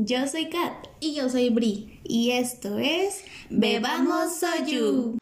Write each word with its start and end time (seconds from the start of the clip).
Yo 0.00 0.28
soy 0.28 0.48
Kat. 0.48 0.86
Y 1.00 1.16
yo 1.16 1.28
soy 1.28 1.50
Bri. 1.50 1.98
Y 2.04 2.30
esto 2.30 2.78
es 2.78 3.24
Bebamos 3.50 4.38
Soyu. 4.38 5.18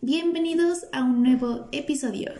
Bienvenidos 0.00 0.86
a 0.92 1.04
un 1.04 1.22
nuevo 1.22 1.68
episodio. 1.70 2.32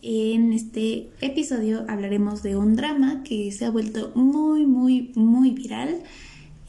En 0.00 0.54
este 0.54 1.10
episodio 1.20 1.84
hablaremos 1.86 2.42
de 2.42 2.56
un 2.56 2.74
drama 2.74 3.22
que 3.22 3.52
se 3.52 3.66
ha 3.66 3.70
vuelto 3.70 4.12
muy, 4.14 4.64
muy, 4.64 5.12
muy 5.16 5.50
viral 5.50 6.02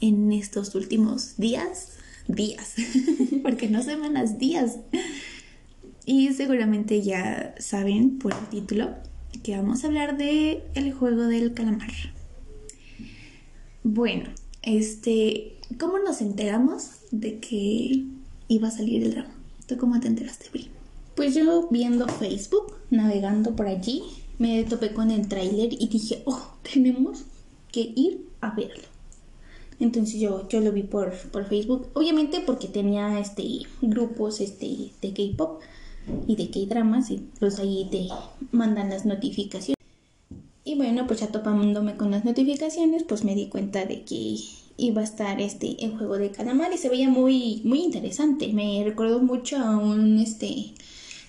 en 0.02 0.30
estos 0.30 0.74
últimos 0.74 1.38
días. 1.38 1.96
Días, 2.26 2.74
porque 3.42 3.70
no 3.70 3.82
semanas, 3.82 4.38
días. 4.38 4.76
Y 6.10 6.32
seguramente 6.32 7.02
ya 7.02 7.54
saben 7.58 8.18
por 8.18 8.32
el 8.32 8.46
título 8.46 8.94
que 9.42 9.54
vamos 9.54 9.84
a 9.84 9.88
hablar 9.88 10.16
de 10.16 10.64
El 10.74 10.90
juego 10.94 11.24
del 11.24 11.52
calamar. 11.52 11.90
Bueno, 13.84 14.30
este, 14.62 15.58
¿cómo 15.78 15.98
nos 15.98 16.22
enteramos 16.22 16.92
de 17.10 17.40
que 17.40 18.06
iba 18.48 18.68
a 18.68 18.70
salir 18.70 19.02
el 19.02 19.10
drama? 19.10 19.34
¿Tú 19.66 19.76
cómo 19.76 20.00
te 20.00 20.08
enteraste, 20.08 20.48
Bri? 20.50 20.70
Pues 21.14 21.34
yo 21.34 21.68
viendo 21.70 22.08
Facebook, 22.08 22.72
navegando 22.88 23.54
por 23.54 23.66
allí, 23.66 24.02
me 24.38 24.64
topé 24.64 24.94
con 24.94 25.10
el 25.10 25.28
tráiler 25.28 25.74
y 25.74 25.88
dije, 25.88 26.22
oh, 26.24 26.54
tenemos 26.72 27.26
que 27.70 27.92
ir 27.94 28.24
a 28.40 28.54
verlo. 28.54 28.88
Entonces 29.78 30.18
yo, 30.18 30.48
yo 30.48 30.62
lo 30.62 30.72
vi 30.72 30.84
por, 30.84 31.12
por 31.30 31.46
Facebook, 31.46 31.88
obviamente 31.92 32.40
porque 32.46 32.66
tenía 32.66 33.20
este 33.20 33.42
grupos 33.82 34.40
este, 34.40 34.90
de 35.02 35.12
K-pop 35.12 35.60
y 36.26 36.36
de 36.36 36.50
K-dramas 36.50 37.10
y 37.10 37.22
pues 37.38 37.58
ahí 37.58 37.88
te 37.90 38.08
mandan 38.52 38.90
las 38.90 39.06
notificaciones. 39.06 39.76
Y 40.64 40.74
bueno, 40.74 41.06
pues 41.06 41.20
ya 41.20 41.28
topándome 41.28 41.96
con 41.96 42.10
las 42.10 42.24
notificaciones, 42.24 43.02
pues 43.02 43.24
me 43.24 43.34
di 43.34 43.48
cuenta 43.48 43.86
de 43.86 44.02
que 44.02 44.36
iba 44.76 45.00
a 45.00 45.04
estar 45.04 45.40
este 45.40 45.84
el 45.84 45.96
juego 45.96 46.18
de 46.18 46.30
calamar 46.30 46.72
y 46.72 46.78
se 46.78 46.88
veía 46.88 47.08
muy 47.08 47.62
muy 47.64 47.82
interesante. 47.82 48.52
Me 48.52 48.82
recordó 48.84 49.20
mucho 49.20 49.56
a 49.56 49.76
un 49.76 50.18
este 50.18 50.72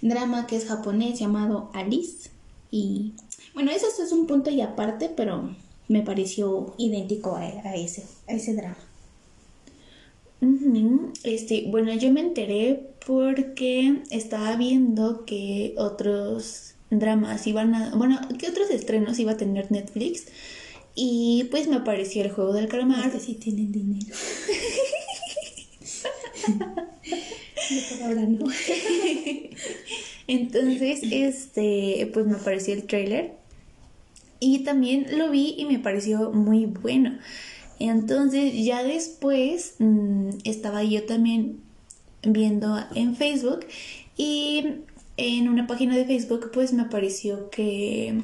drama 0.02 0.48
que 0.48 0.56
es 0.58 0.66
japonés 0.66 1.20
llamado 1.20 1.70
Alice 1.74 2.30
y 2.72 3.14
bueno, 3.54 3.72
eso 3.72 3.88
es 3.88 4.12
un 4.12 4.28
punto 4.28 4.50
y 4.50 4.62
aparte, 4.62 5.10
pero 5.16 5.56
me 5.88 6.02
pareció 6.02 6.76
idéntico 6.78 7.36
a, 7.36 7.76
ese, 7.76 8.06
a 8.28 8.34
ese 8.34 8.54
drama. 8.54 8.78
Este, 11.24 11.66
bueno, 11.70 11.94
yo 11.94 12.12
me 12.12 12.22
enteré 12.22 12.89
porque 13.10 14.04
estaba 14.12 14.56
viendo 14.56 15.26
que 15.26 15.74
otros 15.78 16.76
dramas 16.92 17.48
iban 17.48 17.74
a, 17.74 17.96
bueno, 17.96 18.20
que 18.38 18.48
otros 18.48 18.70
estrenos 18.70 19.18
iba 19.18 19.32
a 19.32 19.38
tener 19.38 19.72
Netflix 19.72 20.28
y 20.94 21.48
pues 21.50 21.68
me 21.68 21.78
apareció 21.78 22.24
el 22.24 22.30
juego 22.30 22.54
del 22.54 22.68
calamar. 22.68 23.12
que 23.12 23.20
sí 23.20 23.34
tienen 23.34 23.72
dinero. 23.72 24.16
ahora 28.04 28.22
no. 28.28 28.46
Entonces, 30.28 31.00
este, 31.10 32.12
pues 32.14 32.28
me 32.28 32.36
apareció 32.36 32.76
el 32.76 32.84
trailer 32.84 33.32
y 34.40 34.60
también 34.60 35.18
lo 35.18 35.32
vi 35.32 35.56
y 35.58 35.66
me 35.66 35.80
pareció 35.80 36.30
muy 36.30 36.68
bueno. 36.68 37.18
Entonces 37.80 38.54
ya 38.64 38.84
después 38.84 39.78
mm, 39.80 40.30
estaba 40.44 40.84
yo 40.84 41.06
también 41.08 41.68
viendo 42.24 42.78
en 42.96 43.16
Facebook 43.16 43.66
y 44.18 44.66
en 45.18 45.50
una 45.50 45.68
página 45.68 45.96
de 45.96 46.06
Facebook 46.06 46.52
pues 46.54 46.74
me 46.74 46.84
apareció 46.84 47.50
que, 47.50 48.22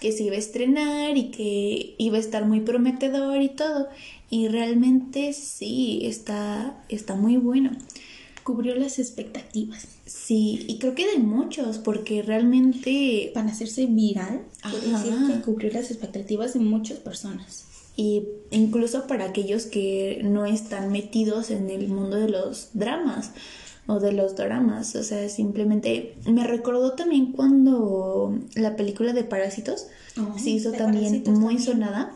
que 0.00 0.12
se 0.12 0.24
iba 0.24 0.36
a 0.36 0.38
estrenar 0.38 1.16
y 1.16 1.30
que 1.30 1.94
iba 1.98 2.16
a 2.16 2.20
estar 2.20 2.44
muy 2.44 2.60
prometedor 2.60 3.42
y 3.42 3.48
todo. 3.48 3.88
Y 4.30 4.48
realmente 4.48 5.32
sí, 5.32 6.02
está, 6.04 6.76
está 6.88 7.16
muy 7.16 7.36
bueno 7.36 7.72
cubrió 8.42 8.74
las 8.74 8.98
expectativas. 8.98 9.86
Sí, 10.06 10.64
y 10.66 10.78
creo 10.78 10.94
que 10.94 11.06
de 11.06 11.18
muchos, 11.18 11.78
porque 11.78 12.22
realmente... 12.22 13.30
Para 13.34 13.48
hacerse 13.50 13.86
viral, 13.86 14.42
decir 14.64 15.14
que 15.26 15.40
cubrió 15.42 15.72
las 15.72 15.90
expectativas 15.90 16.54
de 16.54 16.60
muchas 16.60 16.98
personas. 16.98 17.66
Y 18.00 18.22
incluso 18.50 19.06
para 19.06 19.26
aquellos 19.26 19.66
que 19.66 20.22
no 20.24 20.46
están 20.46 20.90
metidos 20.90 21.50
en 21.50 21.68
el 21.68 21.88
mundo 21.88 22.16
de 22.16 22.30
los 22.30 22.70
dramas 22.72 23.32
o 23.86 24.00
de 24.00 24.12
los 24.12 24.36
dramas, 24.36 24.96
o 24.96 25.02
sea, 25.02 25.28
simplemente 25.28 26.14
me 26.24 26.46
recordó 26.46 26.92
también 26.92 27.32
cuando 27.32 28.38
la 28.54 28.74
película 28.74 29.12
de 29.12 29.24
Parásitos 29.24 29.88
oh, 30.18 30.38
se 30.38 30.48
hizo 30.48 30.72
también 30.72 31.24
muy 31.26 31.58
sonada. 31.58 32.10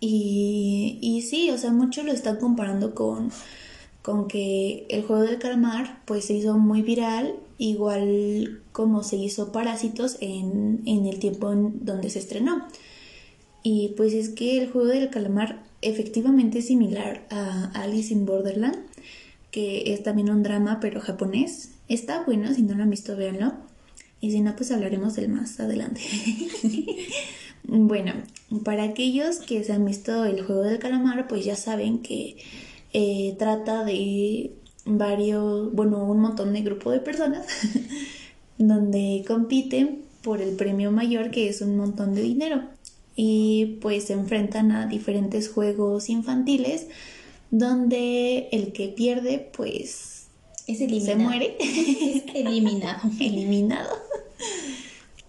Y, 0.00 0.98
y 1.00 1.22
sí, 1.22 1.50
o 1.52 1.58
sea, 1.58 1.70
muchos 1.70 2.04
lo 2.04 2.10
están 2.10 2.38
comparando 2.38 2.92
con 2.92 3.30
con 4.06 4.28
que 4.28 4.86
el 4.88 5.02
juego 5.02 5.22
del 5.22 5.40
calamar 5.40 6.00
pues 6.04 6.26
se 6.26 6.34
hizo 6.34 6.56
muy 6.58 6.82
viral, 6.82 7.34
igual 7.58 8.62
como 8.70 9.02
se 9.02 9.16
hizo 9.16 9.50
Parásitos 9.50 10.16
en, 10.20 10.82
el 10.86 11.18
tiempo 11.18 11.50
en 11.50 11.84
donde 11.84 12.08
se 12.10 12.20
estrenó. 12.20 12.68
Y 13.68 13.94
pues 13.96 14.14
es 14.14 14.28
que 14.28 14.62
el 14.62 14.70
juego 14.70 14.86
del 14.86 15.10
calamar 15.10 15.64
efectivamente 15.82 16.60
es 16.60 16.68
similar 16.68 17.26
a 17.30 17.72
Alice 17.74 18.14
in 18.14 18.24
Borderland, 18.24 18.76
que 19.50 19.92
es 19.92 20.04
también 20.04 20.30
un 20.30 20.44
drama 20.44 20.78
pero 20.80 21.00
japonés. 21.00 21.72
Está 21.88 22.22
bueno, 22.22 22.54
si 22.54 22.62
no 22.62 22.76
lo 22.76 22.84
han 22.84 22.90
visto, 22.90 23.16
véanlo. 23.16 23.54
Y 24.20 24.30
si 24.30 24.40
no, 24.40 24.54
pues 24.54 24.70
hablaremos 24.70 25.16
del 25.16 25.30
más 25.30 25.58
adelante. 25.58 26.00
bueno, 27.64 28.12
para 28.62 28.84
aquellos 28.84 29.38
que 29.38 29.64
se 29.64 29.72
han 29.72 29.84
visto 29.84 30.24
el 30.24 30.44
juego 30.44 30.62
del 30.62 30.78
calamar, 30.78 31.26
pues 31.26 31.44
ya 31.44 31.56
saben 31.56 32.02
que 32.02 32.36
eh, 32.92 33.34
trata 33.36 33.84
de 33.84 34.52
varios, 34.84 35.72
bueno, 35.72 36.04
un 36.04 36.20
montón 36.20 36.52
de 36.52 36.62
grupo 36.62 36.92
de 36.92 37.00
personas 37.00 37.48
donde 38.58 39.24
compiten 39.26 40.02
por 40.22 40.40
el 40.40 40.54
premio 40.54 40.92
mayor 40.92 41.32
que 41.32 41.48
es 41.48 41.62
un 41.62 41.76
montón 41.76 42.14
de 42.14 42.22
dinero 42.22 42.75
y 43.16 43.78
pues 43.80 44.04
se 44.04 44.12
enfrentan 44.12 44.70
a 44.70 44.86
diferentes 44.86 45.48
juegos 45.48 46.08
infantiles 46.10 46.86
donde 47.50 48.48
el 48.52 48.72
que 48.72 48.88
pierde 48.88 49.50
pues 49.56 50.26
es 50.66 50.80
eliminado. 50.80 51.18
se 51.18 51.24
muere 51.24 51.56
eliminado 52.34 53.10
eliminado 53.20 53.90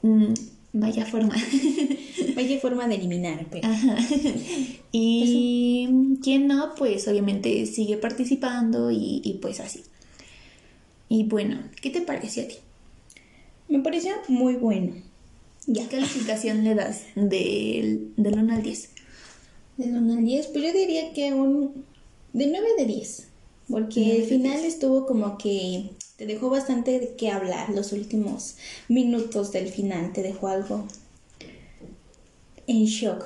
mm, 0.01 0.33
vaya 0.73 1.05
forma 1.05 1.35
Vaya 2.37 2.59
forma 2.59 2.87
de 2.87 2.95
eliminar, 2.95 3.47
pero. 3.49 3.67
Y 4.91 5.89
quien 6.21 6.45
no, 6.45 6.75
pues 6.75 7.07
obviamente 7.07 7.65
sigue 7.65 7.97
participando 7.97 8.91
y, 8.91 9.39
pues 9.41 9.59
así. 9.59 9.81
Y 11.09 11.23
bueno, 11.23 11.57
¿qué 11.81 11.89
te 11.89 12.01
pareció 12.01 12.43
a 12.43 12.47
ti? 12.47 12.57
Me 13.69 13.79
pareció 13.79 14.11
muy 14.27 14.53
bueno. 14.53 14.93
¿Qué 15.73 15.85
calificación 15.87 16.63
le 16.63 16.75
das 16.75 17.01
del, 17.15 18.13
del 18.15 18.39
1 18.39 18.53
al 18.53 18.63
10? 18.63 18.89
Del 19.77 19.97
1 19.97 20.13
al 20.13 20.25
10, 20.25 20.47
pues 20.47 20.63
yo 20.65 20.71
diría 20.73 21.13
que 21.13 21.33
un. 21.33 21.85
de 22.33 22.47
9 22.47 22.67
de 22.77 22.85
10. 22.85 23.27
Porque 23.69 24.17
el 24.17 24.23
final 24.23 24.63
estuvo 24.63 25.05
como 25.05 25.37
que 25.37 25.89
te 26.15 26.25
dejó 26.25 26.49
bastante 26.49 26.99
de 26.99 27.15
qué 27.15 27.31
hablar 27.31 27.69
los 27.69 27.91
últimos 27.91 28.55
minutos 28.87 29.51
del 29.51 29.67
final, 29.67 30.13
te 30.13 30.23
dejó 30.23 30.47
algo 30.47 30.87
en 32.65 32.85
shock. 32.85 33.25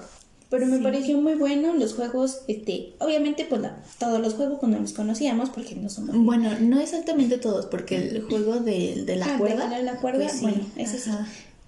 Pero 0.50 0.66
me 0.66 0.80
pareció 0.80 1.18
muy 1.22 1.36
bueno 1.36 1.74
los 1.76 1.94
juegos, 1.94 2.42
este, 2.50 2.94
obviamente 3.00 3.46
pues 3.46 3.62
todos 3.98 4.20
los 4.20 4.34
juegos 4.34 4.60
cuando 4.60 4.80
los 4.80 4.92
conocíamos 4.92 5.50
porque 5.50 5.76
no 5.76 5.90
somos... 5.90 6.14
Bueno, 6.18 6.50
no 6.60 6.82
exactamente 6.82 7.38
todos, 7.38 7.68
porque 7.68 7.96
el 7.96 8.24
juego 8.24 8.60
de, 8.60 9.04
de 9.06 9.16
la 9.16 9.28
ah, 9.28 9.38
cuerda... 9.38 9.70
De 9.70 9.84
la, 9.84 9.96
cuerda, 10.02 10.26
pues 10.26 10.42
bueno, 10.42 10.66
ese 10.76 11.00
sí. 11.00 11.12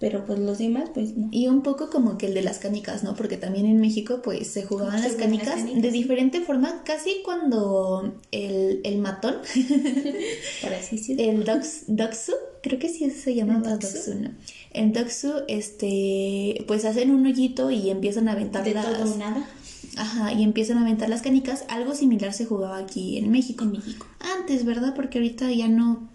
Pero 0.03 0.25
pues 0.25 0.37
los 0.37 0.57
demás, 0.57 0.89
pues 0.93 1.15
no. 1.15 1.29
Y 1.31 1.47
un 1.47 1.61
poco 1.61 1.89
como 1.89 2.17
que 2.17 2.25
el 2.25 2.33
de 2.33 2.41
las 2.41 2.57
canicas, 2.59 3.05
¿no? 3.05 3.15
Porque 3.15 3.37
también 3.37 3.65
en 3.65 3.79
México 3.79 4.19
pues 4.21 4.47
se 4.47 4.63
jugaban 4.63 5.01
las 5.01 5.13
canicas, 5.13 5.63
de 5.63 5.91
diferente 5.91 6.41
forma, 6.41 6.83
casi 6.83 7.21
cuando 7.23 8.13
el, 8.31 8.81
el 8.83 8.97
matón, 8.97 9.35
el 11.17 11.45
dox, 11.45 11.85
Doxu, 11.87 12.33
creo 12.61 12.79
que 12.79 12.89
sí 12.89 13.09
se 13.11 13.33
llamaba 13.33 13.77
Doxu, 13.77 14.15
¿no? 14.15 14.31
En 14.73 14.91
Doxu, 14.91 15.43
este, 15.47 16.65
pues 16.67 16.83
hacen 16.83 17.09
un 17.09 17.25
hoyito 17.25 17.71
y 17.71 17.89
empiezan 17.89 18.27
a 18.27 18.33
aventar 18.33 18.65
¿De 18.65 18.73
todo 18.73 19.15
nada? 19.15 19.47
Ajá, 19.95 20.33
y 20.33 20.43
empiezan 20.43 20.79
a 20.79 20.81
aventar 20.81 21.07
las 21.07 21.21
canicas. 21.21 21.63
Algo 21.69 21.95
similar 21.95 22.33
se 22.33 22.45
jugaba 22.45 22.77
aquí 22.77 23.17
en 23.17 23.31
México. 23.31 23.63
En 23.63 23.71
México. 23.71 24.05
Antes, 24.37 24.65
¿verdad? 24.65 24.95
Porque 24.97 25.19
ahorita 25.19 25.49
ya 25.53 25.69
no 25.69 26.09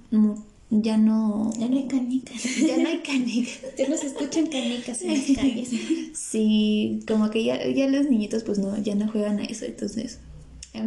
ya 0.71 0.97
no... 0.97 1.51
Ya 1.59 1.69
no 1.69 1.77
hay 1.77 1.87
canicas. 1.89 2.43
Ya 2.67 2.77
no 2.77 2.89
hay 2.89 2.99
canicas. 2.99 3.61
ya 3.77 3.89
no 3.89 3.97
se 3.97 4.07
escuchan 4.09 4.47
canicas 4.47 5.03
en 5.03 5.15
las 5.15 5.39
calles. 5.39 5.71
Sí, 6.15 7.01
como 7.07 7.31
que 7.31 7.45
ya, 7.45 7.67
ya 7.69 7.89
los 7.89 8.09
niñitos 8.11 8.43
pues 8.45 8.59
no, 8.59 8.77
ya 8.79 8.95
no 8.95 9.11
juegan 9.11 9.39
a 9.39 9.45
eso, 9.45 9.65
entonces... 9.65 10.21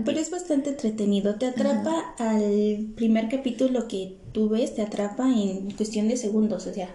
Pero 0.06 0.20
es 0.20 0.32
bastante 0.32 0.70
entretenido, 0.70 1.36
te 1.36 1.48
atrapa 1.48 2.16
al 2.18 2.94
primer 2.96 3.28
capítulo 3.28 3.90
que 3.90 4.16
tú 4.32 4.48
ves, 4.48 4.76
te 4.76 4.82
atrapa 4.82 5.30
en 5.30 5.72
cuestión 5.72 6.08
de 6.08 6.16
segundos, 6.16 6.66
o 6.68 6.74
sea, 6.74 6.90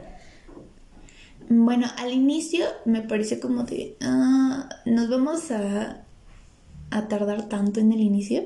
Bueno, 1.48 1.88
al 1.98 2.12
inicio 2.12 2.64
me 2.86 3.02
pareció 3.02 3.38
como 3.38 3.64
de, 3.64 3.96
ah, 4.00 4.68
nos 4.86 5.10
vamos 5.10 5.50
a, 5.50 6.04
a 6.90 7.08
tardar 7.08 7.48
tanto 7.48 7.80
en 7.80 7.92
el 7.92 8.00
inicio. 8.00 8.44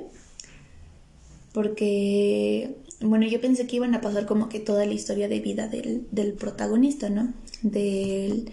Porque, 1.52 2.76
bueno, 3.00 3.26
yo 3.26 3.40
pensé 3.40 3.66
que 3.66 3.76
iban 3.76 3.94
a 3.94 4.00
pasar 4.00 4.26
como 4.26 4.48
que 4.48 4.60
toda 4.60 4.84
la 4.86 4.92
historia 4.92 5.28
de 5.28 5.40
vida 5.40 5.68
del, 5.68 6.06
del 6.10 6.34
protagonista, 6.34 7.08
¿no? 7.08 7.32
Del 7.62 8.50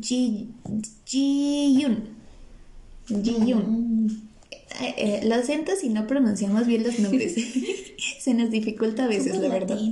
Ji, 0.00 0.48
Ji 1.04 1.80
Yun. 1.80 2.04
Ji 3.08 3.36
Yun. 3.46 4.30
Eh, 4.80 4.94
eh, 4.96 5.20
lo 5.24 5.40
siento 5.42 5.72
si 5.76 5.88
no 5.88 6.06
pronunciamos 6.06 6.66
bien 6.66 6.82
los 6.82 6.98
nombres. 6.98 7.34
Se 8.20 8.34
nos 8.34 8.50
dificulta 8.50 9.04
a 9.04 9.08
veces, 9.08 9.34
Somos 9.34 9.48
la 9.48 9.54
verdad. 9.54 9.78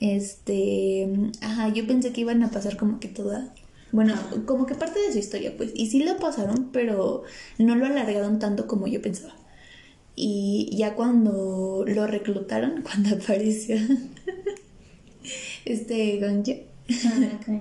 Este, 0.00 1.08
ajá, 1.40 1.72
yo 1.72 1.86
pensé 1.86 2.12
que 2.12 2.20
iban 2.20 2.42
a 2.42 2.50
pasar 2.50 2.76
como 2.76 3.00
que 3.00 3.08
toda, 3.08 3.54
bueno, 3.90 4.14
como 4.44 4.66
que 4.66 4.74
parte 4.74 5.00
de 5.00 5.12
su 5.12 5.18
historia, 5.18 5.56
pues, 5.56 5.70
y 5.74 5.86
sí 5.86 6.02
lo 6.02 6.18
pasaron, 6.18 6.70
pero 6.72 7.22
no 7.58 7.74
lo 7.74 7.86
alargaron 7.86 8.38
tanto 8.38 8.66
como 8.66 8.86
yo 8.86 9.00
pensaba. 9.00 9.34
Y 10.16 10.70
ya 10.76 10.94
cuando 10.94 11.84
lo 11.86 12.06
reclutaron, 12.06 12.82
cuando 12.88 13.16
apareció 13.16 13.76
este 15.64 16.18
Gonjo, 16.20 16.52
Ah. 17.48 17.60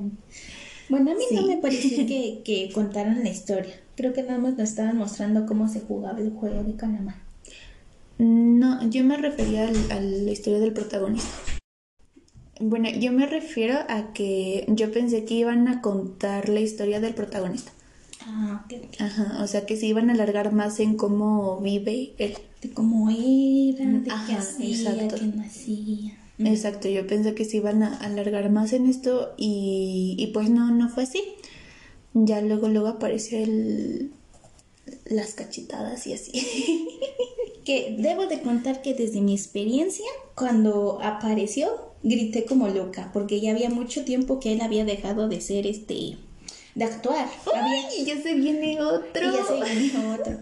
Bueno, 0.90 1.12
a 1.12 1.16
mí 1.16 1.24
no 1.32 1.48
me 1.48 1.56
pareció 1.58 2.06
que, 2.06 2.42
que 2.44 2.70
contaran 2.74 3.24
la 3.24 3.30
historia. 3.30 3.74
Creo 3.96 4.12
que 4.12 4.22
nada 4.22 4.38
más 4.38 4.58
nos 4.58 4.70
estaban 4.70 4.98
mostrando 4.98 5.46
cómo 5.46 5.70
se 5.70 5.80
jugaba 5.80 6.20
el 6.20 6.32
juego 6.32 6.62
de 6.64 6.76
calamar. 6.76 7.16
no, 8.18 8.90
yo 8.90 9.04
me 9.06 9.16
refería 9.18 9.68
al- 9.70 9.92
a 9.92 10.02
la 10.02 10.32
historia 10.32 10.60
del 10.60 10.74
protagonista. 10.74 11.30
Bueno, 12.60 12.90
yo 12.90 13.14
me 13.14 13.26
refiero 13.28 13.76
a 13.88 14.12
que 14.14 14.66
yo 14.68 14.92
pensé 14.92 15.24
que 15.24 15.36
iban 15.36 15.68
a 15.70 15.82
contar 15.82 16.50
la 16.50 16.60
historia 16.60 17.00
del 17.00 17.14
protagonista. 17.16 17.72
Ah. 18.28 18.66
Ajá, 19.00 19.44
o 19.44 19.48
sea 19.48 19.66
que 19.66 19.76
se 19.76 19.88
iban 19.88 20.10
a 20.10 20.14
alargar 20.14 20.54
más 20.54 20.80
en 20.80 20.96
cómo 20.96 21.60
vive 21.62 22.14
él. 22.18 22.36
De 22.62 22.70
cómo 22.72 23.10
era, 23.10 23.86
de 23.86 24.04
qué 24.04 24.12
Ajá, 24.12 24.38
hacía, 24.40 24.70
exacto. 24.70 25.16
qué 25.16 25.26
no 25.26 25.44
hacía. 25.44 26.18
Exacto, 26.40 26.90
yo 26.90 27.06
pensé 27.06 27.36
que 27.36 27.46
se 27.46 27.58
iban 27.58 27.84
a 27.84 27.96
alargar 27.98 28.50
más 28.50 28.74
en 28.74 28.88
esto 28.88 29.34
y, 29.38 30.16
y 30.18 30.28
pues 30.28 30.50
no, 30.50 30.72
no 30.72 30.90
fue 30.90 31.04
así. 31.04 31.22
Ya 32.14 32.42
luego, 32.42 32.68
luego 32.70 32.88
apareció 32.88 33.38
el, 33.38 34.12
las 35.06 35.34
cachetadas 35.34 36.06
y 36.08 36.14
así. 36.14 36.32
Que 37.64 37.96
debo 37.98 38.26
de 38.28 38.42
contar 38.42 38.82
que 38.82 38.94
desde 38.94 39.22
mi 39.22 39.34
experiencia, 39.34 40.06
cuando 40.36 41.00
apareció, 41.02 41.70
grité 42.04 42.44
como 42.44 42.68
loca, 42.68 43.10
porque 43.14 43.40
ya 43.40 43.52
había 43.52 43.70
mucho 43.70 44.04
tiempo 44.04 44.42
que 44.42 44.52
él 44.52 44.60
había 44.60 44.84
dejado 44.84 45.30
de 45.30 45.40
ser 45.40 45.66
este, 45.66 46.18
de 46.76 46.86
actuar. 46.86 47.28
Había, 47.46 47.88
¡Ay, 47.90 48.06
ya 48.06 48.22
se 48.22 48.34
viene 48.34 48.82
otro! 48.82 49.22
y 49.22 49.32
ya 49.34 49.46
se 49.46 49.54
venía 49.60 50.18
otro. 50.20 50.40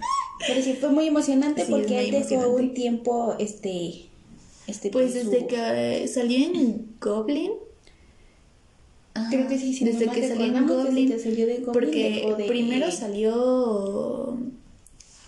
Pero 0.48 0.62
sí 0.62 0.74
fue 0.80 0.90
muy 0.90 1.08
emocionante 1.08 1.66
Sí, 1.66 1.72
porque 1.72 2.00
él 2.00 2.12
dejó 2.12 2.50
un 2.50 2.74
tiempo, 2.74 3.36
este, 3.40 4.06
este, 4.68 4.90
Pues 4.90 5.12
su- 5.14 5.30
desde 5.30 5.46
que 5.48 6.08
salió 6.08 6.38
en 6.46 6.96
Goblin. 7.00 7.52
Creo 9.30 9.48
que 9.48 9.58
sí, 9.60 9.74
si 9.74 9.84
desde 9.84 10.08
que 10.08 10.28
salió 10.28 10.46
en 10.46 10.54
recordamos, 10.54 10.70
desde 10.70 10.90
Goblin. 10.90 11.10
que 11.12 11.20
salió 11.20 11.46
de 11.48 11.54
Goblin, 11.58 11.74
porque 11.74 12.36
de- 12.38 12.44
primero 12.48 12.92
salió 12.92 14.38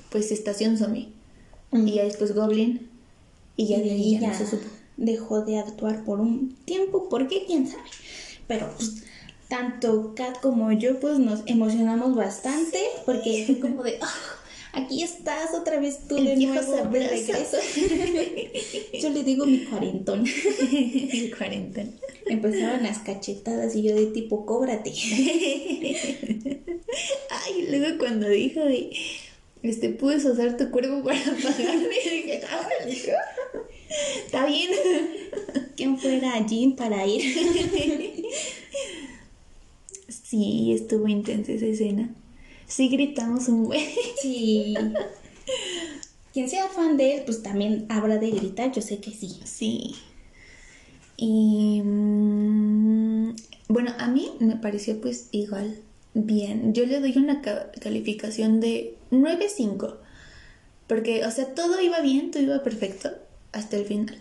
pues 0.09 0.31
Estación 0.31 0.77
Zombie. 0.77 1.09
Y 1.73 1.91
ya 1.91 2.03
después 2.03 2.33
Goblin. 2.33 2.89
Y 3.57 3.67
ya 3.67 3.77
y 3.77 3.83
de 3.83 3.91
ahí 3.91 4.19
ya, 4.19 4.29
no 4.29 4.37
se 4.37 4.45
supo. 4.47 4.67
dejó 4.97 5.41
de 5.41 5.57
actuar 5.59 6.03
por 6.05 6.19
un 6.21 6.55
tiempo, 6.65 7.09
¿por 7.09 7.27
qué? 7.27 7.43
¿Quién 7.45 7.67
sabe? 7.67 7.83
Pero 8.47 8.69
pues, 8.77 9.03
tanto 9.53 10.15
Kat 10.15 10.39
como 10.41 10.71
yo 10.71 10.99
pues 10.99 11.19
nos 11.19 11.41
emocionamos 11.45 12.15
bastante 12.15 12.79
porque 13.05 13.43
fue 13.45 13.59
como 13.59 13.83
de, 13.83 13.99
"Ah, 14.01 14.11
aquí 14.73 15.03
estás 15.03 15.53
otra 15.53 15.79
vez 15.79 16.07
tú 16.07 16.17
El 16.17 16.25
de 16.25 16.35
nuevo 16.37 16.71
de 16.71 16.77
sabroso". 16.79 17.07
regreso. 17.07 17.57
yo 18.99 19.09
le 19.09 19.23
digo 19.23 19.45
mi 19.45 19.59
cuarentón. 19.65 20.25
el 20.71 21.35
cuarentena. 21.37 21.91
Empezaron 22.25 22.81
las 22.81 22.97
cachetadas 22.99 23.75
y 23.75 23.83
yo 23.83 23.95
de 23.95 24.07
tipo, 24.07 24.43
cóbrate. 24.47 24.91
Ay, 27.29 27.67
luego 27.69 27.99
cuando 27.99 28.27
dijo 28.29 28.61
de, 28.61 28.89
este, 29.61 29.89
puedes 29.89 30.25
usar 30.25 30.57
tu 30.57 30.71
cuerpo 30.71 31.03
para 31.03 31.19
pagarme, 31.23 31.89
dije, 31.89 32.41
"Ah, 32.49 32.67
está 34.25 34.47
bien. 34.47 34.71
¿Quién 35.75 35.99
fuera 35.99 36.43
Jean 36.47 36.75
para 36.75 37.05
ir? 37.05 37.21
Sí, 40.33 40.73
estuvo 40.73 41.07
intensa 41.07 41.51
esa 41.51 41.67
escena. 41.67 42.09
Sí 42.65 42.89
gritamos 42.89 43.49
un 43.49 43.65
buen. 43.65 43.85
sí. 44.19 44.73
Quien 46.33 46.49
sea 46.49 46.69
fan 46.69 46.97
de 46.97 47.17
él, 47.17 47.21
pues 47.23 47.43
también 47.43 47.85
habrá 47.87 48.17
de 48.17 48.31
gritar, 48.31 48.71
yo 48.71 48.81
sé 48.81 48.97
que 48.97 49.11
sí. 49.11 49.29
Sí. 49.43 49.93
Y 51.17 51.83
mm, 51.83 53.35
bueno, 53.67 53.91
a 53.99 54.07
mí 54.07 54.31
me 54.39 54.55
pareció 54.55 54.99
pues 54.99 55.27
igual 55.29 55.77
bien. 56.15 56.73
Yo 56.73 56.87
le 56.87 56.99
doy 56.99 57.15
una 57.15 57.43
ca- 57.43 57.71
calificación 57.79 58.59
de 58.59 58.95
9.5. 59.11 59.97
Porque, 60.87 61.27
o 61.27 61.29
sea, 61.29 61.53
todo 61.53 61.79
iba 61.79 61.99
bien, 62.01 62.31
todo 62.31 62.41
iba 62.41 62.63
perfecto 62.63 63.11
hasta 63.51 63.77
el 63.77 63.85
final. 63.85 64.17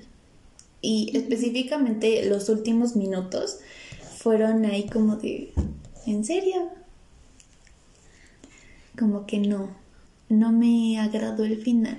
Y 0.82 1.16
específicamente 1.16 2.26
los 2.28 2.50
últimos 2.50 2.96
minutos 2.96 3.60
fueron 4.18 4.66
ahí 4.66 4.86
como 4.90 5.16
de, 5.16 5.54
¿en 6.06 6.24
serio? 6.24 6.68
Como 8.98 9.26
que 9.26 9.38
no, 9.38 9.70
no 10.28 10.52
me 10.52 10.98
agradó 10.98 11.44
el 11.44 11.56
final. 11.62 11.98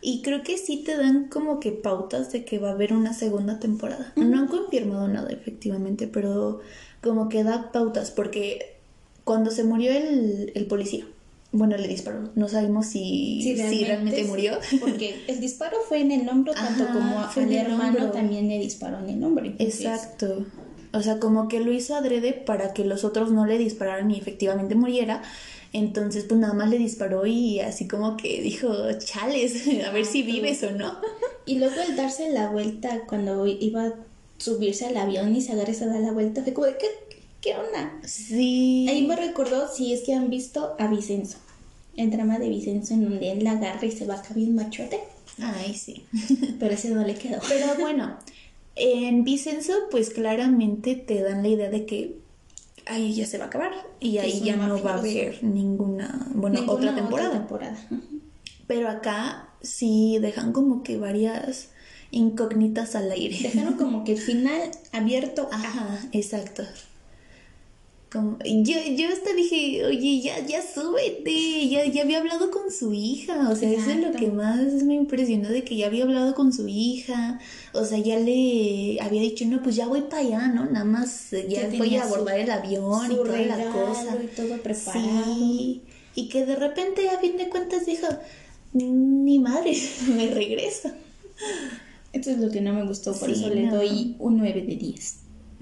Y 0.00 0.22
creo 0.22 0.42
que 0.42 0.58
sí 0.58 0.78
te 0.84 0.96
dan 0.96 1.28
como 1.28 1.60
que 1.60 1.70
pautas 1.72 2.32
de 2.32 2.44
que 2.44 2.58
va 2.58 2.70
a 2.70 2.72
haber 2.72 2.92
una 2.92 3.12
segunda 3.12 3.60
temporada. 3.60 4.12
No 4.16 4.38
han 4.38 4.48
confirmado 4.48 5.06
nada 5.08 5.30
efectivamente, 5.30 6.08
pero 6.08 6.60
como 7.00 7.28
que 7.28 7.44
da 7.44 7.70
pautas 7.72 8.10
porque 8.10 8.76
cuando 9.24 9.50
se 9.52 9.62
murió 9.62 9.92
el, 9.92 10.50
el 10.56 10.66
policía, 10.66 11.04
bueno, 11.52 11.76
le 11.76 11.86
disparó. 11.86 12.30
No 12.34 12.48
sabemos 12.48 12.86
si, 12.86 13.42
si 13.42 13.84
realmente, 13.84 14.22
sí, 14.22 14.28
murió. 14.28 14.54
Porque 14.80 15.22
el 15.28 15.40
disparo 15.40 15.76
fue 15.88 16.00
en 16.00 16.10
el 16.10 16.28
hombro, 16.28 16.52
tanto 16.52 16.82
Ajá, 16.84 16.92
como 16.92 17.20
al 17.20 17.52
hermano 17.52 17.98
hombro. 17.98 18.10
también 18.10 18.48
le 18.48 18.58
disparó 18.58 18.98
en 19.00 19.10
el 19.10 19.22
hombro. 19.22 19.44
entonces- 19.44 19.80
Exacto. 19.82 20.46
O 20.92 21.02
sea, 21.02 21.18
como 21.18 21.48
que 21.48 21.60
lo 21.60 21.72
hizo 21.72 21.94
adrede 21.94 22.32
para 22.32 22.72
que 22.74 22.84
los 22.84 23.04
otros 23.04 23.30
no 23.30 23.46
le 23.46 23.58
dispararan 23.58 24.10
y 24.10 24.18
efectivamente 24.18 24.74
muriera. 24.74 25.22
Entonces, 25.72 26.24
pues 26.24 26.38
nada 26.38 26.52
más 26.52 26.68
le 26.68 26.76
disparó 26.76 27.24
y 27.26 27.60
así 27.60 27.88
como 27.88 28.16
que 28.18 28.42
dijo, 28.42 28.70
chales, 28.98 29.64
a 29.86 29.90
ver 29.90 30.04
si 30.04 30.22
vives 30.22 30.62
o 30.62 30.70
no. 30.70 30.98
Y 31.44 31.58
luego 31.58 31.74
el 31.80 31.96
darse 31.96 32.30
la 32.30 32.50
vuelta 32.50 33.00
cuando 33.08 33.48
iba 33.48 33.86
a 33.86 33.94
subirse 34.38 34.86
al 34.86 34.96
avión 34.96 35.34
y 35.34 35.40
se 35.40 35.52
agarra 35.52 35.72
y 35.72 35.74
se 35.74 35.86
da 35.86 35.98
la 35.98 36.12
vuelta, 36.12 36.42
fue 36.44 36.52
como 36.52 36.68
de, 36.68 36.76
¿qué, 36.78 36.86
qué 37.40 37.56
onda? 37.56 37.98
Sí. 38.04 38.86
Ahí 38.88 39.06
me 39.08 39.16
recordó, 39.16 39.66
si 39.66 39.92
es 39.92 40.02
que 40.02 40.14
han 40.14 40.30
visto 40.30 40.76
a 40.78 40.86
Vicenzo, 40.86 41.38
el 41.96 42.12
drama 42.12 42.38
de 42.38 42.48
Vicenzo 42.48 42.94
en 42.94 43.04
donde 43.04 43.32
él 43.32 43.42
la 43.42 43.52
agarra 43.52 43.84
y 43.84 43.90
se 43.90 44.06
va 44.06 44.14
a 44.14 44.34
bien 44.34 44.54
machote, 44.54 45.00
Ay, 45.40 45.74
sí. 45.74 46.04
pero 46.60 46.74
ese 46.74 46.90
no 46.90 47.04
le 47.04 47.16
quedó. 47.16 47.40
Pero 47.48 47.74
bueno, 47.80 48.16
en 48.76 49.24
Vicenzo, 49.24 49.72
pues 49.90 50.10
claramente 50.10 50.94
te 50.96 51.22
dan 51.22 51.42
la 51.42 51.48
idea 51.48 51.70
de 51.70 51.86
que 51.86 52.18
ahí 52.86 53.14
ya 53.14 53.26
se 53.26 53.38
va 53.38 53.44
a 53.44 53.46
acabar 53.48 53.72
y 54.00 54.18
ahí 54.18 54.40
ya 54.40 54.56
no 54.56 54.82
va 54.82 54.94
a 54.94 54.98
haber 54.98 55.42
ninguna, 55.44 56.26
bueno, 56.34 56.60
Ninguna 56.60 56.72
otra 56.78 56.94
temporada. 56.94 57.30
temporada. 57.32 57.76
Pero 58.66 58.88
acá 58.88 59.48
sí 59.60 60.18
dejan 60.20 60.52
como 60.52 60.82
que 60.82 60.96
varias 60.96 61.68
incógnitas 62.10 62.94
al 62.94 63.10
aire. 63.10 63.38
Dejaron 63.40 63.74
como 63.74 64.04
que 64.04 64.12
el 64.12 64.18
final 64.18 64.70
abierto 64.92 65.48
Ajá, 65.52 66.00
exacto. 66.12 66.62
Como, 68.12 68.36
yo, 68.44 68.74
yo 68.94 69.08
hasta 69.08 69.32
dije, 69.32 69.86
oye, 69.86 70.20
ya, 70.20 70.44
ya 70.46 70.60
súbete, 70.62 71.66
ya, 71.68 71.86
ya 71.86 72.02
había 72.02 72.18
hablado 72.18 72.50
con 72.50 72.70
su 72.70 72.92
hija, 72.92 73.48
o 73.48 73.56
sea, 73.56 73.70
eso 73.70 73.90
es 73.90 74.00
lo 74.02 74.12
que 74.12 74.26
más 74.26 74.58
me 74.84 74.94
impresionó 74.94 75.48
de 75.48 75.64
que 75.64 75.76
ya 75.76 75.86
había 75.86 76.04
hablado 76.04 76.34
con 76.34 76.52
su 76.52 76.68
hija, 76.68 77.40
o 77.72 77.84
sea, 77.86 77.96
ya 77.98 78.18
le 78.18 78.98
había 79.00 79.22
dicho, 79.22 79.46
no, 79.46 79.62
pues 79.62 79.76
ya 79.76 79.86
voy 79.86 80.02
para 80.02 80.18
allá, 80.18 80.48
¿no? 80.48 80.66
Nada 80.66 80.84
más 80.84 81.32
eh, 81.32 81.46
ya, 81.48 81.70
Ya 81.70 81.78
voy 81.78 81.96
a 81.96 82.06
su- 82.06 82.14
abordar 82.14 82.38
el 82.38 82.50
avión 82.50 83.12
y 83.12 83.14
toda 83.14 83.38
la 83.40 83.70
cosa. 83.72 84.18
y 84.22 84.26
todo 84.36 84.56
preparado. 84.62 85.34
Sí, 85.34 85.82
y 86.14 86.28
que 86.28 86.44
de 86.44 86.56
repente 86.56 87.08
a 87.08 87.18
fin 87.18 87.38
de 87.38 87.48
cuentas 87.48 87.86
dijo, 87.86 88.08
ni 88.74 89.38
madre, 89.38 89.74
me 90.14 90.26
regreso. 90.28 90.90
Esto 92.12 92.30
es 92.30 92.38
lo 92.38 92.50
que 92.50 92.60
no 92.60 92.74
me 92.74 92.84
gustó, 92.84 93.14
por 93.18 93.28
Sí, 93.30 93.36
eso 93.42 93.48
le 93.54 93.68
doy 93.68 94.16
un 94.18 94.36
9 94.36 94.60
de 94.60 94.76
10. 94.76 95.16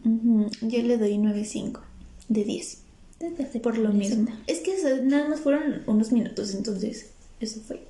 Ujú, 0.05 0.51
Yo 0.63 0.83
le 0.83 0.99
doy 0.99 1.17
9.5 1.17 1.83
de 2.31 2.45
10. 2.45 2.79
Por 3.63 3.77
lo 3.77 3.91
mismo. 3.91 4.29
Es 4.47 4.61
que 4.61 4.75
nada 5.03 5.29
más 5.29 5.41
fueron 5.41 5.83
unos 5.87 6.11
minutos, 6.11 6.55
entonces 6.55 7.11
eso 7.39 7.61
fue. 7.61 7.83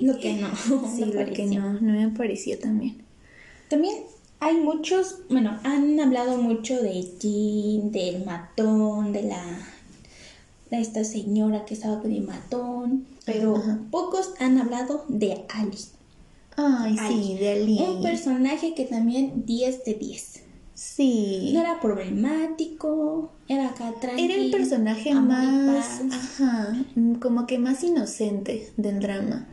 Lo 0.00 0.18
que 0.18 0.34
no. 0.34 0.48
Sí, 0.96 1.04
lo 1.04 1.32
que 1.32 1.44
no, 1.46 1.74
no 1.74 1.92
me 1.92 2.08
pareció 2.16 2.58
también. 2.58 3.02
También 3.68 3.96
hay 4.40 4.56
muchos, 4.56 5.18
bueno, 5.28 5.58
han 5.64 6.00
hablado 6.00 6.38
mucho 6.38 6.80
de 6.82 7.02
Jin, 7.20 7.92
del 7.92 8.24
matón, 8.24 9.12
de 9.12 9.24
la 9.24 9.42
de 10.70 10.80
esta 10.80 11.04
señora 11.04 11.64
que 11.64 11.74
estaba 11.74 12.00
con 12.00 12.12
el 12.12 12.22
matón, 12.22 13.06
pero 13.24 13.62
pocos 13.90 14.32
han 14.40 14.58
hablado 14.58 15.04
de 15.08 15.44
Ali. 15.48 15.78
Ay, 16.56 16.96
sí, 17.08 17.36
de 17.38 17.50
Ali. 17.50 17.78
Un 17.78 18.02
personaje 18.02 18.74
que 18.74 18.84
también 18.84 19.44
10 19.46 19.84
de 19.84 19.94
10. 19.94 20.45
Sí. 20.76 21.52
No 21.54 21.60
era 21.62 21.80
problemático, 21.80 23.32
era 23.48 23.70
acá 23.70 23.94
tranquilo. 23.98 24.34
Era 24.34 24.42
el 24.42 24.50
personaje 24.50 25.14
más, 25.14 26.02
ajá, 26.12 26.76
mm, 26.94 27.14
como 27.14 27.46
que 27.46 27.58
más 27.58 27.82
inocente 27.82 28.70
del 28.76 29.00
drama. 29.00 29.48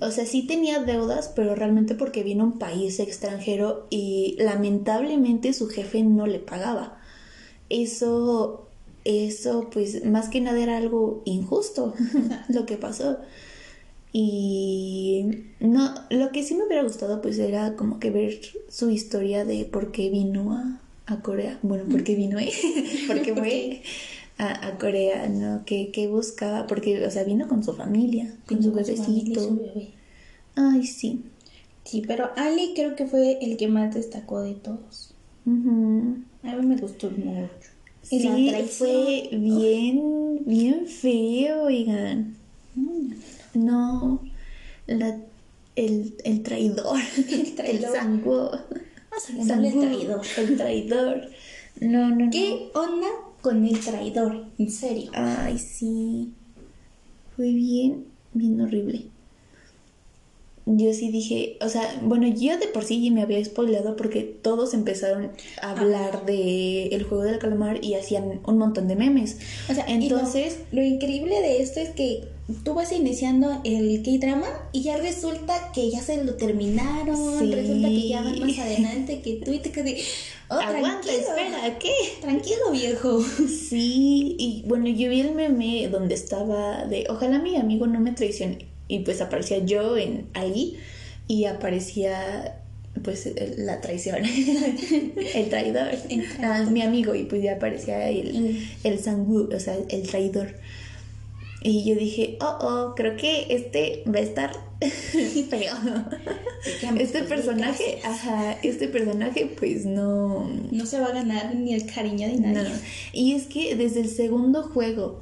O 0.00 0.10
sea, 0.10 0.26
sí 0.26 0.42
tenía 0.44 0.82
deudas, 0.82 1.32
pero 1.34 1.54
realmente 1.54 1.94
porque 1.94 2.24
vino 2.24 2.42
a 2.42 2.46
un 2.48 2.58
país 2.58 2.98
extranjero 2.98 3.86
y 3.90 4.34
lamentablemente 4.40 5.52
su 5.52 5.68
jefe 5.68 6.02
no 6.02 6.26
le 6.26 6.40
pagaba. 6.40 6.98
Eso, 7.68 8.68
eso, 9.04 9.70
pues 9.72 10.04
más 10.04 10.28
que 10.28 10.40
nada 10.40 10.60
era 10.60 10.78
algo 10.78 11.22
injusto 11.26 11.94
lo 12.48 12.66
que 12.66 12.76
pasó. 12.76 13.18
Y 14.18 15.26
no, 15.60 15.94
lo 16.08 16.32
que 16.32 16.42
sí 16.42 16.54
me 16.54 16.64
hubiera 16.64 16.82
gustado 16.82 17.20
pues 17.20 17.38
era 17.38 17.76
como 17.76 18.00
que 18.00 18.10
ver 18.10 18.40
su 18.70 18.88
historia 18.88 19.44
de 19.44 19.66
por 19.66 19.92
qué 19.92 20.08
vino 20.08 20.54
a, 20.54 20.80
a 21.04 21.20
Corea. 21.20 21.58
Bueno, 21.60 21.84
por 21.84 22.02
qué 22.02 22.14
vino, 22.14 22.38
¿eh? 22.38 22.50
porque 23.08 23.34
fue 23.36 23.82
a, 24.38 24.68
a, 24.68 24.78
Corea, 24.78 25.28
¿no? 25.28 25.64
¿Qué, 25.66 25.90
¿Qué, 25.92 26.08
buscaba? 26.08 26.66
Porque, 26.66 27.04
o 27.04 27.10
sea, 27.10 27.24
vino 27.24 27.46
con 27.46 27.62
su 27.62 27.74
familia, 27.74 28.34
con 28.46 28.62
su 28.62 28.72
bebecito. 28.72 29.38
Su 29.38 29.56
bebé. 29.58 29.90
Ay, 30.54 30.86
sí. 30.86 31.20
Sí, 31.84 32.02
pero 32.06 32.30
Ali 32.36 32.72
creo 32.74 32.96
que 32.96 33.06
fue 33.06 33.36
el 33.42 33.58
que 33.58 33.68
más 33.68 33.94
destacó 33.94 34.40
de 34.40 34.54
todos. 34.54 35.12
A 35.44 35.50
mí 35.50 36.66
me 36.66 36.76
gustó 36.78 37.10
mucho. 37.10 37.50
Sí, 38.00 38.26
fue 38.78 39.28
bien, 39.30 40.40
bien 40.46 40.86
feo, 40.86 41.64
oigan. 41.64 42.34
Mm. 42.74 43.12
No, 43.56 44.22
la, 44.86 45.18
el, 45.76 46.16
el 46.24 46.42
traidor. 46.42 47.00
El 47.30 47.54
traidor. 47.54 47.96
El. 47.96 48.60
Vamos 49.10 49.50
a 49.50 49.54
el 49.54 49.72
traidor. 49.80 50.22
El 50.36 50.56
traidor. 50.56 51.30
No, 51.80 52.10
no, 52.10 52.30
¿Qué 52.30 52.70
onda 52.74 53.08
con 53.40 53.64
el 53.64 53.80
traidor? 53.80 54.46
En 54.58 54.70
serio. 54.70 55.10
Ay, 55.14 55.58
sí. 55.58 56.34
Fue 57.34 57.48
bien, 57.48 58.06
bien 58.34 58.60
horrible 58.60 59.15
yo 60.66 60.92
sí 60.92 61.12
dije, 61.12 61.58
o 61.60 61.68
sea, 61.68 61.96
bueno, 62.02 62.26
yo 62.26 62.58
de 62.58 62.66
por 62.66 62.82
sí 62.82 63.08
me 63.12 63.22
había 63.22 63.42
spoileado 63.44 63.94
porque 63.94 64.22
todos 64.22 64.74
empezaron 64.74 65.30
a 65.62 65.70
hablar 65.70 66.26
de 66.26 66.88
el 66.88 67.04
juego 67.04 67.22
del 67.22 67.38
calamar 67.38 67.84
y 67.84 67.94
hacían 67.94 68.40
un 68.44 68.58
montón 68.58 68.88
de 68.88 68.96
memes. 68.96 69.38
O 69.70 69.74
sea, 69.74 69.84
entonces 69.86 70.58
lo, 70.72 70.82
increíble 70.82 71.40
de 71.40 71.62
esto 71.62 71.78
es 71.78 71.90
que 71.90 72.24
tú 72.64 72.74
vas 72.74 72.90
iniciando 72.90 73.60
el 73.62 74.02
K-drama 74.02 74.48
y 74.72 74.82
ya 74.82 74.96
resulta 74.96 75.70
que 75.72 75.88
ya 75.88 76.00
se 76.00 76.24
lo 76.24 76.34
terminaron, 76.34 77.48
resulta 77.52 77.88
que 77.88 78.08
ya 78.08 78.22
van 78.22 78.40
más 78.40 78.58
adelante 78.58 79.20
que 79.20 79.34
tú 79.34 79.52
y 79.52 79.60
te 79.60 79.70
quedas 79.70 80.00
Oh, 80.48 80.54
Aguanta, 80.54 81.12
espera, 81.12 81.76
¿qué? 81.80 81.92
Tranquilo, 82.20 82.70
viejo. 82.70 83.20
Sí, 83.48 84.36
y 84.38 84.62
bueno, 84.66 84.86
yo 84.86 85.10
vi 85.10 85.20
el 85.20 85.34
meme 85.34 85.88
donde 85.88 86.14
estaba 86.14 86.84
de 86.84 87.04
ojalá 87.08 87.40
mi 87.40 87.56
amigo 87.56 87.88
no 87.88 87.98
me 87.98 88.12
traicione 88.12 88.75
y 88.88 89.00
pues 89.00 89.20
aparecía 89.20 89.58
yo 89.58 89.96
en 89.96 90.26
Ali 90.34 90.78
y 91.28 91.44
aparecía 91.44 92.60
pues 93.02 93.30
la 93.58 93.80
traición, 93.80 94.22
el 95.34 95.48
traidor, 95.50 95.90
ah, 96.42 96.66
mi 96.70 96.82
amigo 96.82 97.14
y 97.14 97.24
pues 97.24 97.42
ya 97.42 97.54
aparecía 97.56 98.08
el, 98.08 98.66
el 98.84 98.98
sangu, 98.98 99.48
o 99.54 99.60
sea, 99.60 99.76
el 99.88 100.02
traidor. 100.02 100.54
Y 101.62 101.84
yo 101.84 101.96
dije, 101.96 102.38
oh, 102.40 102.58
oh, 102.60 102.94
creo 102.94 103.16
que 103.16 103.46
este 103.50 104.04
va 104.06 104.20
a 104.20 104.22
estar 104.22 104.52
feo. 105.50 105.74
este 106.98 107.24
personaje, 107.24 107.98
ajá, 108.04 108.56
este 108.62 108.88
personaje 108.88 109.50
pues 109.58 109.84
no... 109.84 110.48
No 110.70 110.86
se 110.86 111.00
va 111.00 111.06
a 111.06 111.12
ganar 111.12 111.54
ni 111.56 111.74
el 111.74 111.86
cariño 111.86 112.28
de 112.28 112.38
nadie. 112.38 112.70
Y 113.12 113.34
es 113.34 113.46
que 113.46 113.74
desde 113.74 114.00
el 114.00 114.08
segundo 114.08 114.62
juego, 114.62 115.20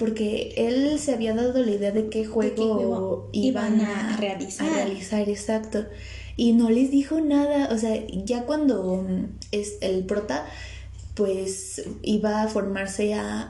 porque 0.00 0.54
él 0.56 0.98
se 0.98 1.12
había 1.12 1.34
dado 1.34 1.62
la 1.62 1.70
idea 1.70 1.92
de 1.92 2.08
qué 2.08 2.24
juego, 2.24 3.28
iban 3.32 3.82
a, 3.82 4.16
realizar. 4.16 4.66
a, 4.66 4.74
realizar. 4.76 5.28
exacto. 5.28 5.84
Y 6.38 6.54
no 6.54 6.70
les 6.70 6.90
dijo 6.90 7.20
nada, 7.20 7.68
o 7.70 7.76
sea, 7.76 8.02
ya 8.08 8.46
cuando 8.46 9.04
mm, 9.06 9.26
es 9.52 9.76
el 9.82 10.06
prota, 10.06 10.46
pues 11.14 11.84
iba 12.00 12.42
a 12.42 12.48
formarse 12.48 13.12
a, 13.12 13.46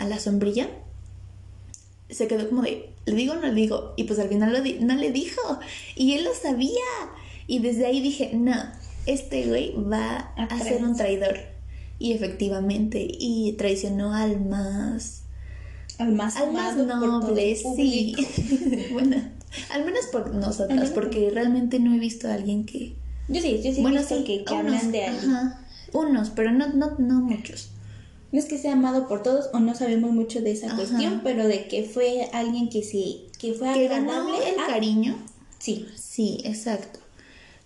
la 0.00 0.18
sombrilla, 0.18 0.70
se 2.08 2.28
quedó 2.28 2.48
como 2.48 2.62
de, 2.62 2.88
¿le 3.04 3.14
digo 3.14 3.34
o 3.34 3.36
no 3.36 3.48
le 3.48 3.52
digo? 3.52 3.92
Y 3.98 4.04
pues 4.04 4.18
al 4.20 4.30
final 4.30 4.64
no 4.80 4.94
le 4.94 5.12
dijo, 5.12 5.60
y 5.94 6.14
él 6.14 6.24
lo 6.24 6.32
sabía. 6.32 6.80
Y 7.46 7.58
desde 7.58 7.84
ahí 7.84 8.00
dije, 8.00 8.30
no, 8.32 8.54
este 9.04 9.46
güey 9.46 9.74
va 9.74 10.32
a 10.34 10.58
ser 10.60 10.82
un 10.82 10.96
traidor. 10.96 11.40
Y 11.98 12.14
efectivamente, 12.14 13.06
y 13.06 13.52
traicionó 13.58 14.14
al 14.14 14.40
más 14.40 15.24
al 15.98 16.12
más, 16.12 16.36
al 16.36 16.52
más 16.52 16.76
noble, 16.76 17.56
sí. 17.56 18.14
bueno, 18.92 19.16
al 19.70 19.84
menos 19.84 20.06
por 20.06 20.32
nosotras, 20.34 20.90
porque 20.90 21.30
realmente 21.30 21.80
no 21.80 21.94
he 21.94 21.98
visto 21.98 22.28
a 22.28 22.34
alguien 22.34 22.64
que... 22.64 22.94
Yo 23.28 23.42
sí, 23.42 23.60
yo 23.62 23.74
sí 23.74 23.82
bueno, 23.82 24.00
he 24.00 24.24
que, 24.24 24.44
hablan 24.46 24.92
de 24.92 25.04
alguien. 25.04 25.52
unos, 25.92 26.30
pero 26.30 26.52
no, 26.52 26.68
no, 26.68 26.96
no 26.98 27.20
muchos. 27.20 27.70
No 28.30 28.38
es 28.38 28.44
que 28.44 28.58
sea 28.58 28.74
amado 28.74 29.08
por 29.08 29.22
todos 29.22 29.48
o 29.52 29.60
no 29.60 29.74
sabemos 29.74 30.12
mucho 30.12 30.40
de 30.40 30.52
esa 30.52 30.74
cuestión, 30.76 31.22
pero 31.24 31.46
de 31.48 31.66
que 31.66 31.82
fue 31.84 32.28
alguien 32.32 32.68
que 32.68 32.82
sí, 32.82 33.26
que 33.38 33.54
fue 33.54 33.68
agradable. 33.68 34.36
el 34.48 34.56
cariño. 34.66 35.16
Sí. 35.58 35.86
Sí, 35.96 36.40
exacto. 36.44 37.00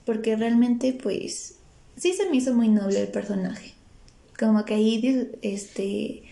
Porque 0.04 0.36
realmente, 0.36 0.92
pues, 0.92 1.56
sí 1.96 2.12
se 2.12 2.28
me 2.30 2.36
hizo 2.36 2.54
muy 2.54 2.68
noble 2.68 3.00
el 3.00 3.08
personaje. 3.08 3.74
Como 4.38 4.64
que 4.64 4.74
ahí, 4.74 5.30
este, 5.42 6.22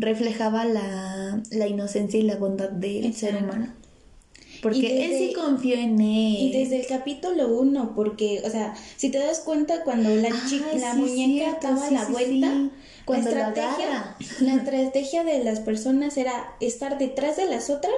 reflejaba 0.00 0.64
la, 0.64 1.42
la 1.50 1.66
inocencia 1.66 2.18
y 2.18 2.24
la 2.24 2.36
bondad 2.36 2.70
del 2.70 3.14
ser 3.14 3.36
humano. 3.36 3.80
Porque 4.62 5.06
él 5.06 5.12
sí 5.18 5.32
confió 5.34 5.74
en 5.74 6.00
él. 6.00 6.36
Y 6.38 6.52
desde 6.52 6.80
el 6.80 6.86
capítulo 6.86 7.48
uno, 7.48 7.94
porque, 7.94 8.42
o 8.44 8.50
sea, 8.50 8.74
si 8.96 9.10
te 9.10 9.18
das 9.18 9.40
cuenta, 9.40 9.82
cuando 9.84 10.14
la 10.14 10.28
chica, 10.48 10.66
la 10.78 10.94
muñeca 10.94 11.58
daba 11.62 11.90
la 11.90 12.04
vuelta, 12.06 12.70
cuando 13.04 13.30
la 13.30 13.48
estrategia, 13.48 14.16
la, 14.40 14.54
estrategia 14.56 15.24
de 15.24 15.42
las 15.44 15.60
personas 15.60 16.16
era 16.16 16.54
estar 16.60 16.98
detrás 16.98 17.36
de 17.36 17.46
las 17.46 17.70
otras 17.70 17.94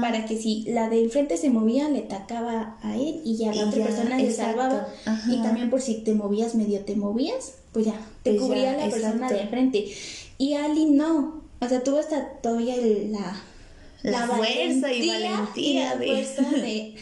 para 0.00 0.26
que 0.26 0.36
si 0.36 0.64
la 0.64 0.88
de 0.88 1.04
enfrente 1.04 1.36
se 1.36 1.50
movía, 1.50 1.88
le 1.88 2.00
atacaba 2.00 2.76
a 2.82 2.96
él 2.96 3.20
y 3.24 3.36
ya 3.36 3.54
la 3.54 3.66
otra 3.66 3.84
persona 3.84 4.16
le 4.16 4.32
salvaba. 4.32 4.88
Y 5.28 5.42
también 5.42 5.70
por 5.70 5.80
si 5.80 6.02
te 6.02 6.14
movías 6.14 6.54
medio 6.54 6.80
te 6.80 6.96
movías, 6.96 7.54
pues 7.72 7.86
ya, 7.86 7.94
te 8.22 8.32
pues 8.32 8.42
cubría 8.42 8.76
la 8.76 8.90
persona 8.90 9.28
de 9.28 9.42
enfrente. 9.42 9.86
Y 10.38 10.54
Ali 10.54 10.86
no. 10.86 11.39
O 11.60 11.68
sea, 11.68 11.82
tuvo 11.82 11.98
hasta 11.98 12.26
todavía 12.40 12.76
la, 12.76 13.42
la, 14.02 14.26
fuerza 14.26 14.92
y 14.92 15.08
valentía 15.08 15.96
de... 15.96 16.06
fuerza 16.06 16.42
de, 16.50 16.94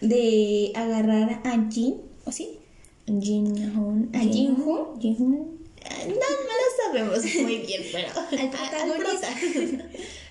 de 0.00 0.72
agarrar 0.74 1.40
a 1.44 1.68
Jin, 1.70 1.96
¿o 2.24 2.32
sí? 2.32 2.58
Jin 3.06 3.76
Hoon. 3.76 4.10
A 4.14 4.20
Jin 4.20 4.56
Hoon. 4.64 5.00
Jin 5.00 5.16
Hoon. 5.18 5.56
No, 6.08 6.14
no 6.14 6.14
lo 6.14 6.84
sabemos 6.84 7.24
muy 7.42 7.58
bien, 7.58 7.82
pero 7.92 8.08
al 8.18 8.50
protagonista. 8.50 9.28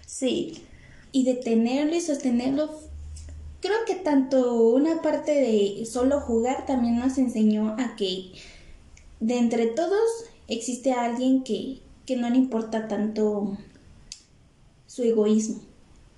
sí. 0.05 0.63
Y 1.11 1.23
detenerlo 1.23 1.95
y 1.95 2.01
sostenerlo. 2.01 2.69
Creo 3.61 3.77
que 3.87 3.95
tanto 3.95 4.67
una 4.67 5.01
parte 5.01 5.31
de 5.31 5.85
solo 5.85 6.19
jugar 6.19 6.65
también 6.65 6.99
nos 6.99 7.17
enseñó 7.17 7.75
a 7.79 7.95
que 7.95 8.33
de 9.21 9.37
entre 9.37 9.67
todos 9.67 10.25
existe 10.47 10.91
alguien 10.91 11.43
que, 11.43 11.79
que 12.05 12.15
no 12.17 12.29
le 12.29 12.35
importa 12.35 12.87
tanto 12.87 13.57
su 14.95 15.03
egoísmo. 15.03 15.61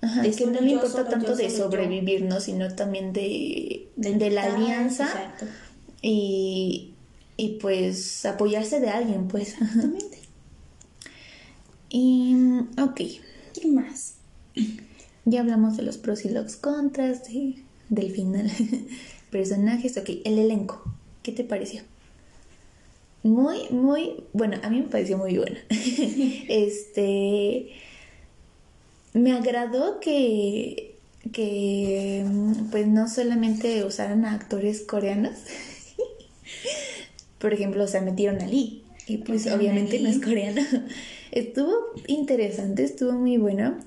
Ajá, 0.00 0.24
es 0.24 0.36
que 0.36 0.46
no 0.46 0.60
le 0.60 0.70
importa 0.70 1.08
tanto 1.08 1.34
de 1.34 1.50
sobrevivir, 1.50 2.22
¿no? 2.22 2.40
Sino 2.40 2.72
también 2.76 3.12
de, 3.12 3.88
de, 3.96 4.30
la 4.30 4.44
alianza. 4.44 5.08
Y, 6.00 6.94
y 7.36 7.58
pues 7.60 8.24
apoyarse 8.24 8.78
de 8.78 8.90
alguien, 8.90 9.26
pues. 9.26 9.54
Exactamente. 9.54 10.18
y, 11.88 12.36
ok. 12.80 13.00
¿Qué 13.54 13.68
más? 13.68 14.14
Ya 15.24 15.40
hablamos 15.40 15.76
de 15.76 15.82
los 15.82 15.98
pros 15.98 16.24
y 16.24 16.30
los 16.30 16.56
contras, 16.56 17.28
de, 17.28 17.56
del 17.90 18.12
final. 18.12 18.50
Personajes, 19.30 19.98
ok. 19.98 20.08
El 20.24 20.38
elenco. 20.38 20.82
¿Qué 21.22 21.32
te 21.32 21.44
pareció? 21.44 21.82
Muy, 23.24 23.68
muy, 23.68 24.24
bueno, 24.32 24.56
a 24.62 24.70
mí 24.70 24.80
me 24.80 24.88
pareció 24.88 25.18
muy 25.18 25.36
buena. 25.36 25.58
este 25.68 27.74
me 29.18 29.32
agradó 29.32 30.00
que, 30.00 30.96
que 31.32 32.24
pues 32.70 32.86
no 32.86 33.08
solamente 33.08 33.84
usaran 33.84 34.24
a 34.24 34.34
actores 34.34 34.82
coreanos, 34.82 35.34
por 37.38 37.52
ejemplo, 37.52 37.84
o 37.84 37.88
sea, 37.88 38.00
metieron 38.00 38.40
a 38.40 38.46
Lee. 38.46 38.84
Y 39.06 39.18
pues 39.18 39.46
Metieron 39.46 39.60
obviamente 39.60 40.00
no 40.00 40.08
es 40.08 40.20
coreano. 40.20 40.62
estuvo 41.32 41.74
interesante, 42.06 42.84
estuvo 42.84 43.12
muy 43.12 43.38
bueno. 43.38 43.78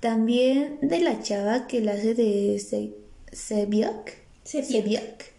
También 0.00 0.78
de 0.80 1.00
la 1.00 1.22
chava 1.22 1.66
que 1.66 1.80
la 1.80 1.92
hace 1.92 2.14
de 2.14 2.58
Se. 2.58 2.94
Sebyok. 3.32 5.29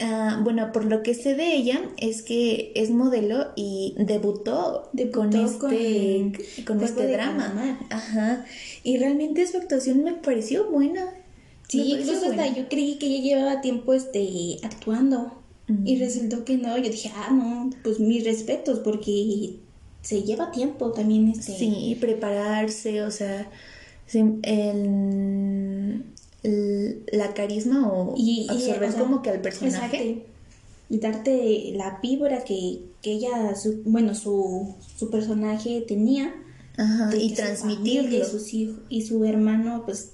Ah, 0.00 0.40
bueno, 0.42 0.72
por 0.72 0.86
lo 0.86 1.02
que 1.02 1.12
sé 1.14 1.34
de 1.34 1.54
ella 1.54 1.80
es 1.98 2.22
que 2.22 2.72
es 2.74 2.90
modelo 2.90 3.48
y 3.54 3.94
debutó, 3.98 4.88
Debutó 4.94 5.18
con 5.20 5.34
este, 5.34 6.32
con 6.66 6.82
este 6.82 7.06
drama. 7.06 7.78
Ajá. 7.90 8.46
Y 8.82 8.96
realmente 8.96 9.46
su 9.46 9.58
actuación 9.58 10.02
me 10.02 10.14
pareció 10.14 10.70
buena. 10.70 11.04
Sí, 11.68 11.92
incluso 11.98 12.30
hasta 12.30 12.48
yo 12.48 12.68
creí 12.68 12.96
que 12.98 13.06
ella 13.06 13.22
llevaba 13.22 13.60
tiempo 13.60 13.92
este, 13.94 14.56
actuando. 14.62 15.34
Y 15.84 15.98
resultó 16.00 16.44
que 16.44 16.56
no. 16.56 16.76
Yo 16.78 16.90
dije, 16.90 17.12
ah, 17.14 17.30
no, 17.30 17.70
pues 17.84 18.00
mis 18.00 18.24
respetos, 18.24 18.80
porque 18.80 19.54
se 20.02 20.22
lleva 20.22 20.50
tiempo 20.50 20.90
también 20.90 21.28
este. 21.28 21.56
Sí, 21.56 21.96
prepararse, 22.00 23.02
o 23.02 23.10
sea, 23.12 23.48
el- 24.12 25.69
la 26.42 27.34
carisma 27.34 27.88
o 27.92 28.14
Y, 28.16 28.46
y, 28.46 28.48
absorber 28.50 28.88
o 28.88 28.92
sea, 28.92 29.00
como 29.02 29.22
que 29.22 29.30
al 29.30 29.40
personaje. 29.40 29.96
exacto. 30.10 30.26
Y 30.88 30.98
darte 30.98 31.72
la 31.76 32.00
vibra 32.02 32.44
que, 32.44 32.80
que 33.02 33.12
ella, 33.12 33.54
su- 33.54 33.82
bueno, 33.84 34.14
su, 34.14 34.74
su 34.96 35.10
personaje 35.10 35.82
tenía. 35.86 36.34
Ajá, 36.76 37.14
y 37.16 37.28
su 37.30 37.34
transmitirlo. 37.36 38.24
sus 38.24 38.52
hijos, 38.54 38.78
y 38.88 39.02
su 39.02 39.24
hermano, 39.24 39.82
pues, 39.84 40.12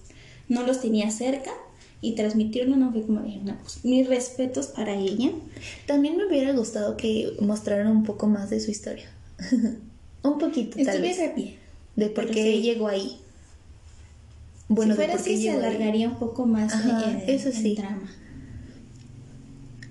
no 0.49 0.65
los 0.67 0.81
tenía 0.81 1.11
cerca. 1.11 1.51
Y 2.03 2.13
transmitirlo 2.15 2.77
no 2.77 2.93
fue 2.93 3.03
como 3.03 3.21
de, 3.23 3.39
no, 3.39 3.57
pues, 3.63 3.85
mis 3.85 4.07
respetos 4.07 4.67
para 4.67 4.95
ella. 4.95 5.31
También 5.87 6.17
me 6.19 6.27
hubiera 6.27 6.53
gustado 6.53 6.97
que 6.99 7.33
mostraran 7.41 7.89
un 7.89 8.03
poco 8.05 8.27
más 8.27 8.51
de 8.51 8.61
su 8.61 8.71
historia. 8.71 9.09
un 10.23 10.39
poquito, 10.39 10.77
tal 10.85 11.01
vez. 11.01 11.19
De 11.97 12.09
por 12.11 12.27
qué 12.31 12.57
sí. 12.57 12.63
llegó 12.63 12.89
ahí. 12.89 13.19
Si 14.69 14.75
Bueno, 14.75 14.95
de 14.95 14.97
fuera 14.97 15.15
así, 15.15 15.43
se 15.43 15.51
ahí. 15.51 15.57
alargaría 15.57 16.09
un 16.09 16.17
poco 16.19 16.47
más 16.47 16.73
Ajá, 16.75 17.11
el, 17.11 17.31
eso 17.31 17.49
el 17.49 17.55
sí. 17.55 17.75
drama. 17.77 18.11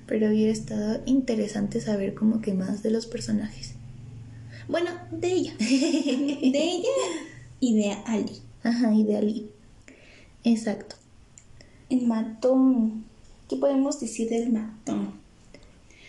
Pero 0.08 0.30
hubiera 0.30 0.52
estado 0.52 1.02
interesante 1.06 1.82
saber 1.82 2.14
como 2.14 2.42
que 2.42 2.54
más 2.54 2.84
de 2.84 2.92
los 2.92 3.08
personajes. 3.08 3.74
Bueno, 4.68 4.92
de 5.12 5.32
ella. 5.32 5.54
De 5.60 6.64
ella 6.64 6.90
y 7.60 7.76
de 7.76 7.92
Ali. 8.06 8.42
Ajá, 8.64 8.94
y 8.94 9.04
de 9.04 9.18
Ali. 9.18 9.50
Exacto. 10.44 10.96
El 11.90 12.06
matón. 12.08 13.06
¿Qué 13.50 13.56
podemos 13.58 14.00
decir 14.00 14.30
del 14.30 14.52
matón? 14.52 15.14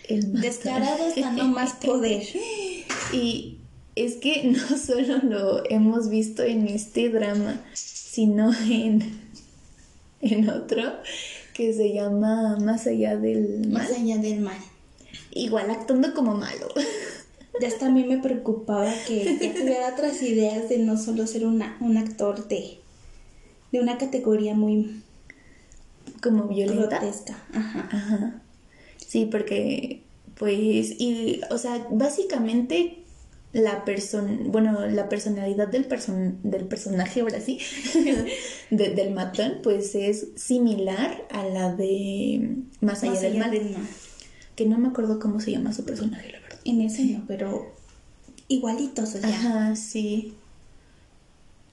El 0.07 0.27
matón. 0.27 0.41
Descarado 0.41 1.07
hasta 1.07 1.31
no 1.31 1.47
más 1.47 1.73
poder. 1.73 2.23
Y 3.13 3.57
es 3.95 4.15
que 4.15 4.43
no 4.43 4.77
solo 4.77 5.19
lo 5.23 5.69
hemos 5.69 6.09
visto 6.09 6.43
en 6.43 6.67
este 6.67 7.07
drama, 7.09 7.61
sino 8.17 8.51
en, 8.67 9.03
en 10.21 10.49
otro 10.49 10.81
que 11.53 11.71
se 11.71 11.93
llama 11.93 12.57
Más 12.59 12.87
allá 12.87 13.15
del 13.15 13.59
mal. 13.69 13.83
Más 13.83 13.91
allá 13.91 14.17
del 14.17 14.39
mal. 14.39 14.57
Igual 15.31 15.69
actuando 15.69 16.15
como 16.15 16.33
malo. 16.33 16.67
Ya 17.61 17.67
hasta 17.67 17.85
a 17.87 17.89
mí 17.91 18.03
me 18.05 18.17
preocupaba 18.17 18.91
que 19.07 19.37
ya 19.39 19.53
tuviera 19.53 19.93
otras 19.93 20.19
ideas 20.23 20.67
de 20.67 20.79
no 20.79 20.97
solo 20.97 21.27
ser 21.27 21.45
una, 21.45 21.77
un 21.79 21.97
actor 21.97 22.47
de, 22.47 22.79
de 23.71 23.79
una 23.81 23.99
categoría 23.99 24.55
muy 24.55 25.03
Como 26.23 26.47
violenta. 26.47 26.97
grotesca. 26.99 27.35
Ajá. 27.53 27.87
Ajá. 27.91 28.41
Sí, 28.97 29.27
porque, 29.31 30.01
pues, 30.39 30.99
y, 30.99 31.41
o 31.51 31.57
sea, 31.59 31.85
básicamente 31.91 33.03
la 33.53 33.85
persona, 33.85 34.37
bueno, 34.45 34.85
la 34.87 35.09
personalidad 35.09 35.67
del, 35.67 35.85
person 35.85 36.39
del 36.43 36.65
personaje, 36.65 37.21
ahora 37.21 37.39
sí, 37.41 37.59
de- 38.69 38.89
del 38.91 39.11
matón, 39.13 39.59
pues 39.63 39.95
es 39.95 40.27
similar 40.35 41.25
a 41.31 41.43
la 41.45 41.73
de 41.73 42.55
Más 42.81 43.03
allá, 43.03 43.11
Más 43.13 43.21
del, 43.21 43.37
mal, 43.37 43.51
del 43.51 43.75
que 44.55 44.65
no 44.65 44.77
me 44.77 44.89
acuerdo 44.89 45.19
cómo 45.19 45.39
se 45.39 45.51
llama 45.51 45.71
su 45.73 45.85
personaje, 45.85 46.31
la 46.31 46.39
verdad. 46.39 46.59
En 46.65 46.81
ese 46.81 47.05
no, 47.05 47.23
pero 47.27 47.73
igualitos, 48.47 49.15
o 49.15 49.19
sea. 49.19 49.29
Ajá, 49.29 49.75
sí. 49.75 50.33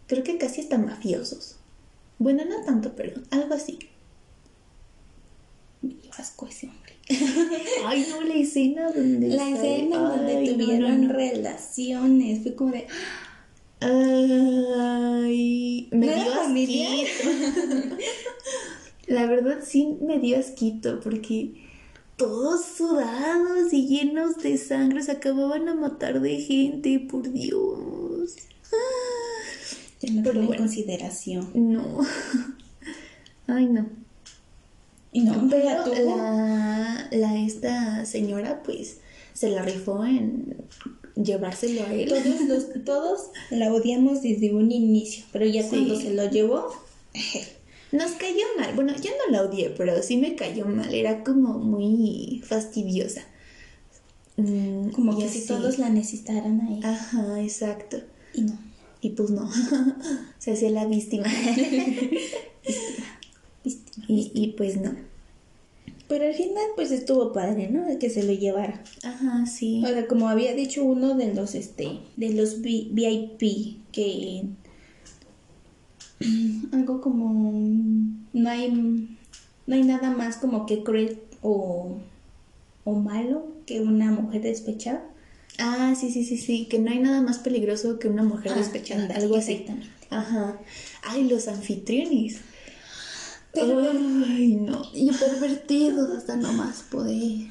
Creo 0.07 0.23
que 0.23 0.37
casi 0.39 0.61
hasta 0.61 0.79
mafiosos. 0.79 1.57
Bueno, 2.19 2.45
no 2.45 2.63
tanto, 2.65 2.95
pero 2.95 3.21
algo 3.31 3.55
así. 3.55 3.79
me 5.83 5.95
dio 5.95 6.11
asco 6.17 6.47
ese. 6.47 6.71
Ay, 7.87 8.07
no, 8.11 8.23
la 8.23 8.35
escena 8.35 8.91
donde... 8.91 9.29
La 9.29 9.51
escena 9.51 9.99
donde 9.99 10.37
Ay, 10.37 10.47
no, 10.47 10.53
no, 10.57 10.65
tuvieron 10.65 11.07
no. 11.09 11.13
relaciones 11.13 12.43
fue 12.43 12.55
como 12.55 12.73
de. 12.73 12.87
Ay, 13.81 15.89
me 15.91 16.07
¿No 16.07 16.13
era 16.13 16.25
dio 16.25 16.41
asquito. 16.41 17.97
La 19.07 19.27
verdad 19.27 19.59
sí 19.63 19.99
me 20.01 20.19
dio 20.19 20.39
asquito 20.39 21.01
porque 21.01 21.53
todos 22.17 22.65
sudados 22.65 23.71
y 23.73 23.87
llenos 23.87 24.39
de 24.39 24.57
sangre 24.57 25.03
se 25.03 25.13
acababan 25.13 25.69
a 25.69 25.75
matar 25.75 26.23
de 26.23 26.41
gente, 26.41 27.01
por 27.01 27.31
Dios. 27.31 28.35
Ya 30.01 30.13
no 30.15 30.23
Pero 30.23 30.43
bueno. 30.43 30.57
consideración. 30.57 31.51
No. 31.55 32.01
Ay, 33.47 33.67
no. 33.67 34.04
Y 35.15 35.21
no, 35.23 35.49
Pero 35.49 35.65
la 35.65 35.87
la, 36.01 37.09
la 37.11 37.39
esta 37.39 38.05
señora 38.05 38.63
pues 38.63 38.99
se 39.33 39.49
la 39.49 39.63
rifó 39.63 40.05
en 40.05 40.57
llevárselo 41.15 41.85
a 41.85 41.93
él. 41.95 42.09
Todos, 42.09 42.41
los, 42.43 42.85
todos 42.85 43.21
la 43.51 43.73
odiamos 43.73 44.21
desde 44.23 44.53
un 44.53 44.71
inicio, 44.71 45.25
pero 45.33 45.47
ya 45.47 45.63
Sí. 45.63 45.69
cuando 45.71 45.99
se 45.99 46.13
lo 46.13 46.29
llevó, 46.31 46.69
Nos 47.93 48.11
cayó 48.13 48.45
mal. 48.59 48.75
Bueno, 48.75 48.93
yo 49.01 49.13
no 49.13 49.31
la 49.31 49.43
odié, 49.43 49.71
pero 49.71 50.03
sí 50.03 50.17
me 50.17 50.35
cayó 50.35 50.67
mal. 50.67 50.93
Era 50.93 51.23
como 51.23 51.59
muy 51.61 52.43
fastidiosa. 52.45 53.23
Mm, 54.37 54.89
como 54.89 55.17
que 55.17 55.29
si 55.29 55.47
todos 55.47 55.79
la 55.79 55.91
necesitaran 55.91 56.61
a 56.61 56.71
ella. 56.73 56.91
Ajá, 56.91 57.41
exacto. 57.41 57.99
Y 58.35 58.43
no. 58.43 58.59
Y 59.01 59.11
pues 59.11 59.31
no. 59.31 59.49
Se 60.41 60.55
hacía 60.55 60.71
la 60.71 60.87
víctima. 60.87 61.27
Y, 64.09 64.31
y 64.35 64.49
pues 64.57 64.81
no. 64.81 64.95
Pero 66.09 66.27
al 66.27 66.35
final, 66.35 66.65
pues 66.77 66.91
estuvo 66.91 67.33
padre, 67.33 67.71
¿no? 67.71 67.87
De 67.87 67.99
que 67.99 68.11
se 68.11 68.23
lo 68.25 68.33
llevara. 68.33 68.83
Ajá, 69.03 69.47
sí. 69.47 69.83
O 69.85 69.89
sea, 69.89 70.07
como 70.07 70.29
había 70.29 70.55
dicho 70.55 70.85
uno 70.85 71.15
de 71.15 71.33
los, 71.35 71.55
este, 71.55 72.01
de 72.17 72.35
los 72.35 72.61
VIP, 72.61 73.79
que 73.91 74.45
algo 76.73 77.01
como 77.01 77.53
no 78.33 78.51
hay, 78.51 78.71
no 79.67 79.75
hay 79.75 79.83
nada 79.83 80.11
más 80.11 80.37
como 80.37 80.67
que 80.67 80.83
cruel 80.83 81.21
o, 81.43 81.99
o 82.85 82.95
malo 82.95 83.47
que 83.67 83.81
una 83.81 84.11
mujer 84.11 84.43
despechada. 84.43 85.05
Ah, 85.59 85.95
sí, 85.99 86.11
sí, 86.11 86.25
sí, 86.25 86.37
sí. 86.37 86.67
Que 86.67 86.79
no 86.79 86.91
hay 86.91 86.99
nada 86.99 87.23
más 87.23 87.39
peligroso 87.39 87.99
que 87.99 88.09
una 88.09 88.25
mujer 88.25 88.53
Ah, 88.55 88.59
despechada. 88.59 89.07
Algo 89.15 89.37
así. 89.37 89.53
exactamente. 89.53 89.89
Ajá. 90.11 90.61
Ay, 91.03 91.29
los 91.29 91.49
anfitriones. 91.49 92.41
Ay, 93.57 94.57
no. 94.57 94.83
Y 94.93 95.11
pervertidos 95.13 96.11
hasta 96.17 96.37
no 96.37 96.53
más 96.53 96.83
poder. 96.91 97.47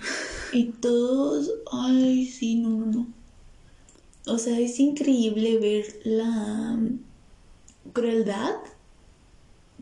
Y 0.52 0.63
todos, 0.80 1.50
ay, 1.72 2.26
sí, 2.26 2.56
no, 2.56 2.70
no, 2.70 2.86
no. 2.88 3.08
O 4.28 4.38
sea, 4.38 4.60
es 4.60 4.80
increíble 4.80 5.58
ver 5.60 5.86
la 6.06 6.78
mm, 6.78 7.00
crueldad. 7.94 8.52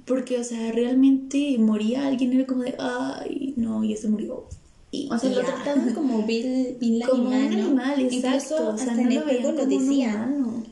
Porque, 0.06 0.40
o 0.40 0.44
sea, 0.44 0.72
realmente 0.72 1.58
moría 1.60 2.08
alguien, 2.08 2.34
era 2.34 2.48
como 2.48 2.64
de, 2.64 2.76
ay, 2.80 3.54
no, 3.58 3.84
ya 3.84 3.96
se 3.98 4.08
murió. 4.08 4.46
Y, 4.90 5.08
O 5.12 5.18
sea, 5.18 5.32
y 5.32 5.36
lo 5.36 5.42
trataban 5.42 5.94
como 5.94 6.24
vil, 6.26 6.76
vil 6.80 7.04
como 7.10 7.30
un 7.30 7.34
animal, 7.34 7.76
¿no? 7.76 7.82
animal, 7.84 8.02
Incluso 8.02 8.28
exacto. 8.28 8.56
O 8.74 8.78
sea, 8.78 8.88
hasta 8.92 9.02
no 9.04 9.10
lo 9.10 9.26
veían 9.26 9.56
como 9.56 9.76
un 9.76 9.90
humano. 9.90 10.64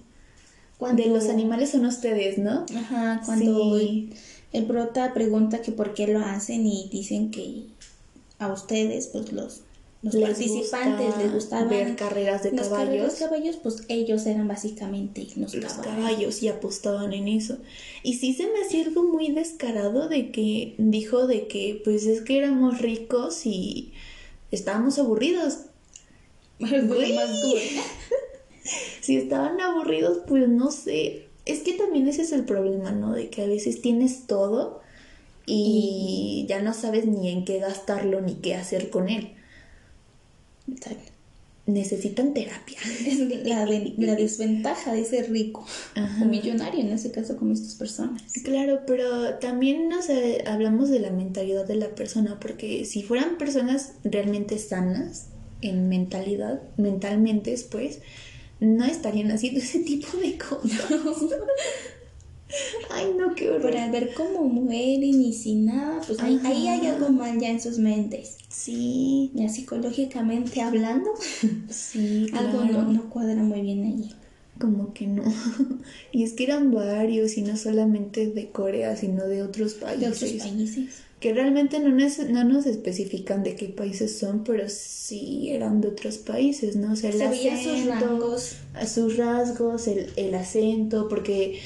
Cuando- 0.77 1.03
De 1.03 1.09
los 1.09 1.29
animales 1.29 1.69
son 1.71 1.85
ustedes, 1.85 2.37
¿no? 2.37 2.65
Ajá, 2.75 3.21
cuando 3.25 3.77
Sí. 3.79 4.09
El 4.51 4.65
prota 4.65 5.13
pregunta 5.13 5.61
que 5.61 5.71
por 5.71 5.93
qué 5.93 6.07
lo 6.07 6.19
hacen 6.19 6.65
y 6.65 6.89
dicen 6.89 7.31
que 7.31 7.65
a 8.39 8.51
ustedes, 8.51 9.07
pues 9.07 9.31
los, 9.31 9.61
los 10.01 10.13
Les 10.13 10.23
participantes 10.23 11.07
gusta 11.07 11.21
les 11.21 11.33
gustaban 11.33 11.69
ver 11.69 11.95
carreras 11.95 12.43
de 12.43 12.51
los 12.51 12.67
caballos. 12.67 12.85
carreros 12.87 13.15
caballos, 13.15 13.57
pues 13.57 13.83
ellos 13.89 14.25
eran 14.25 14.47
básicamente 14.47 15.27
los, 15.35 15.53
los 15.53 15.73
caballos. 15.73 15.85
caballos 15.85 16.43
y 16.43 16.47
apostaban 16.47 17.13
en 17.13 17.27
eso. 17.27 17.57
Y 18.01 18.15
sí 18.15 18.33
se 18.33 18.47
me 18.47 18.61
hacía 18.65 18.85
algo 18.85 19.03
muy 19.03 19.31
descarado 19.31 20.07
de 20.07 20.31
que 20.31 20.75
dijo 20.77 21.27
de 21.27 21.47
que 21.47 21.81
pues 21.83 22.05
es 22.05 22.21
que 22.21 22.37
éramos 22.37 22.79
ricos 22.79 23.45
y 23.45 23.93
estábamos 24.51 24.97
aburridos. 24.97 25.59
Más. 26.59 26.71
Si 29.01 29.15
estaban 29.15 29.59
aburridos, 29.59 30.19
pues 30.27 30.47
no 30.47 30.69
sé. 30.69 31.28
Es 31.51 31.59
que 31.61 31.73
también 31.73 32.07
ese 32.07 32.21
es 32.23 32.31
el 32.31 32.43
problema, 32.45 32.91
¿no? 32.91 33.13
De 33.13 33.29
que 33.29 33.43
a 33.43 33.47
veces 33.47 33.81
tienes 33.81 34.27
todo 34.27 34.81
y 35.45 36.45
ya 36.47 36.61
no 36.61 36.73
sabes 36.73 37.05
ni 37.05 37.29
en 37.29 37.43
qué 37.45 37.59
gastarlo 37.59 38.21
ni 38.21 38.35
qué 38.35 38.55
hacer 38.55 38.89
con 38.89 39.09
él. 39.09 39.31
Exacto. 40.71 41.11
necesitan 41.65 42.33
terapia. 42.33 42.77
Es 43.05 43.19
la, 43.19 43.65
de- 43.65 43.93
la 43.97 44.15
desventaja 44.15 44.93
de 44.93 45.05
ser 45.05 45.31
rico 45.31 45.65
Ajá. 45.95 46.23
o 46.23 46.27
millonario, 46.27 46.79
en 46.81 46.89
este 46.89 47.11
caso, 47.11 47.37
como 47.37 47.53
estas 47.53 47.75
personas. 47.75 48.23
Claro, 48.43 48.81
pero 48.87 49.35
también 49.35 49.87
no 49.87 50.01
sé, 50.01 50.43
hablamos 50.47 50.89
de 50.89 50.99
la 50.99 51.11
mentalidad 51.11 51.65
de 51.67 51.75
la 51.75 51.89
persona, 51.95 52.39
porque 52.39 52.85
si 52.85 53.03
fueran 53.03 53.37
personas 53.37 53.93
realmente 54.03 54.57
sanas 54.57 55.27
en 55.61 55.89
mentalidad, 55.89 56.61
mentalmente, 56.77 57.55
pues, 57.69 57.99
no 58.59 58.85
estarían 58.85 59.31
haciendo 59.31 59.59
ese 59.59 59.79
tipo 59.79 60.17
de 60.17 60.37
cosas. 60.37 60.91
Ay, 62.89 63.13
no, 63.17 63.35
qué 63.35 63.49
horror. 63.49 63.61
Para 63.61 63.91
ver 63.91 64.13
cómo 64.15 64.43
mueren 64.45 65.03
y 65.21 65.33
sin 65.33 65.65
nada, 65.65 66.01
pues 66.05 66.19
ahí, 66.19 66.39
ahí 66.43 66.67
hay 66.67 66.87
algo 66.87 67.09
mal 67.09 67.39
ya 67.39 67.49
en 67.49 67.61
sus 67.61 67.77
mentes. 67.77 68.37
Sí, 68.49 69.31
Ya 69.35 69.47
psicológicamente 69.49 70.61
hablando, 70.61 71.11
sí, 71.69 72.27
algo 72.33 72.61
claro. 72.61 72.81
no, 72.83 72.91
no 72.91 73.09
cuadra 73.09 73.41
muy 73.43 73.61
bien 73.61 73.83
allí. 73.85 74.09
Como 74.59 74.93
que 74.93 75.07
no. 75.07 75.23
Y 76.11 76.23
es 76.23 76.33
que 76.33 76.43
eran 76.45 76.71
varios, 76.71 77.37
y 77.37 77.43
no 77.43 77.55
solamente 77.55 78.27
de 78.27 78.49
Corea, 78.49 78.95
sino 78.97 79.25
de 79.25 79.43
otros 79.43 79.79
De 79.79 80.07
otros 80.07 80.31
países. 80.31 81.03
Que 81.19 81.33
realmente 81.33 81.79
no, 81.79 81.89
no 81.89 82.43
nos 82.45 82.65
especifican 82.65 83.43
de 83.43 83.55
qué 83.55 83.65
países 83.67 84.17
son, 84.17 84.43
pero 84.45 84.69
sí 84.69 85.49
eran 85.51 85.81
de 85.81 85.89
otros 85.89 86.17
países, 86.17 86.77
¿no? 86.77 86.93
O 86.93 86.95
sea, 86.95 87.09
el 87.09 87.17
Se 87.17 87.25
sus 87.57 87.77
acento, 87.87 87.91
rangos. 88.07 88.55
a 88.73 88.85
sus 88.87 89.17
rasgos, 89.17 89.87
el, 89.89 90.07
el 90.15 90.33
acento, 90.35 91.09
porque 91.09 91.59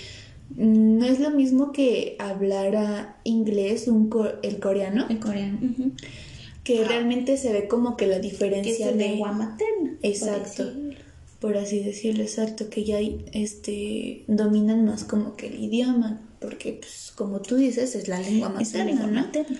no 0.55 1.05
es 1.05 1.19
lo 1.19 1.29
mismo 1.29 1.71
que 1.71 2.15
hablar 2.19 3.17
inglés 3.23 3.87
un 3.87 4.09
co- 4.09 4.31
el 4.41 4.59
coreano, 4.59 5.05
El 5.09 5.19
coreano. 5.19 5.59
que 6.63 6.83
realmente 6.83 7.37
se 7.37 7.53
ve 7.53 7.67
como 7.67 7.95
que 7.95 8.07
la 8.07 8.15
es 8.17 8.21
diferencia 8.23 8.89
su 8.91 8.97
de... 8.97 9.07
lengua 9.09 9.31
materna. 9.33 9.97
por 10.01 10.05
Exacto. 10.09 10.65
decirlo. 10.65 10.95
por 11.39 11.57
así 11.57 11.79
decirlo, 11.79 12.23
exacto, 12.23 12.69
que 12.69 12.83
ya 12.85 12.99
este 13.33 14.23
dominan 14.27 14.85
más 14.85 15.03
como 15.03 15.35
que 15.35 15.47
el 15.47 15.63
idioma, 15.63 16.21
porque 16.43 16.73
pues 16.73 17.13
como 17.15 17.41
tú 17.41 17.55
dices 17.55 17.95
es 17.95 18.09
la 18.09 18.19
lengua 18.19 18.53
Es 18.59 18.73
materna, 18.73 19.07
materna. 19.07 19.59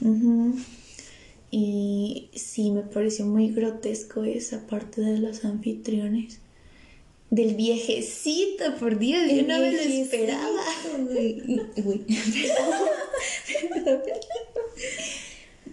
Ujú. 0.00 0.56
Y 1.52 2.28
sí, 2.34 2.72
me 2.72 2.82
pareció 2.82 3.24
muy 3.24 3.50
grotesco 3.52 4.24
esa 4.24 4.66
parte 4.66 5.00
de 5.00 5.18
los 5.18 5.44
anfitriones. 5.44 6.40
Del 7.30 7.54
viejecito, 7.54 8.76
por 8.80 8.98
Dios, 8.98 9.22
yo 9.30 9.42
no 9.42 9.60
me 9.60 9.72
lo 9.72 9.78
esperaba. 9.78 10.64
Uy. 11.84 12.04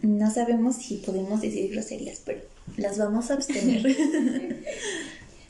No 0.04 0.32
sabemos 0.32 0.76
si 0.76 0.98
podemos 0.98 1.42
decir 1.42 1.72
groserías, 1.72 2.22
pero 2.24 2.42
las 2.78 3.00
vamos 3.00 3.32
a 3.32 3.34
abstener. 3.36 3.84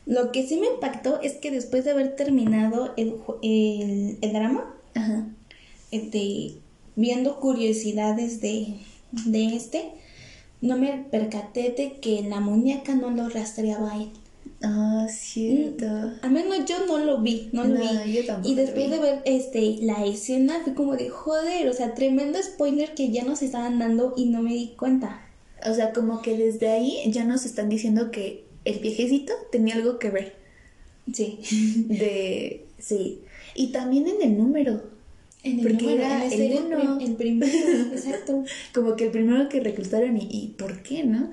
Lo 0.06 0.32
que 0.32 0.48
sí 0.48 0.58
me 0.58 0.68
impactó 0.68 1.22
es 1.22 1.34
que 1.34 1.52
después 1.52 1.86
de 1.86 1.92
haber 1.92 2.16
terminado 2.16 2.94
el, 2.98 3.16
el, 3.44 4.18
el 4.22 4.34
drama, 4.34 4.76
Ajá. 4.96 5.26
este, 5.92 6.54
viendo 6.96 7.40
curiosidades 7.40 8.42
de, 8.42 8.76
de 9.26 9.56
este, 9.56 9.92
no 10.62 10.78
me 10.78 11.06
percaté 11.12 11.74
de 11.78 11.94
que 12.02 12.22
la 12.24 12.40
muñeca 12.40 12.96
no 12.96 13.10
lo 13.12 13.30
rastreaba 13.30 13.92
a 13.94 13.98
él. 13.98 14.10
Ah, 14.64 15.08
cierto. 15.10 15.86
Al 16.22 16.32
menos 16.32 16.66
yo 16.66 16.86
no 16.86 17.00
lo 17.00 17.20
vi, 17.22 17.50
no 17.52 17.64
lo 17.64 17.76
No, 17.80 18.04
vi. 18.06 18.14
yo 18.14 18.26
tampoco 18.26 18.50
y 18.50 18.56
después 18.56 18.86
vi. 18.86 18.92
de 18.92 19.00
ver 19.00 19.22
este 19.26 19.78
la 19.82 20.06
escena 20.06 20.60
fue 20.64 20.76
como 20.76 20.96
de 20.96 21.10
joder, 21.10 21.68
o 21.68 21.74
sea, 21.74 21.96
tremendo 21.96 22.38
spoiler 22.44 22.94
que 22.94 23.10
ya 23.12 23.24
nos 23.24 23.42
estaban 23.42 23.80
dando 23.80 24.14
y 24.16 24.26
no 24.26 24.42
me 24.44 24.54
di 24.54 24.74
cuenta. 24.78 25.22
O 25.68 25.74
sea, 25.74 25.94
como 25.94 26.22
que 26.22 26.38
desde 26.38 26.70
ahí 26.70 27.02
ya 27.08 27.24
nos 27.24 27.46
están 27.46 27.70
diciendo 27.70 28.12
que 28.12 28.44
el 28.66 28.80
viejecito 28.80 29.34
tenía 29.52 29.76
algo 29.76 29.98
que 29.98 30.10
ver. 30.12 30.36
Sí. 31.12 31.40
De. 31.88 32.66
Sí. 32.78 33.22
Y 33.56 33.68
también 33.68 34.08
en 34.08 34.22
el 34.22 34.38
número. 34.38 34.82
En 35.44 35.60
el 35.60 35.68
Porque 35.68 35.84
número, 35.86 36.04
era 36.04 36.26
el 36.28 36.54
uno. 36.66 36.78
prim- 36.98 37.10
el 37.10 37.16
primero, 37.16 37.94
exacto. 37.94 38.44
Como 38.74 38.96
que 38.96 39.06
el 39.06 39.12
primero 39.12 39.50
que 39.50 39.60
reclutaron 39.60 40.16
y, 40.18 40.28
y 40.30 40.48
¿por 40.58 40.84
qué, 40.84 41.04
no? 41.04 41.32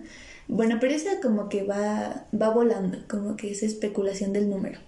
Bueno, 0.50 0.78
pero 0.80 0.94
esa 0.94 1.20
como 1.20 1.50
que 1.50 1.62
va, 1.62 2.24
va 2.40 2.48
volando, 2.48 2.96
como 3.06 3.36
que 3.36 3.50
es 3.50 3.62
especulación 3.62 4.32
del 4.32 4.48
número. 4.48 4.78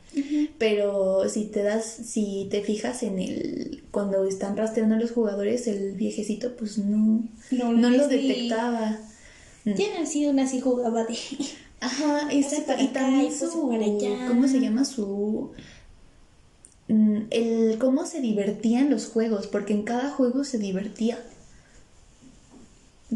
Pero 0.57 1.29
si 1.29 1.45
te 1.45 1.62
das, 1.62 1.85
si 1.85 2.49
te 2.51 2.62
fijas 2.62 3.03
en 3.03 3.19
el, 3.19 3.85
cuando 3.90 4.25
están 4.25 4.57
rastreando 4.57 4.95
a 4.95 4.99
los 4.99 5.11
jugadores, 5.12 5.66
el 5.66 5.93
viejecito 5.93 6.57
pues 6.57 6.79
no, 6.79 7.23
No, 7.51 7.73
no 7.75 7.90
lo 7.90 8.05
es 8.05 8.09
ni- 8.09 8.27
detectaba. 8.29 8.99
Ya 9.66 9.99
nacido 10.01 10.33
así 10.40 10.61
jugaba 10.61 11.05
de 11.05 11.16
Ajá, 11.81 12.29
exacto. 12.33 12.73
Y 12.79 12.88
también 12.88 13.31
su. 13.31 13.51
¿cómo 14.29 14.49
se 14.49 14.61
llama 14.61 14.85
su? 14.87 15.51
Mm, 16.92 17.16
El 17.31 17.79
cómo 17.79 18.05
se 18.07 18.20
divertía 18.20 18.81
en 18.81 18.90
los 18.90 19.07
juegos, 19.07 19.46
porque 19.46 19.72
en 19.72 19.83
cada 19.83 20.11
juego 20.11 20.44
se 20.44 20.59
divertía. 20.59 21.18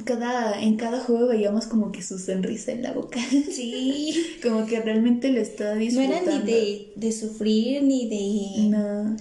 Cada, 0.05 0.61
en 0.61 0.75
cada 0.77 0.99
juego 1.05 1.29
veíamos 1.29 1.67
como 1.67 1.93
que 1.93 2.03
su 2.03 2.19
sonrisa 2.19 2.73
en 2.73 2.83
la 2.83 2.93
boca. 2.93 3.21
Sí. 3.31 4.13
como 4.43 4.67
que 4.67 4.81
realmente 4.81 5.29
lo 5.31 5.41
estaba 5.41 5.75
No 5.75 5.81
disfrutando. 5.81 6.31
era 6.33 6.41
ni 6.41 6.51
de, 6.53 6.93
de 6.97 7.13
sufrir 7.13 7.83
ni 7.85 8.09
de 8.09 8.69
No. 8.77 9.17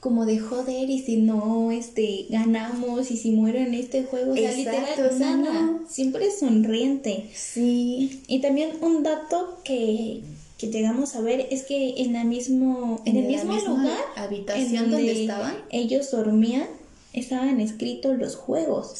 como 0.00 0.26
de 0.26 0.38
joder 0.38 0.90
y 0.90 0.98
si 0.98 1.16
no 1.16 1.70
este 1.72 2.26
ganamos 2.28 3.10
y 3.10 3.16
si 3.16 3.30
muero 3.30 3.58
en 3.58 3.72
este 3.72 4.02
juego, 4.04 4.32
o 4.32 4.36
sea, 4.36 4.50
Exacto, 4.52 4.80
literal 4.82 5.14
o 5.14 5.18
sea, 5.18 5.36
nada, 5.38 5.62
no. 5.62 5.80
siempre 5.88 6.30
sonriente. 6.30 7.30
Sí. 7.34 8.20
Y 8.28 8.40
también 8.42 8.72
un 8.82 9.02
dato 9.02 9.60
que, 9.64 10.20
que 10.58 10.66
llegamos 10.66 11.14
a 11.14 11.20
ver 11.20 11.46
es 11.50 11.62
que 11.62 12.02
en 12.02 12.12
la 12.12 12.24
mismo 12.24 13.00
en, 13.04 13.16
el 13.16 13.26
mismo 13.26 13.54
lugar 13.54 14.00
habitación 14.16 14.84
en 14.84 14.90
donde 14.90 15.22
estaban. 15.22 15.56
ellos 15.70 16.10
dormían 16.10 16.66
estaban 17.12 17.60
escritos 17.60 18.18
los 18.18 18.34
juegos. 18.34 18.92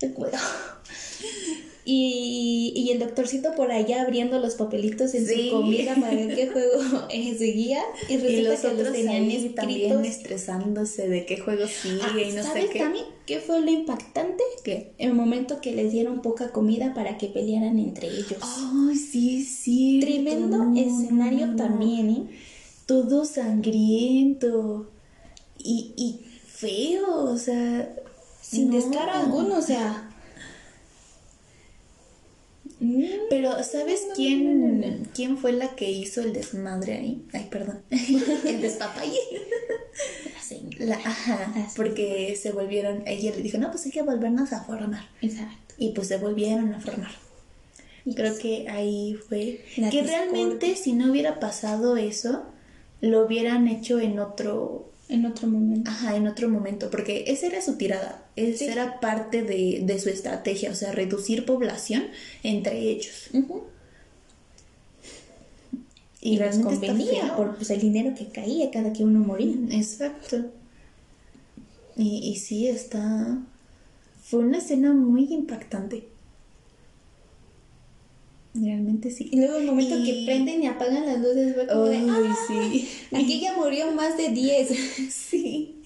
Recuerdo. 0.00 0.38
Y, 1.90 2.74
y 2.76 2.90
el 2.90 2.98
doctorcito 2.98 3.54
por 3.56 3.72
allá 3.72 4.02
abriendo 4.02 4.38
los 4.38 4.56
papelitos 4.56 5.14
en 5.14 5.26
Sí. 5.26 5.48
su 5.48 5.56
comida 5.56 5.94
para 5.94 6.14
ver 6.14 6.34
qué 6.34 6.48
juego 6.48 6.82
eh, 7.10 7.34
seguía. 7.38 7.80
Y 8.10 8.14
Y 8.14 8.16
resulta 8.18 8.50
los 8.50 8.60
que 8.60 8.66
los 8.68 8.74
otros 8.80 8.92
tenían 8.92 9.22
ahí 9.22 9.48
también 9.56 10.04
estresándose 10.04 11.08
de 11.08 11.24
qué 11.24 11.38
juego 11.38 11.66
sigue 11.66 12.00
Ah, 12.02 12.12
y 12.20 12.26
no 12.32 12.42
sé 12.42 12.48
¿Sabes 12.48 12.70
qué. 12.72 12.78
también 12.80 13.06
qué 13.24 13.38
fue 13.40 13.62
lo 13.62 13.70
impactante? 13.70 14.44
¿Qué? 14.64 14.92
El 14.98 15.14
momento 15.14 15.62
que 15.62 15.72
les 15.74 15.90
dieron 15.90 16.20
poca 16.20 16.50
comida 16.52 16.92
para 16.92 17.16
que 17.16 17.28
pelearan 17.28 17.78
entre 17.78 18.08
ellos. 18.08 18.36
Ay, 18.42 18.94
sí, 18.94 19.42
sí. 19.42 20.00
Tremendo 20.02 20.70
escenario 20.76 21.56
también, 21.56 22.10
¿eh? 22.10 22.22
Todo 22.84 23.24
sangriento. 23.24 24.90
Y, 25.58 25.92
y 25.96 26.20
feo, 26.46 27.24
o 27.24 27.38
sea. 27.38 27.94
Sin 28.42 28.68
no. 28.68 28.76
descaro 28.76 29.10
alguno, 29.12 29.56
o 29.58 29.62
sea. 29.62 30.04
Mm, 32.80 33.04
Pero, 33.28 33.62
¿sabes 33.64 34.06
quién, 34.14 34.60
no, 34.60 34.86
no, 34.88 34.96
no. 34.96 35.02
quién 35.14 35.36
fue 35.36 35.52
la 35.52 35.74
que 35.74 35.90
hizo 35.90 36.20
el 36.20 36.32
desmadre 36.32 36.94
ahí? 36.94 37.24
Ay, 37.32 37.48
perdón. 37.50 37.82
el 37.90 38.60
despapalle. 38.60 39.18
La, 40.78 40.94
ajá, 40.94 41.52
porque 41.76 42.38
se 42.40 42.52
volvieron, 42.52 43.02
ella 43.06 43.32
le 43.34 43.42
dijo, 43.42 43.58
no, 43.58 43.70
pues 43.70 43.84
hay 43.84 43.92
que 43.92 44.02
volvernos 44.02 44.52
a 44.52 44.64
formar. 44.64 45.08
Exacto. 45.20 45.74
Y 45.76 45.90
pues 45.90 46.08
se 46.08 46.16
volvieron 46.16 46.72
a 46.72 46.80
formar. 46.80 47.10
Y 48.04 48.14
Creo 48.14 48.30
pues, 48.30 48.40
que 48.40 48.68
ahí 48.68 49.14
fue. 49.28 49.60
Que 49.74 49.82
discordia. 49.82 50.02
realmente 50.04 50.76
si 50.76 50.92
no 50.94 51.10
hubiera 51.10 51.40
pasado 51.40 51.96
eso, 51.96 52.46
lo 53.00 53.26
hubieran 53.26 53.68
hecho 53.68 53.98
en 54.00 54.18
otro. 54.18 54.87
En 55.08 55.24
otro 55.24 55.48
momento. 55.48 55.90
Ajá, 55.90 56.16
en 56.16 56.26
otro 56.26 56.48
momento. 56.48 56.90
Porque 56.90 57.24
esa 57.28 57.46
era 57.46 57.62
su 57.62 57.76
tirada. 57.76 58.24
Esa 58.36 58.58
Sí. 58.58 58.64
era 58.66 59.00
parte 59.00 59.42
de, 59.42 59.80
de 59.82 59.98
su 59.98 60.10
estrategia. 60.10 60.70
O 60.70 60.74
sea, 60.74 60.92
reducir 60.92 61.46
población 61.46 62.04
entre 62.42 62.78
ellos. 62.78 63.30
Y, 66.20 66.34
Y, 66.34 66.38
les 66.38 66.58
convenía 66.58 67.36
por 67.36 67.56
pues, 67.56 67.70
el 67.70 67.80
dinero 67.80 68.14
que 68.16 68.26
caía 68.28 68.70
cada 68.70 68.92
que 68.92 69.04
uno 69.04 69.20
moría. 69.20 69.54
Exacto. 69.70 70.46
Y, 71.96 72.18
y 72.28 72.36
sí, 72.36 72.68
está. 72.68 73.38
Fue 74.22 74.40
una 74.40 74.58
escena 74.58 74.92
muy 74.92 75.32
impactante. 75.32 76.07
Realmente 78.60 79.10
sí. 79.10 79.28
Y 79.30 79.36
luego 79.36 79.56
el 79.56 79.66
momento 79.66 79.96
Y- 79.98 80.04
que 80.04 80.22
prenden 80.26 80.62
y 80.62 80.66
apagan 80.66 81.06
las 81.06 81.18
luces 81.20 81.54
fue 81.54 81.66
como 81.66 81.84
de, 81.84 81.96
Ay, 81.98 82.06
"Ah, 82.10 82.36
sí. 82.48 82.88
aquí 83.14 83.40
ya 83.40 83.54
murió 83.56 83.92
más 83.92 84.16
de 84.16 84.30
10. 84.30 84.68
Sí. 85.12 85.82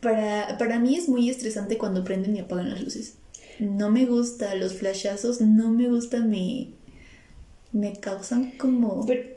Para, 0.00 0.56
para 0.58 0.78
mí 0.78 0.96
es 0.96 1.08
muy 1.08 1.28
estresante 1.28 1.76
cuando 1.78 2.04
prenden 2.04 2.36
y 2.36 2.40
apagan 2.40 2.70
las 2.70 2.80
luces. 2.82 3.14
No 3.58 3.90
me 3.90 4.06
gusta 4.06 4.54
los 4.54 4.74
flashazos, 4.74 5.40
no 5.40 5.70
me 5.70 5.88
gusta, 5.88 6.20
me, 6.20 6.68
me 7.72 7.94
causan 7.94 8.52
como... 8.52 9.04
Pero- 9.06 9.36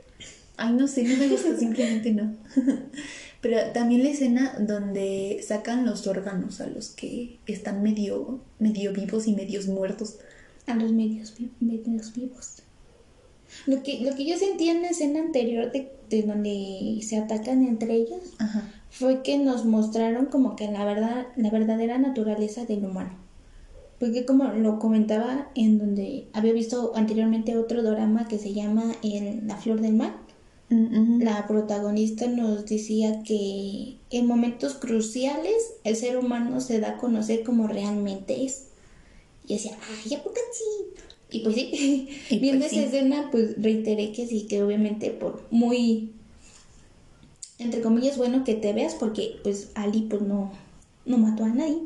Ay, 0.56 0.74
no 0.74 0.86
sé, 0.88 1.04
no 1.04 1.16
me 1.16 1.28
gusta, 1.28 1.56
simplemente 1.56 2.12
no. 2.12 2.36
Pero 3.40 3.58
también 3.72 4.02
la 4.04 4.10
escena 4.10 4.54
donde 4.60 5.42
sacan 5.46 5.86
los 5.86 6.06
órganos 6.06 6.60
a 6.60 6.66
los 6.66 6.90
que 6.90 7.38
están 7.46 7.82
medio, 7.82 8.40
medio 8.58 8.92
vivos 8.92 9.26
y 9.26 9.32
medios 9.32 9.66
muertos. 9.68 10.18
a 10.66 10.74
los 10.74 10.92
medios, 10.92 11.34
medios 11.60 12.12
vivos. 12.14 12.56
Lo 13.66 13.82
que, 13.82 14.00
lo 14.00 14.14
que 14.14 14.26
yo 14.26 14.36
sentí 14.36 14.68
en 14.68 14.82
la 14.82 14.88
escena 14.88 15.20
anterior 15.20 15.72
de, 15.72 15.92
de 16.08 16.22
donde 16.22 17.00
se 17.02 17.16
atacan 17.16 17.66
entre 17.66 17.94
ellos 17.94 18.34
Ajá. 18.38 18.72
fue 18.90 19.22
que 19.22 19.38
nos 19.38 19.64
mostraron 19.64 20.26
como 20.26 20.56
que 20.56 20.70
la 20.70 20.84
verdad, 20.84 21.26
la 21.36 21.50
verdadera 21.50 21.98
naturaleza 21.98 22.64
del 22.64 22.84
humano. 22.84 23.18
Porque 23.98 24.24
como 24.24 24.44
lo 24.44 24.78
comentaba 24.78 25.50
en 25.54 25.78
donde 25.78 26.28
había 26.32 26.52
visto 26.52 26.92
anteriormente 26.94 27.56
otro 27.56 27.82
drama 27.82 28.28
que 28.28 28.38
se 28.38 28.54
llama 28.54 28.92
el, 29.02 29.46
La 29.46 29.56
Flor 29.56 29.80
del 29.80 29.94
Mar, 29.94 30.14
Mm, 30.70 31.20
la 31.20 31.48
protagonista 31.48 32.28
nos 32.28 32.64
decía 32.64 33.24
que 33.24 33.98
en 34.10 34.26
momentos 34.26 34.74
cruciales 34.74 35.74
el 35.82 35.96
ser 35.96 36.16
humano 36.16 36.60
se 36.60 36.78
da 36.78 36.90
a 36.90 36.96
conocer 36.98 37.42
como 37.42 37.66
realmente 37.66 38.44
es. 38.44 38.66
Y 39.48 39.54
decía, 39.54 39.76
ay, 40.04 40.14
¿a 40.14 40.22
poco 40.22 40.36
sí? 40.52 41.02
Y 41.30 41.40
pues 41.40 41.54
sí, 41.54 42.08
Y 42.28 42.38
viendo 42.40 42.64
pues 42.64 42.72
esa 42.72 42.82
sí. 42.82 42.84
escena, 42.84 43.28
pues 43.30 43.60
reiteré 43.62 44.12
que 44.12 44.26
sí, 44.26 44.46
que 44.48 44.62
obviamente 44.62 45.10
por 45.10 45.46
muy, 45.50 46.12
entre 47.58 47.80
comillas, 47.80 48.16
bueno 48.16 48.42
que 48.42 48.54
te 48.54 48.72
veas, 48.72 48.96
porque 48.96 49.38
pues 49.44 49.70
Ali 49.76 50.02
pues 50.10 50.22
no, 50.22 50.50
no 51.04 51.18
mató 51.18 51.44
a 51.44 51.48
nadie. 51.50 51.78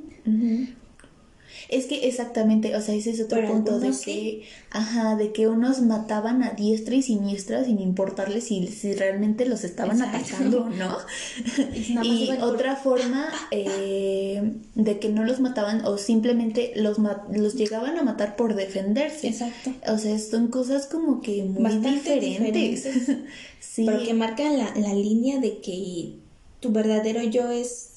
Es 1.69 1.87
que 1.87 2.07
exactamente, 2.09 2.77
o 2.77 2.81
sea, 2.81 2.95
ese 2.95 3.11
es 3.11 3.21
otro 3.21 3.39
Pero 3.41 3.53
punto 3.53 3.81
de 3.81 3.91
que, 4.05 4.43
ajá, 4.71 5.17
de 5.17 5.33
que 5.33 5.49
unos 5.49 5.81
mataban 5.81 6.43
a 6.43 6.51
diestra 6.51 6.95
y 6.95 7.03
siniestra 7.03 7.65
sin 7.65 7.81
importarles 7.81 8.45
si, 8.45 8.67
si 8.69 8.93
realmente 8.95 9.47
los 9.47 9.65
estaban 9.65 9.97
Exacto. 10.01 10.19
atacando 10.19 10.63
o 10.65 10.69
no. 10.71 10.97
Y 12.03 12.27
por- 12.27 12.43
otra 12.55 12.77
forma 12.77 13.29
eh, 13.51 14.53
de 14.75 14.99
que 14.99 15.09
no 15.09 15.25
los 15.25 15.41
mataban 15.41 15.85
o 15.85 15.99
simplemente 15.99 16.73
los, 16.77 16.99
los 17.33 17.55
llegaban 17.55 17.99
a 17.99 18.03
matar 18.03 18.37
por 18.37 18.55
defenderse. 18.55 19.29
Exacto. 19.29 19.73
O 19.89 19.99
sea, 19.99 20.19
son 20.19 20.49
cosas 20.49 20.87
como 20.87 21.21
que 21.21 21.43
muy 21.45 21.63
Bastante 21.63 22.19
diferentes. 22.21 22.85
diferentes. 22.85 23.17
sí. 23.61 23.85
Pero 23.87 24.03
que 24.05 24.15
marcan 24.15 24.59
la, 24.59 24.75
la 24.77 24.95
línea 24.95 25.41
de 25.41 25.59
que 25.61 26.15
tu 26.61 26.71
verdadero 26.73 27.23
yo 27.23 27.51
es 27.51 27.94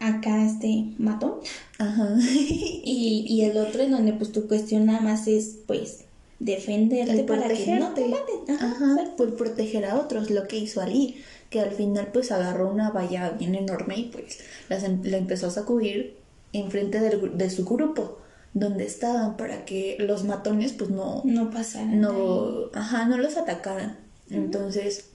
acá 0.00 0.44
este 0.44 0.92
matón. 0.98 1.34
Ajá. 1.78 2.16
Y, 2.20 3.24
y 3.28 3.42
el 3.42 3.56
otro 3.58 3.82
en 3.82 3.90
donde 3.90 4.12
pues 4.12 4.32
tu 4.32 4.46
cuestión 4.48 4.86
nada 4.86 5.00
más 5.00 5.26
es 5.28 5.58
pues 5.66 6.04
defenderte 6.38 7.20
El 7.20 7.24
para 7.26 7.48
que 7.48 7.76
no 7.78 7.92
te 7.94 8.02
protegerte. 8.02 8.08
maten. 8.08 8.54
Ajá, 8.56 8.66
Ajá, 8.66 8.92
exacto. 8.92 9.16
por 9.16 9.36
proteger 9.36 9.84
a 9.86 9.96
otros, 9.98 10.30
lo 10.30 10.46
que 10.48 10.58
hizo 10.58 10.80
Ali, 10.80 11.16
que 11.50 11.60
al 11.60 11.70
final 11.72 12.08
pues 12.12 12.30
agarró 12.32 12.70
una 12.70 12.90
valla 12.90 13.30
bien 13.30 13.54
enorme 13.54 13.96
y 13.98 14.04
pues 14.04 14.38
las 14.68 14.82
em- 14.84 15.02
la 15.04 15.16
empezó 15.16 15.46
a 15.46 15.50
sacudir 15.50 16.16
enfrente 16.52 17.00
del 17.00 17.36
de 17.38 17.50
su 17.50 17.64
grupo, 17.64 18.18
donde 18.54 18.84
estaban, 18.86 19.36
para 19.36 19.64
que 19.64 19.96
los 19.98 20.24
matones 20.24 20.72
pues 20.72 20.90
no, 20.90 21.22
No 21.24 21.50
pasa 21.50 21.84
nada. 21.84 21.96
no, 22.12 22.70
ajá, 22.74 23.06
no 23.06 23.18
los 23.18 23.36
atacaran. 23.36 23.98
Entonces, 24.30 25.06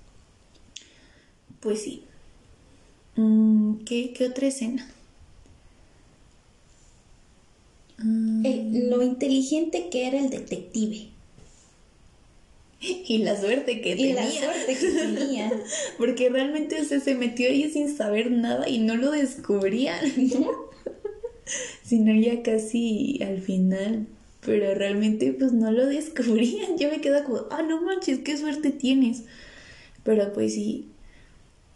pues 1.60 1.82
sí. 1.82 2.06
Mm, 3.15 3.80
¿qué, 3.86 4.13
¿Qué 4.13 4.26
otra 4.28 4.47
escena? 4.47 4.88
Mm, 7.97 8.45
El- 8.45 8.89
lo 8.89 9.02
inteligente 9.04 9.89
que 9.89 10.08
era 10.08 10.19
el 10.19 10.30
detective. 10.30 11.08
y 12.84 13.19
la 13.19 13.39
suerte 13.39 13.80
que 13.82 13.91
Y 13.91 13.95
tenía. 13.95 14.15
la 14.15 14.32
suerte 14.32 14.76
que 14.76 14.91
tenía. 14.91 15.52
Porque 16.00 16.30
realmente 16.30 16.82
o 16.82 16.84
sea, 16.84 17.00
se 17.00 17.13
metió 17.13 17.47
ahí 17.47 17.69
sin 17.69 17.95
saber 17.95 18.32
nada 18.32 18.67
y 18.67 18.80
no 18.80 18.95
lo 18.95 19.12
descubrían. 19.12 20.00
Sino 21.84 22.13
ya 22.19 22.41
casi 22.41 23.19
al 23.21 23.39
final. 23.41 24.08
Pero 24.43 24.74
realmente 24.74 25.32
pues 25.34 25.52
no 25.54 25.71
lo 25.71 25.86
descubrían. 25.86 26.76
Yo 26.80 26.89
me 26.89 27.02
quedo 27.02 27.24
como, 27.24 27.41
ah, 27.52 27.62
no 27.62 27.82
manches, 27.84 28.19
qué 28.19 28.36
suerte 28.36 28.71
tienes. 28.71 29.26
Pero 30.04 30.34
pues 30.34 30.56
sí. 30.56 30.88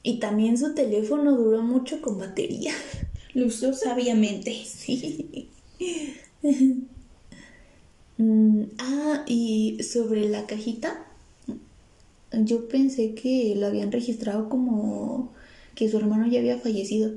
Y 0.05 0.19
también 0.19 0.55
su 0.55 0.75
teléfono 0.75 1.35
duró 1.35 1.63
mucho 1.63 1.99
con 1.99 2.19
batería. 2.19 2.71
Lo 3.33 3.47
usó 3.47 3.73
sabiamente. 3.73 4.53
Sí. 4.63 5.49
Mm, 8.17 8.67
ah, 8.77 9.25
y 9.27 9.83
sobre 9.83 10.29
la 10.29 10.45
cajita, 10.47 11.05
yo 12.31 12.69
pensé 12.69 13.13
que 13.13 13.53
lo 13.57 13.67
habían 13.67 13.91
registrado 13.91 14.47
como 14.47 15.33
que 15.75 15.89
su 15.89 15.97
hermano 15.97 16.25
ya 16.25 16.39
había 16.39 16.57
fallecido, 16.57 17.11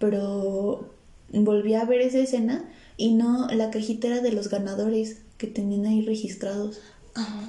pero 0.00 0.90
volví 1.32 1.74
a 1.74 1.84
ver 1.84 2.00
esa 2.00 2.18
escena 2.18 2.68
y 2.96 3.14
no, 3.14 3.46
la 3.52 3.70
cajita 3.70 4.08
era 4.08 4.20
de 4.20 4.32
los 4.32 4.48
ganadores 4.48 5.18
que 5.38 5.46
tenían 5.46 5.86
ahí 5.86 6.02
registrados. 6.04 6.80
Ah, 7.14 7.48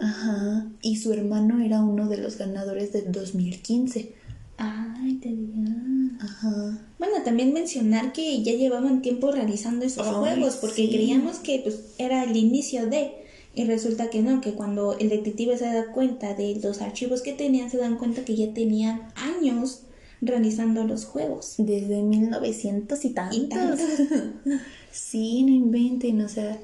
Ajá, 0.00 0.70
y 0.80 0.96
su 0.96 1.12
hermano 1.12 1.60
era 1.60 1.82
uno 1.82 2.08
de 2.08 2.18
los 2.18 2.38
ganadores 2.38 2.92
del 2.92 3.10
2015. 3.10 4.14
Ay, 4.58 5.14
te 5.14 5.28
digo. 5.28 5.62
Ajá. 6.20 6.78
Bueno, 6.98 7.22
también 7.24 7.52
mencionar 7.52 8.12
que 8.12 8.42
ya 8.42 8.52
llevaban 8.52 9.02
tiempo 9.02 9.30
realizando 9.30 9.86
esos 9.86 10.06
Ay, 10.06 10.14
juegos 10.14 10.56
porque 10.56 10.86
sí. 10.86 10.88
creíamos 10.90 11.38
que 11.38 11.60
pues 11.60 11.94
era 11.98 12.24
el 12.24 12.36
inicio 12.36 12.86
de 12.86 13.12
y 13.54 13.64
resulta 13.64 14.10
que 14.10 14.22
no, 14.22 14.40
que 14.40 14.52
cuando 14.52 14.96
el 14.98 15.08
detective 15.08 15.56
se 15.56 15.64
da 15.64 15.92
cuenta 15.92 16.34
de 16.34 16.60
los 16.62 16.80
archivos 16.80 17.22
que 17.22 17.32
tenían 17.32 17.70
se 17.70 17.78
dan 17.78 17.96
cuenta 17.96 18.24
que 18.24 18.36
ya 18.36 18.52
tenían 18.52 19.08
años 19.16 19.82
realizando 20.20 20.84
los 20.84 21.04
juegos. 21.04 21.54
Desde 21.58 22.02
1900 22.02 23.04
y 23.04 23.10
tantos. 23.10 23.36
Y 23.36 23.48
tantos. 23.48 23.80
sí, 24.92 25.42
no 25.42 25.50
inventen, 25.50 26.20
o 26.20 26.28
sea, 26.28 26.58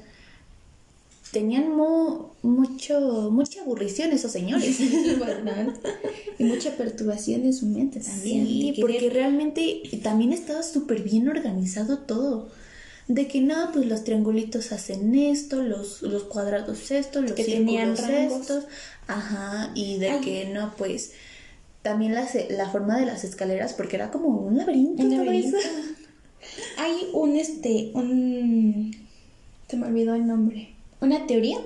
tenían 1.35 1.75
mu- 1.75 2.27
mucho, 2.43 3.29
mucha 3.29 3.61
aburrición 3.61 4.13
esos 4.13 4.31
señores. 4.31 4.79
Y 6.39 6.43
mucha 6.45 6.71
perturbación 6.75 7.43
en 7.43 7.53
su 7.53 7.65
mente 7.65 7.99
también. 7.99 8.45
Sí, 8.47 8.73
porque 8.79 8.99
querer- 8.99 9.13
realmente 9.13 9.81
también 10.01 10.31
estaba 10.31 10.63
súper 10.63 11.01
bien 11.01 11.27
organizado 11.27 11.99
todo. 11.99 12.47
De 13.07 13.27
que 13.27 13.41
no, 13.41 13.71
pues 13.73 13.85
los 13.85 14.03
triangulitos 14.03 14.71
hacen 14.71 15.13
esto, 15.13 15.61
los, 15.61 16.01
los 16.01 16.23
cuadrados 16.23 16.89
esto, 16.91 17.21
los 17.21 17.33
Que 17.33 17.43
círculos 17.43 17.99
estos. 17.99 18.63
Ajá, 19.07 19.71
y 19.75 19.97
de 19.97 20.09
Ay. 20.11 20.21
que 20.21 20.45
no, 20.53 20.73
pues 20.77 21.11
también 21.83 22.15
la, 22.15 22.69
forma 22.69 22.97
de 22.99 23.05
las 23.05 23.23
escaleras, 23.23 23.73
porque 23.73 23.97
era 23.97 24.09
como 24.09 24.29
un 24.29 24.57
laberinto. 24.57 25.03
Un 25.03 25.17
laberinto. 25.17 25.57
Hay 26.77 26.95
un 27.13 27.35
este, 27.35 27.91
un 27.93 28.91
se 29.69 29.77
me 29.77 29.87
olvidó 29.87 30.15
el 30.15 30.25
nombre. 30.27 30.74
Una 31.01 31.27
teoría 31.27 31.59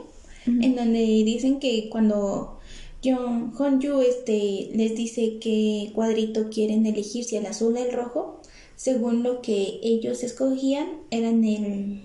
en 0.45 0.75
donde 0.75 0.99
dicen 0.99 1.59
que 1.59 1.89
cuando 1.89 2.59
John 3.03 3.53
Honju 3.57 4.01
este 4.01 4.69
les 4.73 4.95
dice 4.95 5.37
qué 5.39 5.91
cuadrito 5.93 6.49
quieren 6.49 6.85
elegir, 6.85 7.23
si 7.23 7.35
el 7.35 7.45
azul 7.45 7.75
o 7.75 7.79
el 7.79 7.91
rojo, 7.93 8.41
según 8.75 9.23
lo 9.23 9.41
que 9.41 9.79
ellos 9.83 10.23
escogían, 10.23 10.87
eran 11.11 11.43
el 11.43 12.01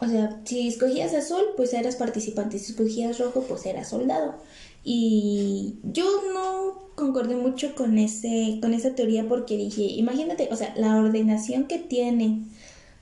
o 0.00 0.06
sea, 0.06 0.40
si 0.44 0.68
escogías 0.68 1.12
azul, 1.12 1.42
pues 1.56 1.72
eras 1.74 1.96
participante, 1.96 2.58
si 2.58 2.70
escogías 2.72 3.18
rojo, 3.18 3.44
pues 3.48 3.66
eras 3.66 3.88
soldado. 3.88 4.36
Y 4.84 5.74
yo 5.82 6.04
no 6.32 6.88
concordé 6.94 7.34
mucho 7.34 7.74
con 7.74 7.98
ese 7.98 8.58
con 8.62 8.74
esa 8.74 8.94
teoría 8.94 9.26
porque 9.28 9.56
dije, 9.56 9.82
imagínate, 9.82 10.48
o 10.52 10.56
sea, 10.56 10.72
la 10.76 10.96
ordenación 10.96 11.64
que 11.66 11.78
tiene, 11.78 12.44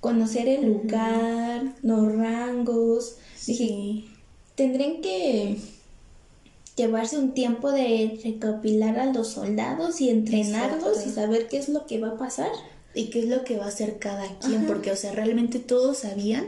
conocer 0.06 0.48
el 0.48 0.66
lugar, 0.66 1.74
los 1.82 2.12
rangos, 2.16 3.16
dije, 3.46 3.64
Sí. 3.66 4.08
tendrían 4.54 5.00
que 5.00 5.56
llevarse 6.76 7.18
un 7.18 7.32
tiempo 7.32 7.72
de 7.72 8.20
recopilar 8.22 8.98
a 8.98 9.06
los 9.12 9.28
soldados 9.28 10.00
y 10.00 10.10
entrenarlos 10.10 10.98
Exacto. 10.98 11.08
y 11.08 11.12
saber 11.12 11.48
qué 11.48 11.58
es 11.58 11.68
lo 11.68 11.86
que 11.86 11.98
va 12.00 12.08
a 12.08 12.18
pasar. 12.18 12.50
y 12.98 13.10
qué 13.10 13.18
es 13.18 13.26
lo 13.28 13.44
que 13.44 13.58
va 13.58 13.66
a 13.66 13.68
hacer 13.68 13.98
cada 13.98 14.26
quien, 14.38 14.60
Ajá. 14.60 14.66
porque, 14.68 14.90
o 14.90 14.96
sea, 14.96 15.12
realmente 15.12 15.58
todos 15.58 15.98
sabían 15.98 16.46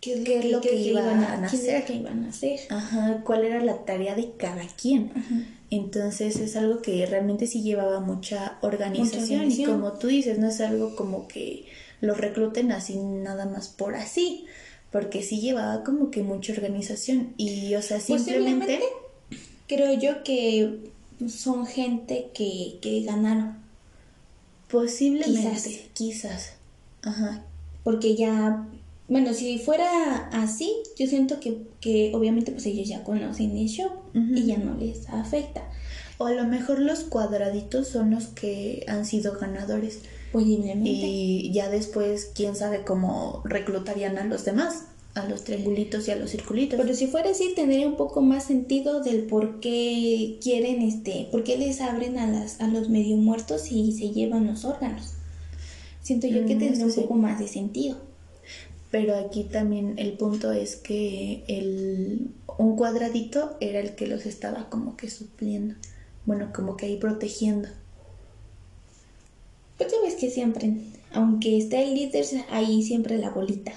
¿Qué 0.00 0.14
es 0.14 0.20
¿Qué 0.24 0.38
es 0.40 0.44
lo 0.50 0.60
que 0.60 0.74
iban 0.74 1.22
a 1.22 1.44
hacer? 1.46 1.84
que 1.84 1.94
iban 1.94 2.24
a 2.24 2.28
hacer? 2.30 2.58
ajá, 2.70 3.22
cuál 3.24 3.44
era 3.44 3.62
la 3.62 3.84
tarea 3.84 4.14
de 4.16 4.32
cada 4.36 4.66
quien. 4.80 5.12
Ajá. 5.14 5.34
Entonces 5.70 6.36
es 6.40 6.54
algo 6.56 6.82
que 6.82 7.06
realmente 7.06 7.46
sí 7.46 7.62
llevaba 7.62 8.00
mucha 8.00 8.58
organización, 8.62 9.20
Mucha 9.20 9.34
organización. 9.34 9.60
y 9.60 9.72
como 9.72 9.92
tú 9.92 10.08
dices, 10.08 10.38
no 10.40 10.48
es 10.48 10.60
algo 10.60 10.96
como 10.96 11.28
que 11.28 11.66
los 12.06 12.18
recluten 12.18 12.72
así 12.72 12.96
nada 12.96 13.46
más 13.46 13.68
por 13.68 13.94
así, 13.94 14.46
porque 14.92 15.22
sí 15.22 15.40
llevaba 15.40 15.84
como 15.84 16.10
que 16.10 16.22
mucha 16.22 16.52
organización 16.52 17.34
y 17.36 17.74
o 17.74 17.82
sea, 17.82 18.00
simplemente 18.00 18.80
creo 19.66 19.98
yo 19.98 20.22
que 20.22 20.90
son 21.28 21.66
gente 21.66 22.30
que, 22.34 22.78
que 22.80 23.02
ganaron. 23.02 23.56
posiblemente, 24.70 25.88
Quizás. 25.92 25.92
quizás. 25.94 26.52
Ajá. 27.02 27.44
Porque 27.84 28.16
ya, 28.16 28.66
bueno, 29.08 29.32
si 29.32 29.58
fuera 29.58 30.28
así, 30.32 30.72
yo 30.98 31.06
siento 31.06 31.40
que, 31.40 31.62
que 31.80 32.12
obviamente 32.14 32.52
pues 32.52 32.66
ellos 32.66 32.88
ya 32.88 33.04
conocen 33.04 33.56
el 33.56 33.68
show 33.68 33.90
y 34.12 34.44
ya 34.44 34.58
no 34.58 34.76
les 34.76 35.08
afecta. 35.08 35.62
O 36.18 36.26
a 36.26 36.32
lo 36.32 36.44
mejor 36.44 36.80
los 36.80 37.00
cuadraditos 37.00 37.88
son 37.88 38.10
los 38.10 38.26
que 38.26 38.84
han 38.88 39.04
sido 39.04 39.38
ganadores. 39.38 40.00
Posiblemente. 40.32 40.90
Y 40.90 41.52
ya 41.52 41.68
después, 41.70 42.30
quién 42.34 42.56
sabe 42.56 42.84
cómo 42.84 43.42
reclutarían 43.44 44.18
a 44.18 44.24
los 44.24 44.44
demás. 44.44 44.84
a 45.14 45.24
los 45.26 45.44
triangulitos 45.44 46.06
y 46.08 46.10
a 46.10 46.16
los 46.16 46.30
circulitos. 46.30 46.78
Pero 46.78 46.94
si 46.94 47.06
fuera 47.06 47.30
así, 47.30 47.54
tendría 47.56 47.86
un 47.88 47.96
poco 47.96 48.20
más 48.20 48.44
sentido 48.44 49.02
del 49.02 49.24
por 49.26 49.60
qué 49.60 50.38
quieren, 50.42 50.82
este, 50.82 51.28
por 51.32 51.42
qué 51.42 51.56
les 51.56 51.80
abren 51.80 52.18
a, 52.18 52.26
las, 52.26 52.60
a 52.60 52.68
los 52.68 52.90
medio 52.90 53.16
muertos 53.16 53.72
y 53.72 53.92
se 53.92 54.10
llevan 54.10 54.46
los 54.46 54.66
órganos. 54.66 55.14
Siento 56.02 56.26
yo 56.28 56.44
que 56.46 56.54
Mm, 56.54 56.58
tendría 56.58 56.86
un 56.86 56.94
poco 56.94 57.14
más 57.14 57.38
de 57.38 57.48
sentido. 57.48 57.96
Pero 58.90 59.16
aquí 59.16 59.44
también 59.44 59.94
el 59.98 60.12
punto 60.16 60.52
es 60.52 60.76
que 60.76 61.44
el, 61.48 62.34
un 62.58 62.76
cuadradito 62.76 63.56
era 63.60 63.80
el 63.80 63.94
que 63.94 64.06
los 64.06 64.26
estaba 64.26 64.68
como 64.70 64.96
que 64.96 65.10
supliendo. 65.10 65.74
Bueno, 66.24 66.52
como 66.54 66.76
que 66.76 66.86
ahí 66.86 66.96
protegiendo. 66.98 67.68
Pues 69.76 69.92
ya 69.92 69.98
ves 70.02 70.14
que 70.14 70.30
siempre, 70.30 70.72
aunque 71.12 71.58
esté 71.58 71.82
el 71.82 71.94
líder, 71.94 72.24
ahí 72.50 72.82
siempre 72.82 73.18
la 73.18 73.30
bolita. 73.30 73.72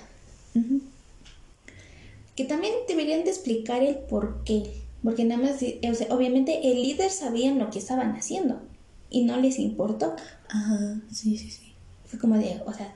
Que 2.36 2.46
también 2.46 2.74
deberían 2.88 3.24
de 3.24 3.32
explicar 3.32 3.84
el 3.84 3.98
por 3.98 4.44
qué. 4.44 4.72
Porque 5.04 5.24
nada 5.24 5.42
más, 5.42 5.56
o 5.56 5.94
sea, 5.96 6.08
obviamente 6.14 6.72
el 6.72 6.82
líder 6.82 7.10
sabían 7.10 7.60
lo 7.60 7.70
que 7.70 7.80
estaban 7.80 8.16
haciendo 8.16 8.62
y 9.10 9.24
no 9.24 9.38
les 9.38 9.60
importó. 9.60 10.16
Ajá, 10.50 11.02
sí, 11.12 11.38
sí, 11.38 11.50
sí. 11.50 11.74
Fue 12.06 12.20
como 12.20 12.38
de, 12.38 12.62
o 12.66 12.74
sea, 12.74 12.96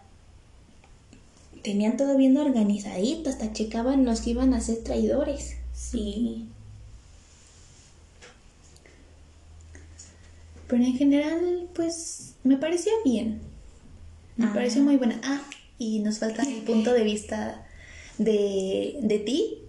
tenían 1.62 1.98
todo 1.98 2.18
bien 2.18 2.38
organizadito, 2.38 3.30
hasta 3.30 3.54
checaban 3.54 4.06
los 4.06 4.22
que 4.22 4.32
iban 4.32 4.54
a 4.54 4.62
ser 4.62 4.84
traidores. 4.84 5.56
Sí. 5.74 6.46
Pero 10.74 10.86
en 10.86 10.98
general, 10.98 11.70
pues 11.76 12.34
me 12.44 12.58
pareció 12.58 12.92
bien. 13.06 13.42
Me 14.38 14.48
Ah. 14.48 14.54
pareció 14.56 14.82
muy 14.82 14.96
buena. 14.98 15.22
Ah, 15.24 15.40
y 15.78 16.00
nos 16.00 16.18
falta 16.18 16.42
el 16.42 16.64
punto 16.64 16.92
de 16.94 17.04
vista 17.04 17.68
de, 18.18 18.98
de 19.04 19.20
ti, 19.20 19.60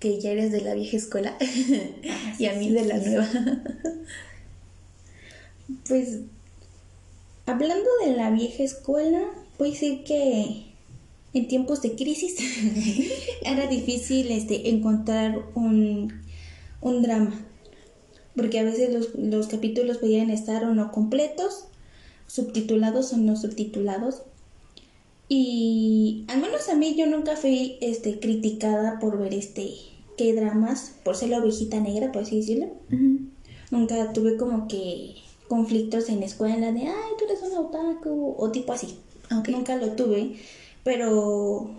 que 0.00 0.18
ya 0.22 0.30
eres 0.30 0.52
de 0.52 0.62
la 0.62 0.72
vieja 0.72 0.96
escuela, 0.96 1.36
Ah, 2.10 2.34
y 2.38 2.46
a 2.46 2.54
mí 2.54 2.68
sí, 2.68 2.72
de 2.72 2.84
la 2.86 2.98
sí. 2.98 3.10
nueva. 3.10 3.28
Pues, 5.86 6.20
hablando 7.44 7.90
de 8.06 8.16
la 8.16 8.30
vieja 8.30 8.62
escuela, 8.62 9.20
puedo 9.58 9.70
decir 9.70 10.02
que 10.04 10.64
en 11.34 11.46
tiempos 11.46 11.82
de 11.82 11.94
crisis 11.94 12.36
era 13.42 13.66
difícil 13.66 14.30
este, 14.30 14.70
encontrar 14.70 15.44
un, 15.54 16.22
un 16.80 17.02
drama. 17.02 17.38
Porque 18.36 18.58
a 18.58 18.64
veces 18.64 18.92
los, 18.92 19.14
los 19.14 19.46
capítulos 19.46 19.98
podían 19.98 20.30
estar 20.30 20.64
o 20.64 20.74
no 20.74 20.90
completos, 20.90 21.66
subtitulados 22.26 23.12
o 23.12 23.16
no 23.16 23.36
subtitulados. 23.36 24.22
Y 25.28 26.24
al 26.28 26.40
menos 26.40 26.68
a 26.68 26.74
mí 26.74 26.94
yo 26.96 27.06
nunca 27.06 27.36
fui 27.36 27.78
este, 27.80 28.20
criticada 28.20 28.98
por 28.98 29.18
ver 29.18 29.34
este 29.34 29.70
qué 30.16 30.34
dramas, 30.34 30.96
por 31.04 31.16
ser 31.16 31.30
la 31.30 31.38
ovejita 31.38 31.80
negra, 31.80 32.12
por 32.12 32.22
así 32.22 32.36
decirlo. 32.36 32.68
Nunca 33.70 34.12
tuve 34.12 34.36
como 34.36 34.68
que 34.68 35.14
conflictos 35.48 36.08
en 36.08 36.20
la 36.20 36.26
escuela 36.26 36.72
de, 36.72 36.82
ay, 36.82 37.12
tú 37.18 37.24
eres 37.24 37.42
un 37.42 37.56
otaku, 37.56 38.34
o 38.38 38.50
tipo 38.50 38.72
así. 38.72 38.98
Ok. 39.36 39.48
Nunca 39.48 39.76
lo 39.76 39.92
tuve, 39.92 40.36
pero 40.82 41.70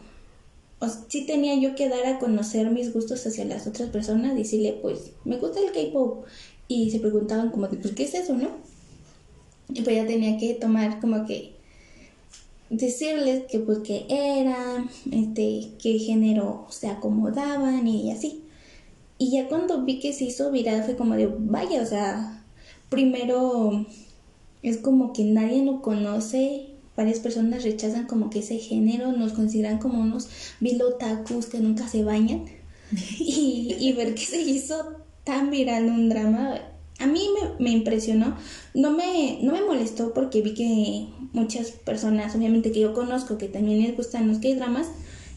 o 0.86 0.88
s- 0.88 1.00
sí 1.10 1.26
tenía 1.26 1.56
yo 1.60 1.76
que 1.76 1.90
dar 1.90 2.06
a 2.06 2.20
conocer 2.20 2.70
mis 2.72 2.94
gustos 2.94 3.26
hacia 3.26 3.46
las 3.46 3.68
otras 3.68 3.90
personas, 3.90 4.36
decirle, 4.36 4.78
pues, 4.82 5.12
me 5.26 5.38
gusta 5.38 5.60
el 5.60 5.72
K-pop. 5.72 6.26
Y 6.68 6.90
se 6.92 7.00
preguntaban 7.00 7.52
como 7.52 7.68
pues, 7.68 7.94
¿qué 7.94 8.04
es 8.04 8.14
eso, 8.16 8.34
no? 8.36 8.50
Y 9.74 9.82
pues 9.82 9.96
ya 9.96 10.08
tenía 10.08 10.38
que 10.38 10.54
tomar 10.56 11.00
como 11.00 11.26
que 11.26 11.54
decirles 12.70 13.44
que 13.50 13.60
pues 13.60 13.80
qué 13.80 14.06
era, 14.10 14.86
este, 15.12 15.70
qué 15.82 16.00
género 16.00 16.66
se 16.70 16.88
acomodaban 16.88 17.88
y 17.88 18.12
así. 18.12 18.44
Y 19.18 19.32
ya 19.32 19.48
cuando 19.48 19.84
vi 19.84 20.00
que 20.00 20.14
se 20.14 20.26
hizo 20.26 20.52
viral 20.52 20.84
fue 20.84 20.96
como 20.98 21.16
de, 21.16 21.28
vaya, 21.40 21.82
o 21.82 21.86
sea, 21.86 22.44
primero 22.90 23.86
es 24.64 24.78
como 24.78 25.14
que 25.14 25.24
nadie 25.24 25.64
lo 25.64 25.82
conoce, 25.82 26.68
varias 26.96 27.20
personas 27.20 27.64
rechazan 27.64 28.06
como 28.08 28.30
que 28.30 28.40
ese 28.40 28.58
género, 28.58 29.12
nos 29.12 29.34
consideran 29.34 29.80
como 29.80 30.02
unos 30.02 30.30
bilotakus 30.60 31.48
que 31.48 31.60
nunca 31.60 31.88
se 31.88 32.04
bañan. 32.04 32.46
y, 33.20 33.76
y 33.80 33.94
ver 33.94 34.14
que 34.16 34.26
se 34.26 34.42
hizo 34.42 35.06
tan 35.24 35.50
viral 35.50 35.86
un 35.86 36.08
drama, 36.08 36.62
a 37.00 37.08
mí 37.08 37.28
me, 37.34 37.64
me 37.64 37.72
impresionó. 37.72 38.38
No 38.74 38.92
me, 38.92 39.40
no 39.42 39.52
me 39.52 39.62
molestó 39.62 40.14
porque 40.14 40.42
vi 40.42 40.54
que 40.54 41.08
muchas 41.34 41.72
personas, 41.72 42.36
obviamente 42.36 42.72
que 42.72 42.80
yo 42.80 42.94
conozco, 42.94 43.38
que 43.38 43.48
también 43.48 43.82
les 43.82 43.96
gustan 43.96 44.28
los 44.28 44.40
K-dramas, 44.40 44.88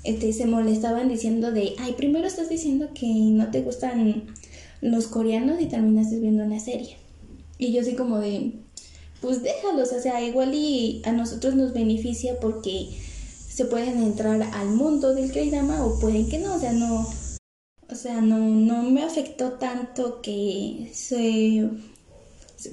este, 0.05 0.33
se 0.33 0.47
molestaban 0.47 1.09
diciendo 1.09 1.51
de, 1.51 1.75
ay, 1.79 1.95
primero 1.97 2.27
estás 2.27 2.49
diciendo 2.49 2.91
que 2.95 3.07
no 3.07 3.51
te 3.51 3.63
gustan 3.63 4.27
los 4.81 5.09
coreanos 5.09 5.61
y 5.61 5.67
terminaste 5.67 6.21
viendo 6.21 6.45
una 6.45 6.61
serie. 6.61 6.97
Y 7.59 7.73
yo 7.73 7.81
así 7.81 7.95
como 7.95 8.19
de, 8.19 8.53
pues 9.21 9.43
déjalos, 9.43 9.93
o 9.93 10.01
sea, 10.01 10.23
igual 10.23 10.55
y 10.55 11.03
a 11.05 11.13
nosotros 11.13 11.55
nos 11.55 11.73
beneficia 11.73 12.39
porque 12.41 12.89
se 13.49 13.65
pueden 13.65 14.03
entrar 14.03 14.41
al 14.43 14.69
mundo 14.69 15.15
del 15.15 15.33
K-drama 15.33 15.85
o 15.85 15.99
pueden 15.99 16.29
que 16.29 16.39
no, 16.39 16.55
o 16.55 16.59
sea, 16.61 16.73
no, 16.73 17.09
o 17.91 17.95
sea, 17.95 18.21
no, 18.21 18.39
no 18.39 18.83
me 18.85 19.03
afectó 19.03 19.53
tanto 19.55 20.21
que 20.23 20.91
se 20.95 21.69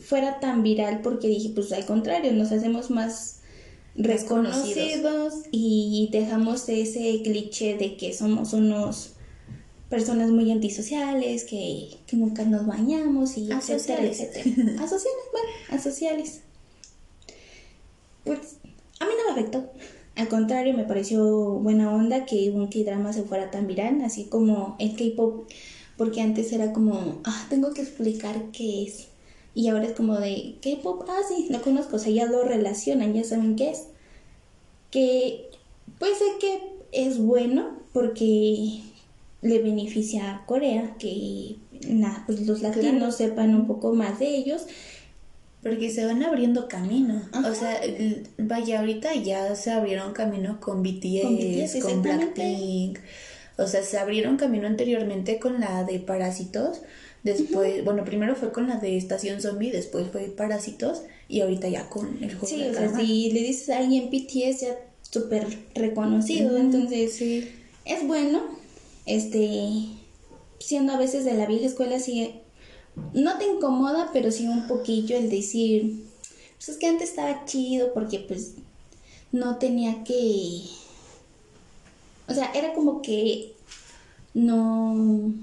fuera 0.07 0.39
tan 0.39 0.61
viral 0.63 1.01
porque 1.01 1.27
dije, 1.27 1.49
pues 1.55 1.71
al 1.71 1.85
contrario, 1.85 2.31
nos 2.33 2.51
hacemos 2.51 2.89
más 2.91 3.39
Más 3.95 4.23
conocidos. 4.25 4.75
reconocidos 4.75 5.33
y 5.51 6.09
dejamos 6.11 6.67
ese 6.69 7.21
cliché 7.23 7.77
de 7.77 7.97
que 7.97 8.13
somos 8.13 8.53
unos 8.53 9.14
personas 9.89 10.31
muy 10.31 10.51
antisociales, 10.51 11.43
que, 11.43 11.89
que 12.07 12.17
nunca 12.17 12.43
nos 12.43 12.65
bañamos 12.65 13.37
y 13.37 13.51
etcétera, 13.51 13.57
Asociales. 13.57 14.19
etcétera. 14.19 14.71
Asociales, 14.83 15.23
bueno, 15.31 15.49
asociales. 15.69 16.41
Pues 18.23 18.57
a 18.99 19.05
mí 19.05 19.11
no 19.17 19.33
me 19.33 19.39
afectó. 19.39 19.69
Al 20.15 20.27
contrario, 20.29 20.73
me 20.73 20.85
pareció 20.85 21.23
buena 21.25 21.93
onda 21.93 22.25
que 22.25 22.49
un 22.49 22.67
K-drama 22.67 23.13
se 23.13 23.23
fuera 23.23 23.51
tan 23.51 23.67
viral, 23.67 24.01
así 24.01 24.25
como 24.25 24.75
el 24.79 24.95
K-pop, 24.95 25.47
porque 25.97 26.21
antes 26.21 26.51
era 26.53 26.71
como, 26.73 27.19
ah, 27.25 27.45
tengo 27.49 27.73
que 27.73 27.81
explicar 27.81 28.51
qué 28.51 28.83
es. 28.83 29.09
Y 29.53 29.67
ahora 29.67 29.85
es 29.85 29.93
como 29.93 30.15
de 30.15 30.55
K-pop, 30.61 31.03
ah, 31.07 31.19
sí, 31.27 31.47
lo 31.49 31.61
conozco, 31.61 31.97
o 31.97 31.99
sea, 31.99 32.11
ya 32.11 32.25
lo 32.25 32.43
relacionan, 32.43 33.13
ya 33.13 33.23
saben 33.23 33.55
qué 33.55 33.71
es. 33.71 33.87
Que 34.89 35.49
puede 35.99 36.15
ser 36.15 36.27
que 36.39 36.61
es 36.91 37.17
bueno 37.19 37.77
porque 37.91 38.81
le 39.41 39.59
beneficia 39.59 40.33
a 40.35 40.45
Corea, 40.45 40.95
que 40.99 41.55
pues 42.25 42.41
los 42.47 42.61
latinos 42.61 42.91
Claro. 42.95 43.11
sepan 43.11 43.55
un 43.55 43.67
poco 43.67 43.93
más 43.93 44.19
de 44.19 44.35
ellos. 44.35 44.65
Porque 45.61 45.89
se 45.89 46.05
van 46.05 46.21
abriendo 46.21 46.67
camino. 46.67 47.23
Ajá. 47.31 47.49
O 47.49 47.55
sea, 47.55 47.81
vaya, 48.37 48.79
ahorita 48.81 49.15
ya 49.15 49.55
se 49.55 49.71
abrieron 49.71 50.13
camino 50.13 50.59
con 50.61 50.83
BTS, 50.83 51.23
Con 51.23 51.37
BTS. 51.37 52.01
Blackpink. 52.03 52.99
O 53.57 53.65
sea, 53.65 53.81
se 53.81 53.97
abrieron 53.97 54.37
camino 54.37 54.67
anteriormente 54.67 55.39
con 55.39 55.59
la 55.59 55.83
de 55.83 55.99
Parásitos. 55.99 56.81
Después, 57.23 57.83
bueno, 57.83 58.03
primero 58.05 58.35
fue 58.35 58.51
con 58.51 58.67
la 58.67 58.75
de 58.77 58.95
Estación 58.95 59.41
Zombie, 59.41 59.71
después 59.71 60.05
fue 60.11 60.25
Parásitos 60.27 61.01
y 61.27 61.41
ahorita 61.41 61.67
ya 61.69 61.89
con 61.89 62.15
el 62.21 62.29
juego 62.35 62.45
Sí, 62.45 62.57
de 62.61 62.69
o 62.69 62.73
sea, 62.73 62.81
calamar. 62.83 63.01
si 63.03 63.31
le 63.31 63.39
dices 63.41 63.69
a 63.71 63.79
alguien 63.79 64.11
BTS 64.11 64.61
ya 64.61 64.75
súper 65.01 65.47
reconocido, 65.73 66.57
entonces 66.57 67.13
sí. 67.13 67.49
es 67.85 68.05
bueno, 68.05 68.43
este, 69.05 69.87
siendo 70.59 70.93
a 70.93 70.97
veces 70.97 71.25
de 71.25 71.33
la 71.33 71.45
vieja 71.45 71.65
escuela, 71.65 71.99
sí, 71.99 72.41
no 73.13 73.37
te 73.37 73.45
incomoda, 73.45 74.09
pero 74.13 74.31
sí 74.31 74.47
un 74.47 74.67
poquillo 74.67 75.17
el 75.17 75.29
decir, 75.29 76.05
pues 76.55 76.69
es 76.69 76.77
que 76.77 76.87
antes 76.87 77.09
estaba 77.09 77.45
chido 77.45 77.93
porque 77.93 78.19
pues 78.19 78.55
no 79.31 79.57
tenía 79.57 80.03
que, 80.03 80.63
o 82.27 82.33
sea, 82.33 82.51
era 82.53 82.73
como 82.73 83.01
que 83.01 83.53
no, 84.33 85.33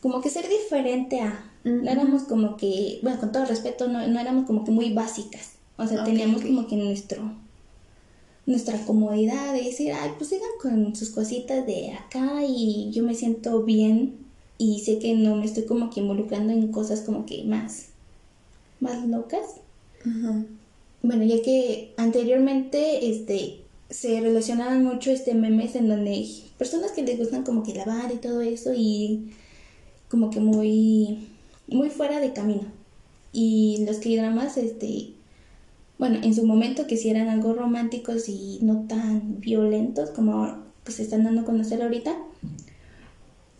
como 0.00 0.20
que 0.20 0.30
ser 0.30 0.48
diferente 0.48 1.20
a, 1.20 1.50
no 1.64 1.90
éramos 1.90 2.24
como 2.24 2.56
que, 2.56 2.98
bueno, 3.02 3.20
con 3.20 3.32
todo 3.32 3.44
respeto, 3.44 3.88
no, 3.88 4.06
no 4.06 4.18
éramos 4.18 4.46
como 4.46 4.64
que 4.64 4.70
muy 4.70 4.92
básicas, 4.92 5.52
o 5.76 5.86
sea, 5.86 6.04
teníamos 6.04 6.42
como 6.42 6.66
que 6.66 6.76
nuestro 6.76 7.41
nuestra 8.46 8.84
comodidad 8.84 9.54
de 9.54 9.62
decir, 9.62 9.92
ay, 9.92 10.10
pues 10.18 10.30
sigan 10.30 10.50
con 10.60 10.96
sus 10.96 11.10
cositas 11.10 11.64
de 11.66 11.92
acá 11.92 12.42
y 12.46 12.90
yo 12.92 13.04
me 13.04 13.14
siento 13.14 13.62
bien 13.62 14.16
y 14.58 14.80
sé 14.80 14.98
que 14.98 15.14
no 15.14 15.36
me 15.36 15.44
estoy 15.44 15.64
como 15.64 15.90
que 15.90 16.00
involucrando 16.00 16.52
en 16.52 16.72
cosas 16.72 17.00
como 17.02 17.26
que 17.26 17.44
más, 17.44 17.86
más 18.80 19.06
locas. 19.06 19.42
Bueno, 21.02 21.24
ya 21.24 21.42
que 21.42 21.92
anteriormente 21.96 23.10
este 23.10 23.58
se 23.90 24.20
relacionaban 24.20 24.84
mucho 24.84 25.10
este 25.10 25.34
memes 25.34 25.76
en 25.76 25.88
donde 25.88 26.26
personas 26.56 26.92
que 26.92 27.02
les 27.02 27.18
gustan 27.18 27.44
como 27.44 27.62
que 27.62 27.74
lavar 27.74 28.10
y 28.12 28.16
todo 28.16 28.40
eso 28.40 28.72
y 28.74 29.32
como 30.08 30.30
que 30.30 30.40
muy 30.40 31.28
muy 31.66 31.90
fuera 31.90 32.20
de 32.20 32.32
camino. 32.32 32.64
Y 33.32 33.84
los 33.86 33.96
que 33.96 34.16
dramas 34.16 34.56
este 34.56 35.12
bueno, 35.98 36.18
en 36.22 36.34
su 36.34 36.46
momento 36.46 36.86
que 36.86 36.96
sí 36.96 37.10
eran 37.10 37.28
algo 37.28 37.54
románticos 37.54 38.28
y 38.28 38.58
no 38.62 38.86
tan 38.88 39.40
violentos 39.40 40.10
como 40.10 40.62
pues 40.84 40.96
se 40.96 41.02
están 41.02 41.24
dando 41.24 41.42
a 41.42 41.44
conocer 41.44 41.82
ahorita, 41.82 42.16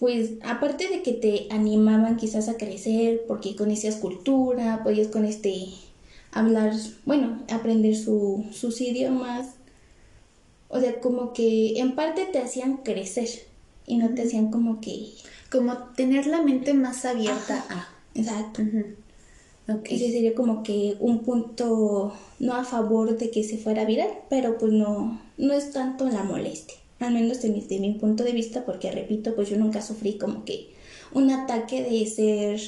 pues 0.01 0.33
aparte 0.43 0.89
de 0.89 1.03
que 1.03 1.13
te 1.13 1.47
animaban 1.51 2.17
quizás 2.17 2.49
a 2.49 2.57
crecer 2.57 3.23
porque 3.29 3.55
conocías 3.55 3.97
cultura, 3.97 4.83
podías 4.83 5.09
con 5.09 5.25
este 5.25 5.67
hablar, 6.33 6.73
bueno, 7.05 7.43
aprender 7.49 7.95
su, 7.95 8.45
sus 8.51 8.81
idiomas, 8.81 9.55
o 10.69 10.81
sea, 10.81 11.01
como 11.01 11.33
que 11.33 11.79
en 11.79 11.95
parte 11.95 12.25
te 12.25 12.39
hacían 12.39 12.79
crecer 12.79 13.29
y 13.87 13.99
no 13.99 14.15
te 14.15 14.23
hacían 14.23 14.51
como 14.51 14.81
que... 14.81 15.11
Como 15.51 15.77
tener 15.95 16.27
la 16.27 16.41
mente 16.41 16.73
más 16.73 17.05
abierta. 17.05 17.63
A... 17.69 17.89
Exacto. 18.15 18.63
Ese 19.67 20.11
sería 20.11 20.35
como 20.35 20.63
que 20.63 20.97
un 20.99 21.21
punto 21.21 22.13
no 22.41 22.55
a 22.55 22.65
favor 22.65 23.17
de 23.17 23.31
que 23.31 23.45
se 23.45 23.59
fuera 23.59 23.85
viral, 23.85 24.11
pero 24.29 24.59
pues 24.59 24.73
no, 24.73 25.21
no 25.39 25.53
es 25.53 25.71
tanto 25.71 26.09
la 26.09 26.25
molestia, 26.25 26.77
al 26.99 27.15
menos 27.15 27.41
desde 27.43 27.79
mi, 27.79 27.95
punto 27.95 28.25
de 28.25 28.33
vista, 28.33 28.65
porque 28.65 28.91
repito, 28.91 29.35
pues 29.37 29.49
yo 29.49 29.57
nunca 29.57 29.81
sufrí 29.81 30.19
como 30.19 30.45
que 30.45 30.71
un 31.13 31.31
ataque 31.31 31.83
de 31.83 32.07
ser 32.07 32.61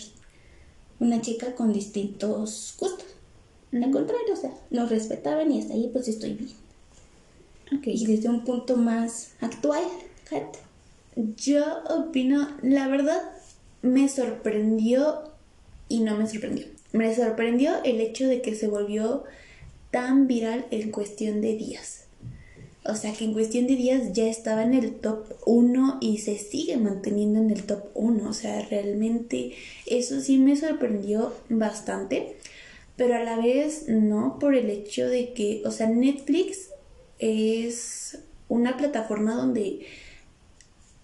una 1.01 1.21
chica 1.21 1.55
con 1.57 1.73
distintos 1.73 2.75
gustos. 2.79 3.07
Al 3.73 3.91
contrario, 3.91 4.33
o 4.33 4.37
sea, 4.37 4.53
lo 4.71 4.87
respetaban 4.87 5.51
y 5.51 5.61
hasta 5.61 5.75
ahí 5.75 5.91
pues 5.93 6.07
estoy 6.07 6.35
bien. 6.35 6.51
Okay. 7.79 7.95
Y 7.95 8.07
desde 8.07 8.29
un 8.29 8.45
punto 8.45 8.77
más 8.77 9.33
actual, 9.41 9.83
Kat. 10.31 10.57
Yo 11.17 11.65
opino, 11.91 12.49
la 12.63 12.87
verdad, 12.87 13.21
me 13.83 14.09
sorprendió 14.09 15.34
y 15.89 16.01
no 16.01 16.17
me 16.17 16.27
sorprendió. 16.27 16.67
Me 16.93 17.15
sorprendió 17.15 17.83
el 17.85 18.01
hecho 18.01 18.27
de 18.27 18.41
que 18.41 18.55
se 18.55 18.69
volvió 18.69 19.25
tan 19.91 20.27
viral 20.27 20.67
en 20.71 20.91
cuestión 20.91 21.41
de 21.41 21.57
días. 21.57 22.05
O 22.87 22.95
sea 22.97 23.15
que 23.15 23.25
en 23.25 23.33
cuestión 23.33 23.67
de 23.67 23.77
días 23.77 24.13
ya 24.13 24.27
estaba 24.27 24.63
en 24.63 24.75
el 24.75 24.97
top 24.97 25.25
1 25.47 25.99
y 26.03 26.19
se 26.19 26.37
sigue 26.37 26.77
manteniendo 26.77 27.41
en 27.41 27.51
el 27.51 27.65
top 27.65 27.85
1. 27.95 28.29
O 28.29 28.33
sea, 28.35 28.61
realmente 28.63 29.53
eso 29.87 30.21
sí 30.21 30.37
me 30.37 30.55
sorprendió 30.57 31.33
bastante. 31.49 32.37
Pero 32.97 33.15
a 33.17 33.25
la 33.25 33.37
vez 33.37 33.89
no 33.89 34.39
por 34.39 34.55
el 34.55 34.69
hecho 34.71 35.09
de 35.09 35.33
que, 35.33 35.63
o 35.65 35.71
sea, 35.71 35.89
Netflix 35.89 36.69
es 37.19 38.19
una 38.49 38.77
plataforma 38.77 39.35
donde, 39.35 39.87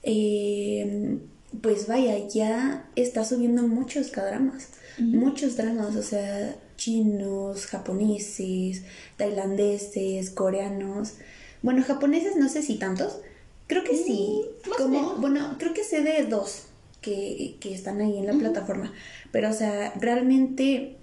eh, 0.03 1.19
pues 1.63 1.87
vaya, 1.87 2.17
ya 2.29 2.89
está 2.97 3.25
subiendo 3.25 3.63
muchos 3.63 4.13
dramas 4.13 4.69
muchos 4.99 5.57
dramas, 5.57 5.97
o 5.97 6.03
sea, 6.03 6.57
chinos, 6.77 7.67
japoneses, 7.67 8.83
tailandeses, 9.17 10.31
coreanos. 10.31 11.15
Bueno, 11.63 11.83
japoneses 11.83 12.37
no 12.37 12.49
sé 12.49 12.63
si 12.63 12.77
tantos. 12.77 13.21
Creo 13.67 13.85
que 13.85 13.97
sí. 13.97 14.43
Mm, 14.67 14.71
Como, 14.77 15.17
bueno, 15.17 15.57
creo 15.59 15.75
que 15.75 15.85
sé 15.85 16.03
de 16.03 16.25
dos 16.25 16.65
que, 17.01 17.57
están 17.63 18.01
ahí 18.01 18.19
en 18.19 18.27
la 18.27 18.35
plataforma. 18.35 18.93
Pero, 19.33 19.51
o 19.51 19.53
sea, 19.53 19.93
realmente, 19.99 20.97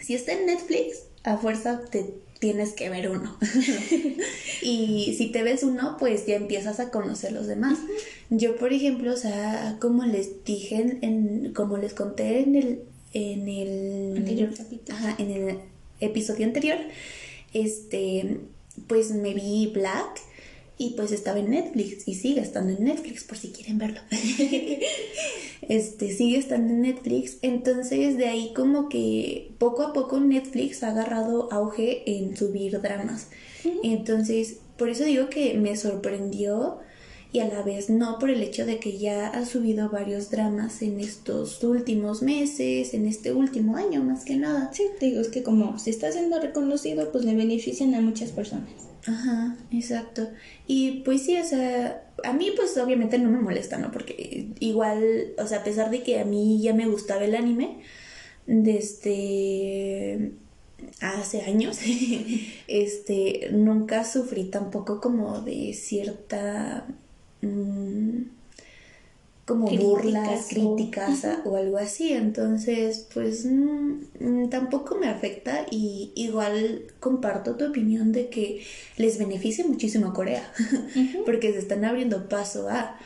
si 0.00 0.14
está 0.14 0.32
en 0.32 0.46
Netflix, 0.46 1.04
a 1.24 1.36
fuerza 1.36 1.82
te 1.90 2.14
tienes 2.42 2.72
que 2.72 2.90
ver 2.90 3.08
uno. 3.08 3.38
y 4.62 5.14
si 5.16 5.28
te 5.28 5.44
ves 5.44 5.62
uno, 5.62 5.96
pues 5.96 6.26
ya 6.26 6.34
empiezas 6.34 6.80
a 6.80 6.90
conocer 6.90 7.30
los 7.30 7.46
demás. 7.46 7.78
Yo, 8.30 8.56
por 8.56 8.72
ejemplo, 8.72 9.12
o 9.12 9.16
sea, 9.16 9.76
como 9.80 10.04
les 10.04 10.44
dije, 10.44 10.98
en, 11.02 11.52
como 11.54 11.76
les 11.76 11.94
conté 11.94 12.40
en 12.40 12.56
el 12.56 12.80
en 13.14 13.46
el 13.46 14.16
anterior 14.16 14.50
en 15.18 15.30
el 15.30 15.58
episodio 16.00 16.46
anterior, 16.46 16.78
este, 17.54 18.38
pues 18.88 19.12
me 19.12 19.34
vi 19.34 19.70
Black 19.72 20.20
y 20.82 20.94
pues 20.96 21.12
estaba 21.12 21.38
en 21.38 21.50
Netflix 21.50 22.08
y 22.08 22.14
sigue 22.14 22.40
estando 22.40 22.72
en 22.72 22.82
Netflix 22.82 23.22
por 23.22 23.38
si 23.38 23.52
quieren 23.52 23.78
verlo. 23.78 24.00
este 25.68 26.12
sigue 26.12 26.38
estando 26.38 26.72
en 26.72 26.80
Netflix, 26.82 27.38
entonces 27.42 28.16
de 28.16 28.26
ahí 28.26 28.52
como 28.52 28.88
que 28.88 29.52
poco 29.58 29.82
a 29.82 29.92
poco 29.92 30.18
Netflix 30.18 30.82
ha 30.82 30.90
agarrado 30.90 31.52
auge 31.52 32.02
en 32.10 32.36
subir 32.36 32.80
dramas. 32.80 33.28
Entonces, 33.84 34.58
por 34.76 34.88
eso 34.88 35.04
digo 35.04 35.28
que 35.28 35.54
me 35.54 35.76
sorprendió 35.76 36.80
y 37.32 37.40
a 37.40 37.48
la 37.48 37.62
vez 37.62 37.88
no 37.88 38.18
por 38.18 38.28
el 38.28 38.42
hecho 38.42 38.66
de 38.66 38.78
que 38.78 38.98
ya 38.98 39.28
ha 39.28 39.46
subido 39.46 39.88
varios 39.88 40.30
dramas 40.30 40.82
en 40.82 41.00
estos 41.00 41.64
últimos 41.64 42.22
meses, 42.22 42.92
en 42.92 43.06
este 43.06 43.32
último 43.32 43.76
año 43.76 44.04
más 44.04 44.24
que 44.26 44.36
nada. 44.36 44.70
Sí, 44.74 44.84
digo, 45.00 45.20
es 45.20 45.28
que 45.28 45.42
como 45.42 45.78
se 45.78 45.90
está 45.90 46.12
siendo 46.12 46.38
reconocido, 46.38 47.10
pues 47.10 47.24
le 47.24 47.34
benefician 47.34 47.94
a 47.94 48.02
muchas 48.02 48.32
personas. 48.32 48.68
Ajá, 49.06 49.56
exacto. 49.72 50.28
Y 50.66 51.00
pues 51.00 51.22
sí, 51.22 51.38
o 51.38 51.44
sea, 51.44 52.04
a 52.22 52.34
mí 52.34 52.50
pues 52.54 52.76
obviamente 52.76 53.18
no 53.18 53.30
me 53.30 53.40
molesta, 53.40 53.78
¿no? 53.78 53.90
Porque 53.90 54.48
igual, 54.60 55.32
o 55.38 55.46
sea, 55.46 55.60
a 55.60 55.64
pesar 55.64 55.90
de 55.90 56.02
que 56.02 56.20
a 56.20 56.26
mí 56.26 56.60
ya 56.60 56.74
me 56.74 56.86
gustaba 56.86 57.24
el 57.24 57.34
anime, 57.34 57.78
desde 58.46 60.32
hace 61.00 61.42
años, 61.42 61.78
este, 62.68 63.48
nunca 63.52 64.04
sufrí 64.04 64.44
tampoco 64.44 65.00
como 65.00 65.40
de 65.40 65.72
cierta 65.72 66.86
Mm, 67.42 68.22
como 69.44 69.66
burlas, 69.68 70.46
críticas 70.48 71.26
o, 71.44 71.56
algo 71.56 71.76
así. 71.76 72.12
Entonces, 72.12 73.06
pues 73.12 73.44
mm, 73.44 73.94
mm, 74.20 74.50
tampoco 74.50 74.96
me 74.96 75.08
afecta 75.08 75.66
y 75.70 76.12
igual 76.14 76.82
comparto 77.00 77.56
tu 77.56 77.66
opinión 77.66 78.12
de 78.12 78.28
que 78.28 78.64
les 78.96 79.18
beneficia 79.18 79.66
muchísimo 79.66 80.08
a 80.08 80.14
Corea 80.14 80.52
porque 81.26 81.52
se 81.52 81.58
están 81.58 81.84
abriendo 81.84 82.28
paso 82.28 82.68
a. 82.68 82.96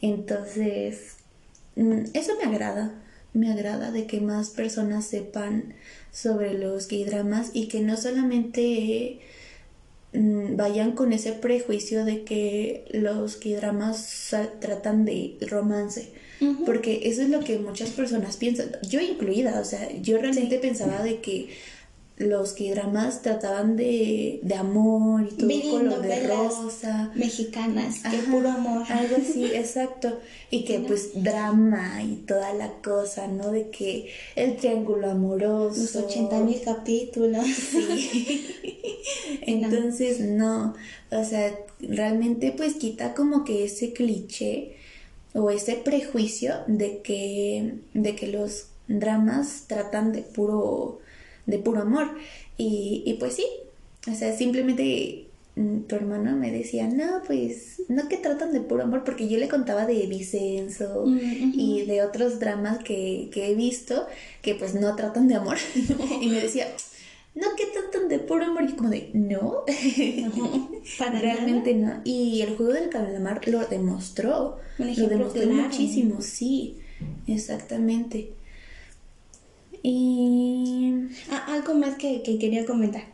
Entonces, 0.00 1.16
eso 1.76 2.32
me 2.36 2.48
agrada. 2.48 2.94
Me 3.32 3.52
agrada 3.52 3.92
de 3.92 4.06
que 4.06 4.20
más 4.20 4.50
personas 4.50 5.04
sepan 5.04 5.74
sobre 6.12 6.54
los 6.54 6.88
gay 6.88 7.04
dramas 7.04 7.50
y 7.52 7.68
que 7.68 7.80
no 7.80 7.96
solamente 7.96 9.20
vayan 10.12 10.92
con 10.92 11.12
ese 11.12 11.32
prejuicio 11.32 12.04
de 12.04 12.24
que 12.24 12.84
los 12.92 13.36
K-dramas 13.36 14.34
tratan 14.60 15.04
de 15.04 15.36
romance. 15.48 16.08
Porque 16.64 17.02
eso 17.04 17.20
es 17.22 17.28
lo 17.28 17.40
que 17.40 17.58
muchas 17.58 17.90
personas 17.90 18.38
piensan, 18.38 18.70
yo 18.88 18.98
incluida, 19.00 19.60
o 19.60 19.64
sea, 19.64 19.92
yo 20.00 20.16
realmente 20.16 20.58
pensaba 20.58 21.02
de 21.02 21.20
que 21.20 21.50
los 22.20 22.52
K-dramas 22.52 23.22
trataban 23.22 23.76
de, 23.76 24.40
de 24.42 24.54
amor 24.54 25.22
y 25.22 25.34
todo 25.34 25.70
color 25.70 26.02
de 26.02 26.28
rosa. 26.28 27.10
Mexicanas, 27.14 28.00
que 28.10 28.18
puro 28.18 28.50
amor. 28.50 28.84
Algo 28.90 29.16
así, 29.16 29.46
exacto. 29.54 30.18
Y 30.50 30.64
que 30.64 30.80
pues 30.80 31.10
drama 31.14 32.02
y 32.02 32.16
toda 32.26 32.52
la 32.52 32.74
cosa, 32.82 33.26
¿no? 33.26 33.50
De 33.50 33.70
que 33.70 34.10
el 34.36 34.56
triángulo 34.56 35.10
amoroso. 35.10 35.80
Los 35.80 35.96
80 35.96 36.40
mil 36.40 36.60
capítulos. 36.60 37.46
Sí. 37.46 38.54
Entonces, 39.42 40.20
no. 40.20 40.74
O 41.10 41.24
sea, 41.24 41.58
realmente 41.80 42.52
pues 42.54 42.74
quita 42.74 43.14
como 43.14 43.44
que 43.44 43.64
ese 43.64 43.94
cliché 43.94 44.76
o 45.32 45.50
ese 45.50 45.76
prejuicio 45.76 46.54
de 46.66 47.00
que, 47.00 47.76
de 47.94 48.14
que 48.14 48.26
los 48.26 48.66
dramas 48.88 49.64
tratan 49.68 50.12
de 50.12 50.20
puro 50.20 50.99
de 51.50 51.58
puro 51.58 51.80
amor. 51.80 52.08
Y, 52.56 53.02
y 53.06 53.14
pues 53.14 53.34
sí, 53.34 53.46
o 54.10 54.14
sea, 54.14 54.36
simplemente 54.36 55.26
mm, 55.56 55.80
tu 55.82 55.96
hermano 55.96 56.36
me 56.36 56.50
decía, 56.50 56.86
no, 56.88 57.22
pues 57.26 57.82
no 57.88 58.08
que 58.08 58.16
tratan 58.16 58.52
de 58.52 58.60
puro 58.60 58.82
amor, 58.82 59.04
porque 59.04 59.28
yo 59.28 59.38
le 59.38 59.48
contaba 59.48 59.86
de 59.86 60.06
Vicenzo 60.06 61.04
mm, 61.06 61.52
y 61.54 61.84
de 61.86 62.02
otros 62.02 62.38
dramas 62.38 62.78
que, 62.84 63.28
que, 63.32 63.50
he 63.50 63.54
visto 63.54 64.06
que 64.42 64.54
pues 64.54 64.74
no 64.74 64.94
tratan 64.96 65.28
de 65.28 65.34
amor. 65.34 65.58
y 66.20 66.28
me 66.28 66.40
decía, 66.40 66.66
no 67.34 67.46
que 67.56 67.66
tratan 67.66 68.08
de 68.08 68.18
puro 68.18 68.44
amor. 68.44 68.64
Y 68.64 68.72
como 68.72 68.90
de, 68.90 69.10
no, 69.14 69.64
para 70.98 71.20
realmente 71.20 71.74
no. 71.74 72.00
Y 72.04 72.40
el 72.42 72.56
juego 72.56 72.72
del 72.72 72.88
calamar 72.90 73.46
lo 73.48 73.64
demostró, 73.66 74.58
lo 74.78 75.08
demostró 75.08 75.46
muchísimo, 75.46 76.20
sí, 76.20 76.78
exactamente. 77.26 78.32
Y 79.82 81.08
ah, 81.30 81.46
algo 81.48 81.74
más 81.74 81.96
que, 81.96 82.22
quería 82.22 82.66
comentar. 82.66 83.04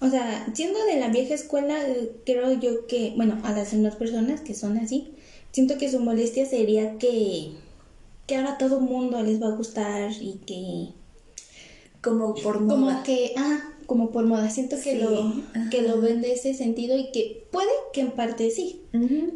O 0.00 0.10
sea, 0.10 0.46
siendo 0.54 0.84
de 0.84 1.00
la 1.00 1.08
vieja 1.08 1.34
escuela, 1.34 1.78
creo 2.26 2.52
yo 2.60 2.86
que, 2.86 3.14
bueno, 3.16 3.38
a 3.42 3.52
las 3.52 3.72
demás 3.72 3.96
personas 3.96 4.40
que 4.40 4.54
son 4.54 4.76
así, 4.78 5.14
siento 5.52 5.78
que 5.78 5.90
su 5.90 6.00
molestia 6.00 6.44
sería 6.46 6.98
que, 6.98 7.52
que 8.26 8.36
ahora 8.36 8.58
todo 8.58 8.78
el 8.78 8.84
mundo 8.84 9.22
les 9.22 9.40
va 9.42 9.48
a 9.48 9.56
gustar 9.56 10.12
y 10.12 10.40
que... 10.46 10.88
Como 12.02 12.34
por 12.34 12.60
moda. 12.60 12.74
Como 12.74 13.02
que, 13.02 13.32
ah, 13.38 13.73
como 13.86 14.10
por 14.10 14.24
moda. 14.26 14.50
Siento 14.50 14.76
que, 14.82 14.96
lo, 14.96 15.32
que 15.70 15.82
lo 15.82 16.00
ven 16.00 16.20
de 16.20 16.32
ese 16.32 16.54
sentido 16.54 16.96
y 16.98 17.10
que 17.10 17.44
puede 17.50 17.70
que 17.92 18.00
en 18.00 18.10
parte 18.10 18.50
sí, 18.50 18.80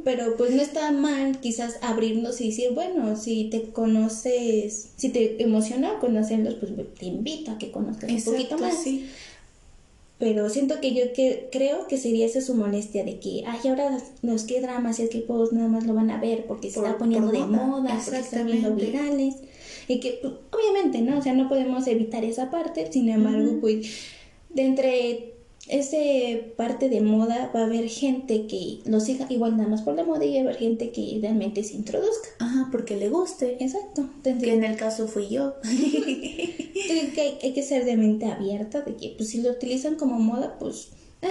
pero 0.04 0.36
pues 0.36 0.52
no 0.52 0.62
está 0.62 0.90
mal 0.92 1.40
quizás 1.40 1.78
abrirnos 1.82 2.40
y 2.40 2.48
decir, 2.48 2.70
bueno, 2.74 3.16
si 3.16 3.44
te 3.44 3.62
conoces, 3.70 4.90
si 4.96 5.10
te 5.10 5.42
emociona 5.42 5.98
conocerlos, 5.98 6.54
pues 6.54 6.72
te 6.98 7.06
invito 7.06 7.50
a 7.50 7.58
que 7.58 7.70
conozcas 7.70 8.10
un 8.10 8.22
poquito 8.22 8.58
más. 8.58 8.76
pero 10.18 10.48
siento 10.50 10.80
que 10.80 10.94
yo 10.94 11.12
que, 11.12 11.48
creo 11.52 11.86
que 11.86 11.96
sería 11.96 12.26
esa 12.26 12.40
su 12.40 12.54
molestia 12.54 13.04
de 13.04 13.18
que, 13.20 13.44
ay, 13.46 13.68
ahora 13.68 13.98
los 14.22 14.44
que 14.44 14.60
dramas 14.60 14.98
y 14.98 15.02
es 15.02 15.10
que 15.10 15.18
pues 15.20 15.52
nada 15.52 15.68
más 15.68 15.86
lo 15.86 15.94
van 15.94 16.10
a 16.10 16.20
ver 16.20 16.46
porque 16.46 16.70
se 16.70 16.80
está 16.80 16.98
poniendo 16.98 17.30
de 17.30 17.38
moda, 17.38 17.66
moda, 17.66 18.00
porque 18.04 18.20
están 18.20 18.46
viendo 18.46 18.74
virales. 18.74 19.34
Y 19.88 20.00
que, 20.00 20.18
pues, 20.20 20.34
obviamente, 20.52 21.00
¿no? 21.00 21.18
O 21.18 21.22
sea, 21.22 21.32
no 21.32 21.48
podemos 21.48 21.86
evitar 21.86 22.22
esa 22.22 22.50
parte, 22.50 22.92
sin 22.92 23.08
embargo, 23.08 23.56
pues, 23.60 23.86
de 24.58 24.66
entre 24.66 25.34
ese 25.68 26.52
parte 26.56 26.88
de 26.88 27.00
moda 27.00 27.50
va 27.54 27.60
a 27.60 27.64
haber 27.66 27.88
gente 27.88 28.46
que 28.46 28.80
lo 28.86 29.00
siga 29.00 29.26
igual 29.28 29.56
nada 29.56 29.68
más 29.68 29.82
por 29.82 29.94
la 29.94 30.04
moda 30.04 30.24
y 30.24 30.32
va 30.34 30.38
a 30.38 30.42
haber 30.44 30.56
gente 30.56 30.90
que 30.90 31.18
realmente 31.20 31.62
se 31.62 31.74
introduzca. 31.74 32.28
Ajá, 32.38 32.68
porque 32.72 32.96
le 32.96 33.08
guste. 33.08 33.56
Exacto. 33.62 34.08
Que 34.24 34.54
en 34.54 34.64
el 34.64 34.76
caso 34.76 35.06
fui 35.08 35.28
yo. 35.28 35.54
que 35.62 37.20
hay, 37.20 37.38
hay 37.42 37.52
que 37.52 37.62
ser 37.62 37.84
de 37.84 37.96
mente 37.96 38.26
abierta, 38.26 38.80
de 38.80 38.96
que 38.96 39.14
pues 39.16 39.28
si 39.30 39.42
lo 39.42 39.50
utilizan 39.50 39.96
como 39.96 40.18
moda, 40.18 40.56
pues... 40.58 40.88
ah, 41.22 41.28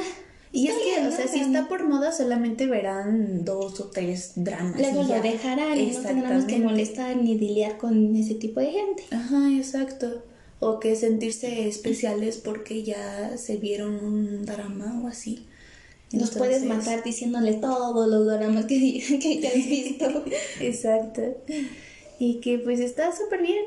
Y 0.51 0.67
es 0.67 0.75
que, 0.75 1.01
o 1.01 1.03
¿no? 1.05 1.11
sea, 1.11 1.28
si 1.28 1.39
está 1.39 1.67
por 1.67 1.88
moda, 1.88 2.11
solamente 2.11 2.67
verán 2.67 3.43
dos 3.43 3.80
o 3.80 3.86
tres 3.86 4.34
dramas. 4.36 4.80
Luego 4.80 5.03
lo 5.03 5.21
dejarán 5.21 5.80
y 5.80 5.88
no 5.88 5.99
tendremos 6.01 6.45
que 6.45 6.59
molestar 6.59 7.17
ni 7.17 7.38
lidiar 7.38 7.78
con 7.78 8.15
ese 8.15 8.36
tipo 8.36 8.59
de 8.59 8.71
gente. 8.71 9.03
Ajá, 9.11 9.49
exacto. 9.57 10.23
O 10.60 10.80
que 10.80 10.95
sentirse 10.95 11.68
especiales 11.68 12.38
porque 12.38 12.84
ya 12.84 13.38
se 13.38 13.58
vieron 13.58 13.95
un 14.03 14.45
drama 14.45 15.01
o 15.03 15.08
así. 15.08 15.45
Los 16.12 16.32
puedes 16.32 16.64
Entonces- 16.64 16.88
matar 16.88 17.03
diciéndole 17.03 17.53
todos 17.55 18.08
los 18.08 18.26
dramas 18.26 18.66
que, 18.66 18.76
que 19.22 19.39
ya 19.39 19.49
has 19.49 19.55
visto. 19.55 20.24
Exacto. 20.62 21.22
Y 22.20 22.36
que 22.36 22.58
pues 22.60 22.80
está 22.80 23.16
súper 23.16 23.41
bien. 23.43 23.64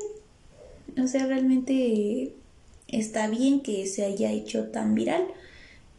O 1.01 1.07
sea, 1.07 1.25
realmente 1.27 2.33
está 2.89 3.27
bien 3.29 3.61
que 3.61 3.85
se 3.87 4.03
haya 4.03 4.31
hecho 4.31 4.65
tan 4.71 4.93
viral. 4.95 5.25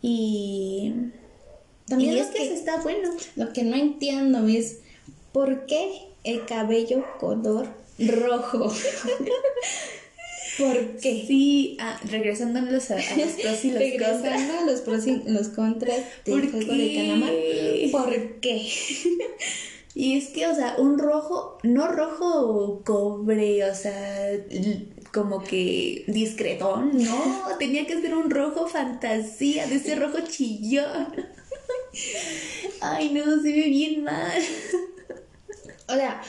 Y 0.03 0.93
También 1.86 2.12
y 2.12 2.16
lo 2.16 2.20
es 2.22 2.26
que, 2.28 2.38
que- 2.38 2.53
está 2.55 2.82
bueno. 2.82 3.09
Lo 3.36 3.53
que 3.55 3.62
no 3.62 3.76
entiendo 3.76 4.47
es 4.49 4.80
por 5.32 5.64
qué 5.66 6.03
el 6.24 6.45
cabello 6.45 7.05
color 7.18 7.68
rojo. 7.99 8.70
¿Por 10.59 10.96
qué? 10.96 11.24
Sí, 11.26 11.76
ah, 11.80 11.98
regresándonos 12.11 12.90
a, 12.90 12.96
a 12.96 13.16
los 13.16 13.32
pros 13.32 13.64
y 13.64 13.70
los 13.70 13.82
contras. 13.92 14.22
Regresando 14.22 14.59
a 14.59 14.64
los 14.66 14.80
pros 14.80 15.07
y 15.07 15.22
los 15.26 15.48
contras 15.48 16.00
del 16.24 16.40
¿Por 16.40 16.50
juego 16.50 16.72
de 16.72 16.94
calamar. 16.94 17.30
qué? 17.30 17.88
¿Por 17.90 18.40
qué? 18.40 18.68
Y 19.94 20.16
es 20.16 20.28
que, 20.28 20.46
o 20.46 20.55
sea, 20.55 20.76
un 20.78 20.98
rojo, 20.98 21.59
no 21.64 21.86
rojo 21.88 22.82
cobre, 22.82 23.62
o 23.70 23.74
sea, 23.74 24.30
como 25.12 25.44
que 25.44 26.05
discretón, 26.07 26.92
no, 26.96 27.22
tenía 27.59 27.86
que 27.86 28.00
ser 28.00 28.14
un 28.14 28.30
rojo 28.30 28.66
fantasía, 28.66 29.66
de 29.66 29.74
ese 29.76 29.94
rojo 29.96 30.20
chillón. 30.26 31.14
Ay, 32.80 33.11
no, 33.11 33.22
se 33.42 33.53
ve 33.53 33.68
bien 33.68 34.03
mal. 34.03 34.42
O 35.88 35.92
sea, 35.94 36.22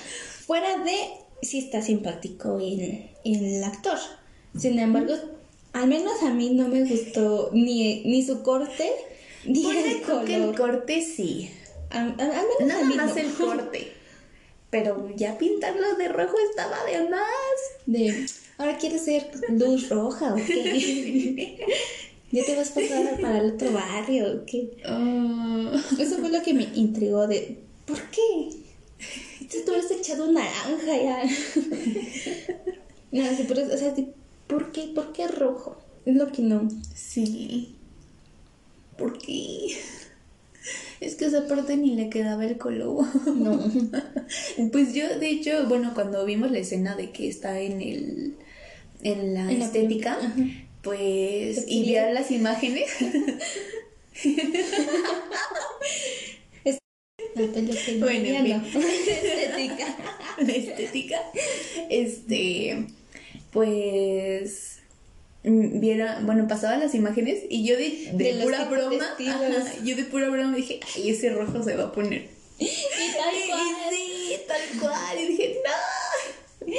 fuera 0.46 0.80
de 0.84 0.96
sí 1.42 1.60
está 1.60 1.82
simpático 1.82 2.60
el, 2.60 3.12
el 3.26 3.64
actor. 3.64 3.98
Sin 4.58 4.78
embargo, 4.80 5.14
al 5.74 5.88
menos 5.88 6.22
a 6.24 6.34
mí 6.34 6.52
no 6.52 6.68
me 6.68 6.84
gustó 6.84 7.50
ni, 7.54 8.04
ni 8.06 8.24
su 8.24 8.44
corte 8.44 8.90
ni 9.46 9.64
Ponle 9.64 9.92
el 9.92 10.02
tú 10.02 10.24
que 10.26 10.36
el 10.36 10.42
color. 10.56 10.56
corte 10.56 11.02
sí, 11.02 11.50
A- 11.90 11.98
a- 11.98 12.02
al 12.02 12.08
menos 12.10 12.62
a 12.62 12.66
nada 12.66 12.84
mí 12.86 12.96
más 12.96 13.16
no. 13.16 13.22
el 13.22 13.34
corte. 13.34 13.92
Pero 14.70 15.10
ya 15.16 15.38
pintarlo 15.38 15.96
de 15.96 16.08
rojo 16.08 16.36
estaba 16.50 16.84
de 16.86 17.10
más. 17.10 17.22
De, 17.86 18.26
ahora 18.58 18.78
quieres 18.78 19.04
ser 19.06 19.30
luz 19.50 19.90
roja 19.90 20.34
o 20.34 20.38
qué? 20.38 21.66
¿Ya 22.32 22.44
te 22.44 22.56
vas 22.56 22.72
a 22.72 22.74
pasar 22.76 23.20
para 23.22 23.38
el 23.40 23.52
otro 23.54 23.72
barrio 23.72 24.26
o 24.34 24.46
qué? 24.46 24.72
Ah. 24.86 25.72
Eso 26.00 26.18
fue 26.18 26.30
lo 26.32 26.42
que 26.42 26.54
me 26.56 26.64
intrigó 26.74 27.28
de, 27.28 27.60
¿por 27.86 28.02
qué? 28.10 28.50
Si 29.50 29.64
tú 29.64 29.72
hubieras 29.72 29.92
echado 29.92 30.32
naranja 30.32 30.98
ya. 31.04 31.24
No, 33.14 33.24
sí, 33.36 33.46
pero, 33.48 33.62
o 33.74 33.78
sea, 33.78 33.94
¿por 34.48 34.72
qué? 34.72 34.92
¿Por 34.94 35.14
qué 35.14 35.28
rojo? 35.28 35.78
Es 36.06 36.16
lo 36.16 36.32
que 36.32 36.42
no. 36.42 36.68
Sí. 36.94 37.76
¿Por 38.98 39.18
qué? 39.20 39.78
Es 41.00 41.16
que 41.16 41.26
esa 41.26 41.48
parte 41.48 41.78
ni 41.78 41.96
le 41.96 42.10
quedaba 42.10 42.44
el 42.46 42.58
color. 42.58 43.06
No. 43.28 43.60
Pues 44.72 44.94
yo, 44.94 45.20
de 45.20 45.30
hecho, 45.30 45.68
bueno, 45.68 45.92
cuando 45.94 46.26
vimos 46.26 46.52
la 46.52 46.60
escena 46.60 46.96
de 46.96 47.12
que 47.12 47.28
está 47.28 47.60
en 47.60 47.82
el 47.82 48.36
en 49.04 49.34
la 49.34 49.52
En 49.52 49.62
estética, 49.62 50.18
pues 50.82 51.66
y 51.68 51.94
ver 51.94 52.14
las 52.14 52.32
imágenes, 52.32 52.90
La 57.36 57.48
Bueno, 58.00 58.28
en 58.28 58.64
fin. 58.64 58.82
Estética. 58.84 59.98
la 60.38 60.52
estética, 60.52 61.18
este, 61.90 62.86
pues 63.54 64.80
mm, 65.44 65.80
viera, 65.80 66.20
bueno, 66.24 66.48
pasaba 66.48 66.78
las 66.78 66.96
imágenes 66.96 67.44
y 67.50 67.66
yo 67.66 67.78
de, 67.78 68.10
de, 68.14 68.24
De 68.24 68.34
los 68.34 68.46
pura 68.46 68.66
broma, 68.66 69.06
ajá, 69.20 69.74
yo 69.84 69.96
de 69.96 70.04
pura 70.06 70.30
broma 70.30 70.56
dije, 70.56 70.80
ay, 70.96 71.10
ese 71.12 71.30
rojo 71.30 71.64
se 71.64 71.76
va 71.76 71.86
a 71.86 71.92
poner. 71.92 72.28
Y 72.60 72.66
tal 72.68 73.36
Y- 73.46 73.50
cual. 73.50 73.62
y 73.94 73.96
sí, 73.96 74.38
tal 74.48 74.80
cual, 74.80 75.20
y 75.20 75.28
dije, 75.28 75.58
no. 75.64 76.74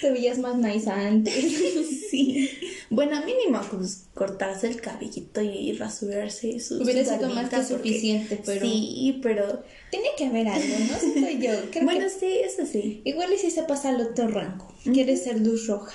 Te 0.00 0.10
veías 0.10 0.38
más 0.38 0.56
nice 0.56 0.90
antes. 0.90 1.34
Sí. 2.10 2.50
Bueno, 2.90 3.24
mínimo 3.24 3.60
pues 3.70 4.06
cortarse 4.14 4.66
el 4.66 4.80
cabellito 4.80 5.40
y 5.42 5.72
rasurarse 5.74 6.58
su 6.58 6.82
Hubiera 6.82 7.04
sido 7.04 7.30
más 7.30 7.48
que 7.48 7.62
suficiente, 7.64 8.40
pero- 8.44 8.66
Sí, 8.66 9.20
pero... 9.22 9.62
Tiene 9.92 10.08
que 10.18 10.26
haber 10.26 10.48
algo, 10.48 10.74
¿no? 10.90 10.98
Siento 10.98 11.30
yo. 11.38 11.52
Creo 11.70 11.84
bueno, 11.84 12.00
que 12.00 12.10
sí, 12.10 12.26
eso 12.44 12.66
sí. 12.66 13.00
igual 13.04 13.32
y 13.32 13.38
si 13.38 13.52
se 13.52 13.62
pasa 13.62 13.90
al 13.90 14.00
otro 14.00 14.26
rango. 14.26 14.66
Quieres 14.92 15.22
ser 15.22 15.40
luz 15.40 15.68
roja. 15.68 15.92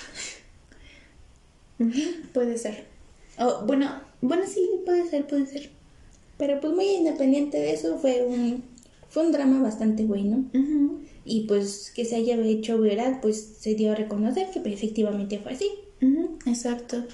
Puede 2.32 2.56
ser. 2.56 2.84
Oh, 3.38 3.64
bueno, 3.66 4.00
bueno, 4.22 4.44
sí, 4.46 4.66
puede 4.86 5.08
ser, 5.10 5.26
puede 5.26 5.46
ser. 5.46 5.70
Pero 6.38 6.60
pues 6.60 6.72
muy 6.72 6.86
independiente 6.86 7.58
de 7.58 7.72
eso, 7.74 7.98
fue 7.98 8.24
un, 8.24 8.64
fue 9.08 9.26
un 9.26 9.32
drama 9.32 9.60
bastante 9.62 10.04
bueno. 10.04 10.44
Ujú, 10.54 11.00
Y 11.28 11.42
pues 11.42 11.92
que 11.94 12.04
se 12.04 12.16
haya 12.16 12.36
hecho 12.36 12.80
viral, 12.80 13.18
pues 13.20 13.56
se 13.58 13.74
dio 13.74 13.92
a 13.92 13.94
reconocer 13.96 14.48
que 14.50 14.60
efectivamente 14.72 15.40
fue 15.40 15.52
así. 15.52 15.70
exacto. 16.46 17.04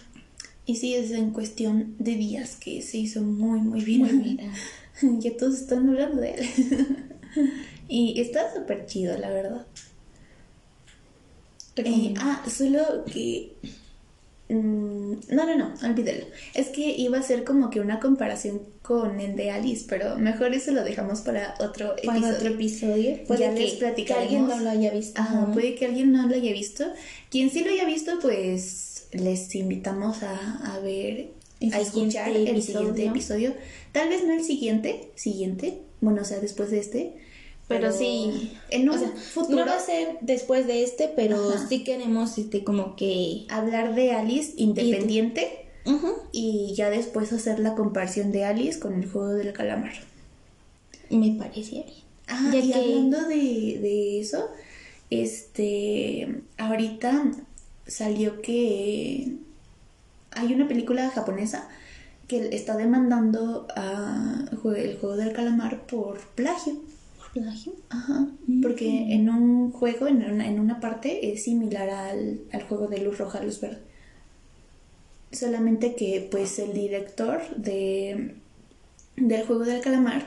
Y 0.67 0.77
sí, 0.77 0.95
es 0.95 1.11
en 1.11 1.31
cuestión 1.31 1.97
de 1.99 2.15
días 2.15 2.57
que 2.57 2.83
se 2.83 2.99
hizo 2.99 3.23
muy, 3.23 3.61
muy 3.61 3.83
bien. 3.83 4.03
Muy 4.03 4.13
viral. 4.19 4.51
Ya 5.19 5.37
todos 5.39 5.55
están 5.55 5.89
hablando 5.89 6.21
de 6.21 6.35
él. 6.35 6.47
y 7.89 8.21
está 8.21 8.55
súper 8.55 8.87
chido, 8.87 9.17
la 9.17 9.31
verdad. 9.31 9.67
Eh, 11.77 12.15
ah, 12.19 12.45
solo 12.49 13.05
que... 13.07 13.55
mm, 14.55 15.13
no, 15.31 15.47
no, 15.47 15.57
no, 15.57 15.75
olvídalo. 15.89 16.25
Es 16.55 16.69
que 16.69 16.95
iba 16.97 17.19
a 17.19 17.23
ser 17.23 17.45
como 17.45 17.71
que 17.71 17.81
una 17.81 18.01
comparación 18.01 18.63
con 18.83 19.21
el 19.21 19.37
de 19.37 19.51
Alice, 19.51 19.87
pero 19.89 20.19
mejor 20.19 20.53
eso 20.55 20.73
lo 20.73 20.85
dejamos 20.85 21.21
para 21.23 21.55
otro 21.61 21.95
Para 22.05 22.19
episodio. 22.19 22.37
otro 22.37 22.49
episodio. 22.49 23.19
Puede 23.27 23.41
Ya 23.41 23.55
que, 23.55 23.61
les 23.61 23.73
que 23.75 23.79
platicaremos. 23.79 24.29
alguien 24.33 24.49
no 24.49 24.59
lo 24.61 24.71
haya 24.71 24.91
visto. 24.93 25.21
Ajá, 25.21 25.51
puede 25.53 25.75
que 25.75 25.87
alguien 25.87 26.13
no 26.13 26.27
lo 26.27 26.35
haya 26.35 26.53
visto. 26.53 26.85
Quien 27.31 27.51
sí 27.51 27.65
lo 27.65 27.71
haya 27.71 27.85
visto, 27.85 28.13
pues 28.21 29.07
les 29.13 29.55
invitamos 29.55 30.23
a, 30.23 30.75
a 30.75 30.81
ver, 30.81 31.29
El 31.61 31.73
a 31.75 31.81
escuchar 31.81 32.29
el 32.29 32.63
siguiente 32.63 33.03
episodio. 33.05 33.11
episodio. 33.11 33.55
Tal 33.93 34.09
vez 34.09 34.25
no 34.25 34.33
el 34.33 34.43
siguiente, 34.45 35.11
siguiente, 35.15 35.79
bueno, 36.01 36.23
o 36.23 36.25
sea, 36.25 36.41
después 36.41 36.71
de 36.71 36.79
este. 36.81 37.13
Pero 37.69 37.91
sí, 37.93 38.53
En 38.71 38.89
un 38.91 38.97
o 38.97 38.99
sea, 38.99 39.09
futuro, 39.09 39.61
no 39.65 39.67
va 39.67 39.77
a 39.77 39.81
ser 39.81 40.19
después 40.21 40.67
de 40.67 40.83
este, 40.83 41.09
pero 41.09 41.51
Ajá. 41.55 41.67
sí 41.69 41.85
queremos 41.85 42.37
este 42.37 42.65
como 42.65 42.97
que 42.97 43.47
hablar 43.49 43.95
de 43.95 44.13
Alice 44.13 44.53
independiente 44.57 45.59
y 46.33 46.75
ya 46.75 46.91
después 46.91 47.33
hacer 47.33 47.59
la 47.61 47.75
comparación 47.75 48.31
de 48.31 48.45
Alice 48.45 48.79
con 48.79 48.95
el 48.95 49.09
juego 49.11 49.29
del 49.31 49.53
calamar. 49.53 49.93
me 51.11 51.31
parecía 51.39 51.83
bien. 51.85 51.97
Ah, 52.29 52.51
Ya 52.53 52.59
y 52.61 52.69
que- 52.73 52.79
hablando 52.79 53.23
de, 53.29 53.79
de 53.81 54.21
eso, 54.21 54.49
este, 55.11 56.43
ahorita 56.59 57.31
salió 57.87 58.41
que 58.43 59.37
hay 60.31 60.53
una 60.55 60.69
película 60.69 61.11
japonesa 61.11 61.69
que 62.29 62.55
está 62.55 62.77
demandando 62.77 63.67
a 63.77 64.45
el 64.51 64.57
juego 64.99 65.17
del 65.17 65.33
calamar 65.33 65.87
por 65.87 66.21
plagio. 66.35 66.75
¿Plagio? 67.33 67.73
Ajá, 67.89 68.29
porque 68.63 69.15
en 69.15 69.29
un 69.31 69.73
juego, 69.73 70.07
en 70.07 70.23
una, 70.23 70.47
en 70.47 70.61
una 70.61 70.81
parte, 70.81 71.33
es 71.33 71.45
similar 71.45 71.89
al, 71.89 72.41
al 72.53 72.63
juego 72.63 72.89
de 72.89 72.99
luz 72.99 73.19
roja, 73.19 73.43
luz 73.43 73.61
verde. 73.61 73.79
Solamente 75.31 75.95
que, 75.95 76.29
pues, 76.31 76.59
el 76.59 76.75
director 76.75 77.41
de, 77.57 78.35
del 79.17 79.47
juego 79.47 79.65
del 79.65 79.81
calamar 79.81 80.27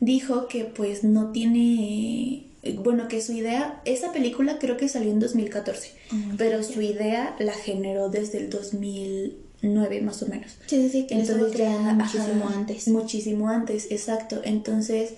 dijo 0.00 0.48
que, 0.48 0.64
pues, 0.64 1.04
no 1.04 1.30
tiene. 1.32 2.44
Bueno, 2.82 3.06
que 3.08 3.20
su 3.20 3.32
idea. 3.32 3.80
Esa 3.84 4.12
película 4.12 4.58
creo 4.58 4.76
que 4.76 4.88
salió 4.88 5.10
en 5.10 5.20
2014, 5.20 5.92
Ah, 6.10 6.34
pero 6.38 6.62
su 6.62 6.80
idea 6.80 7.36
la 7.38 7.52
generó 7.52 8.08
desde 8.08 8.38
el 8.38 8.50
2000. 8.50 9.36
2009 9.62 10.00
más 10.02 10.22
o 10.22 10.26
menos. 10.26 10.52
Sí, 10.66 10.82
sí, 10.82 10.88
sí, 10.90 11.06
que 11.06 11.14
Entonces 11.14 11.52
ya 11.56 11.70
ya 11.70 11.94
muchísimo 11.94 12.44
ajá, 12.46 12.58
antes. 12.58 12.88
Muchísimo 12.88 13.48
antes, 13.48 13.90
exacto. 13.90 14.40
Entonces, 14.44 15.14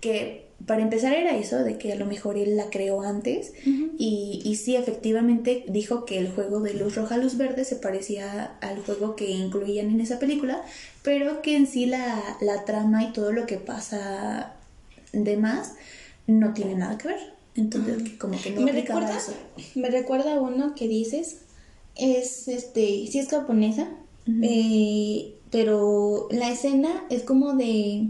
que 0.00 0.43
para 0.66 0.82
empezar 0.82 1.12
era 1.12 1.36
eso, 1.36 1.62
de 1.62 1.78
que 1.78 1.92
a 1.92 1.96
lo 1.96 2.06
mejor 2.06 2.38
él 2.38 2.56
la 2.56 2.70
creó 2.70 3.02
antes. 3.02 3.52
Y, 3.98 4.40
y 4.44 4.56
sí, 4.56 4.76
efectivamente 4.76 5.64
dijo 5.68 6.04
que 6.04 6.18
el 6.18 6.30
juego 6.30 6.60
de 6.60 6.74
luz 6.74 6.96
roja, 6.96 7.16
luz 7.16 7.36
verde 7.36 7.64
se 7.64 7.76
parecía 7.76 8.56
al 8.60 8.80
juego 8.80 9.16
que 9.16 9.30
incluían 9.30 9.90
en 9.90 10.00
esa 10.00 10.18
película, 10.18 10.62
pero 11.02 11.42
que 11.42 11.56
en 11.56 11.66
sí 11.66 11.86
la, 11.86 12.22
la 12.40 12.64
trama 12.64 13.04
y 13.04 13.12
todo 13.12 13.32
lo 13.32 13.46
que 13.46 13.58
pasa 13.58 14.54
de 15.12 15.36
más 15.36 15.74
no 16.26 16.54
tiene 16.54 16.74
nada 16.74 16.98
que 16.98 17.08
ver. 17.08 17.34
Entonces, 17.56 18.10
como 18.18 18.40
que 18.40 18.50
no 18.50 18.62
me 18.62 18.72
recuerda, 18.72 19.16
eso. 19.16 19.32
me 19.76 19.88
recuerda 19.88 20.34
a 20.34 20.40
uno 20.40 20.74
que 20.74 20.88
dices, 20.88 21.42
es 21.94 22.48
este, 22.48 23.06
sí 23.06 23.18
es 23.18 23.28
japonesa, 23.28 23.88
eh, 24.42 25.34
pero 25.50 26.28
la 26.30 26.50
escena 26.50 27.04
es 27.10 27.22
como 27.22 27.52
de, 27.52 28.08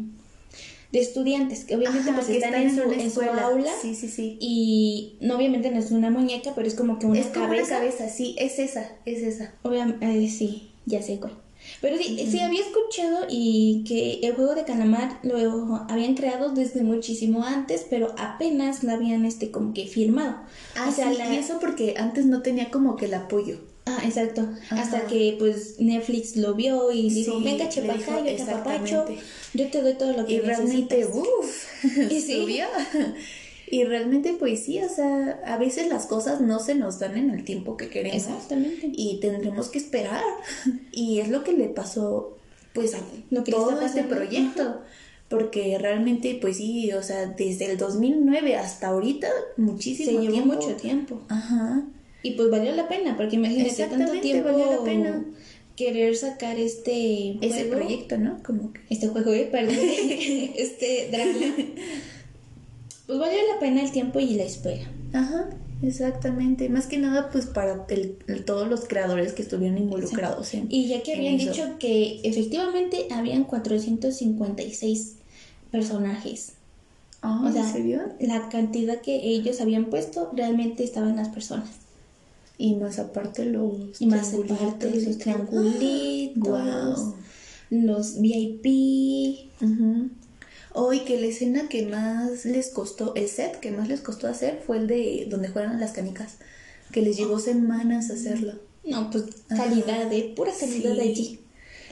de 0.95 1.01
estudiantes, 1.01 1.65
que 1.65 1.75
obviamente 1.77 2.09
Ajá, 2.11 2.21
pues 2.21 2.29
que 2.29 2.37
están 2.37 2.55
está 2.55 2.63
en 2.63 3.11
su, 3.11 3.21
en 3.21 3.39
aula 3.39 3.71
Sí, 3.83 3.95
sí, 3.97 4.09
sí. 4.09 4.39
y 4.41 5.17
no, 5.21 5.37
obviamente 5.37 5.71
no 5.73 5.79
es 5.81 5.91
una 5.91 6.09
muñeca, 6.11 6.53
pero 6.55 6.67
es 6.69 6.75
como 6.75 6.99
que 7.01 7.07
una 7.07 7.19
es 7.19 7.27
como 7.27 7.47
cabeza. 7.47 7.67
una 7.79 7.79
cabeza, 7.81 8.09
sí, 8.09 8.37
es 8.39 8.59
esa, 8.61 8.93
es 9.05 9.23
esa. 9.23 9.55
Obviamente, 9.63 10.29
sí, 10.29 10.71
ya 10.87 11.03
sé 11.03 11.19
cuál. 11.19 11.33
Pero 11.81 11.97
sí, 11.99 12.17
sí 12.31 12.41
había 12.41 12.61
escuchado 12.61 13.27
y 13.29 13.85
que 13.89 14.21
el 14.27 14.35
juego 14.35 14.55
de 14.55 14.65
calamar 14.65 15.19
lo 15.23 15.85
habían 15.89 16.15
creado 16.15 16.51
desde 16.53 16.83
muchísimo 16.85 17.43
antes, 17.43 17.87
pero 17.91 18.15
apenas 18.19 18.85
lo 18.85 18.93
habían 18.93 19.25
este 19.25 19.51
como 19.51 19.73
que 19.75 19.87
firmado. 19.87 20.37
Ah, 20.77 20.89
o 20.91 20.93
sea, 20.93 21.11
sí, 21.11 21.17
la- 21.19 21.35
y 21.35 21.39
eso 21.39 21.59
porque 21.61 21.95
antes 21.97 22.27
no 22.27 22.43
tenía 22.43 22.71
como 22.71 22.97
que 22.97 23.07
el 23.07 23.15
apoyo. 23.15 23.59
Ah, 23.87 23.99
exacto. 24.05 24.49
Ajá. 24.71 24.81
Hasta 24.81 25.07
que 25.07 25.37
pues 25.39 25.79
Netflix 25.79 26.37
lo 26.37 26.55
vio 26.55 26.91
y 26.91 27.11
dijo, 27.11 27.39
Sí, 27.39 27.45
venga 27.45 27.65
le 27.65 27.71
chepa 27.71 27.95
dijo, 27.95 28.13
acá, 28.13 28.31
yo 28.31 28.37
te 28.37 28.43
apapacho, 28.43 29.05
yo 29.53 29.71
te 29.71 29.83
doy 29.83 29.95
todo 29.95 30.13
lo 30.13 30.25
que 30.27 30.35
Y 30.35 30.41
realmente, 30.41 30.97
necesitas". 30.99 31.17
uff, 31.39 32.13
Y 32.13 32.21
subió. 32.23 32.67
Y 33.67 33.85
realmente, 33.85 34.35
pues 34.39 34.65
sí, 34.65 34.81
o 34.81 34.89
sea, 34.89 35.41
a 35.47 35.57
veces 35.59 35.89
las 35.89 36.07
cosas 36.07 36.41
no 36.41 36.61
se 36.61 36.75
nos 36.75 36.99
dan 36.99 37.17
en 37.17 37.31
el 37.31 37.45
tiempo 37.45 37.77
que 37.77 37.89
queremos. 37.89 38.17
Exactamente. 38.23 38.91
Y 38.93 39.19
tendremos 39.21 39.69
que 39.69 39.79
esperar. 39.79 40.23
Y 40.93 41.21
es 41.21 41.29
lo 41.29 41.43
que 41.45 41.53
le 41.53 41.69
pasó, 41.69 42.37
pues, 42.73 42.95
a 42.95 42.99
Lo 43.31 43.43
que 43.43 43.51
le 43.51 43.57
todo 43.57 43.81
este 43.81 44.05
proyecto. 44.05 44.81
Porque 45.29 45.79
realmente, 45.79 46.39
pues 46.41 46.59
sí, 46.59 46.93
o 46.93 47.03
sea, 47.03 47.27
desde 47.27 47.73
el 47.73 47.79
2009 47.79 48.57
hasta 48.57 48.89
ahorita, 48.89 49.29
muchísimo 49.57 50.07
Se 50.07 50.13
llevó 50.19 50.33
tiempo. 50.33 50.55
mucho 50.55 50.77
tiempo. 50.77 51.21
Ajá. 51.29 51.83
Y 52.25 52.33
pues 52.33 52.51
valió 52.51 52.75
la 52.75 52.89
pena, 52.89 53.17
porque 53.17 53.37
imagínate 53.37 53.85
tanto 53.87 54.13
tiempo 54.21 54.49
valió 54.51 54.71
la 54.73 54.83
pena. 54.83 55.25
querer 55.77 56.17
sacar 56.17 56.59
este 56.59 57.37
Ese 57.41 57.67
juego, 57.69 57.77
proyecto, 57.81 58.19
¿no? 58.19 58.43
Como 58.43 58.73
que. 58.73 58.81
este 58.91 59.07
juego, 59.09 59.33
eh, 59.33 59.49
perdón, 59.53 59.75
este 60.57 61.09
drama. 61.13 61.55
Pues 63.07 63.19
valió 63.19 63.39
la 63.53 63.61
pena 63.61 63.83
el 63.83 63.93
tiempo 63.93 64.19
y 64.21 64.35
la 64.35 64.45
espera. 64.45 64.91
Ajá, 65.13 65.51
exactamente. 65.83 66.69
Más 66.71 66.87
que 66.87 66.97
nada, 66.99 67.29
pues 67.31 67.45
para 67.47 67.85
el- 67.91 68.17
el- 68.27 68.45
todos 68.47 68.67
los 68.69 68.87
creadores 68.87 69.33
que 69.35 69.43
estuvieron 69.43 69.77
involucrados 69.79 70.55
en. 70.55 70.67
Y 70.71 70.87
ya 70.89 71.03
que 71.03 71.13
habían 71.15 71.35
eso. 71.35 71.51
dicho 71.51 71.79
que 71.79 72.21
efectivamente 72.25 73.07
habían 73.11 73.45
456 73.45 75.17
personajes. 75.71 76.53
Ah, 77.21 77.43
o 77.47 77.53
sea, 77.53 77.67
¿en 77.67 77.73
serio? 77.73 78.01
la 78.21 78.49
cantidad 78.49 79.01
que 79.01 79.17
ellos 79.17 79.61
habían 79.61 79.87
puesto 79.87 80.31
realmente 80.35 80.85
estaban 80.85 81.17
las 81.17 81.29
personas. 81.29 81.69
Y 82.57 82.77
más 82.77 82.99
aparte 82.99 83.45
los. 83.45 84.01
Y 84.01 84.07
más 84.07 84.33
aparte 84.33 84.91
los 84.91 85.19
triangulitos, 85.19 87.15
los 87.71 88.21
VIP. 88.21 89.51
Ujú. 89.61 90.11
Hoy 90.77 91.01
que 91.01 91.21
la 91.21 91.27
escena 91.27 91.69
que 91.69 91.87
más 91.87 92.45
les 92.45 92.71
costó, 92.71 93.15
el 93.15 93.29
set 93.29 93.61
que 93.61 93.71
más 93.71 93.89
les 93.89 94.01
costó 94.01 94.27
hacer 94.27 94.61
fue 94.67 94.79
el 94.79 94.87
de 94.87 95.27
donde 95.31 95.49
juegan 95.49 95.79
las 95.81 95.93
canicas. 95.93 96.37
Que 96.93 97.01
les 97.03 97.17
llevó 97.17 97.39
semanas 97.39 98.11
hacerlo. 98.11 98.55
No, 98.85 99.11
pues 99.11 99.25
calidad, 99.49 100.11
de 100.11 100.33
pura 100.37 100.53
calidad 100.59 100.95
Sí. 100.95 101.01
allí. 101.01 101.41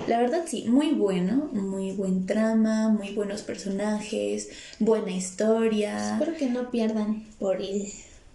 La 0.09 0.19
verdad 0.21 0.45
sí, 0.47 0.65
muy 0.69 0.93
bueno, 0.93 1.49
muy 1.53 1.93
buen 1.93 2.27
trama, 2.27 2.89
muy 2.89 3.11
buenos 3.15 3.43
personajes, 3.43 4.49
buena 4.81 5.13
historia. 5.13 6.15
Espero 6.15 6.37
que 6.37 6.51
no 6.51 6.71
pierdan 6.71 7.25
por 7.39 7.61
el, 7.63 7.87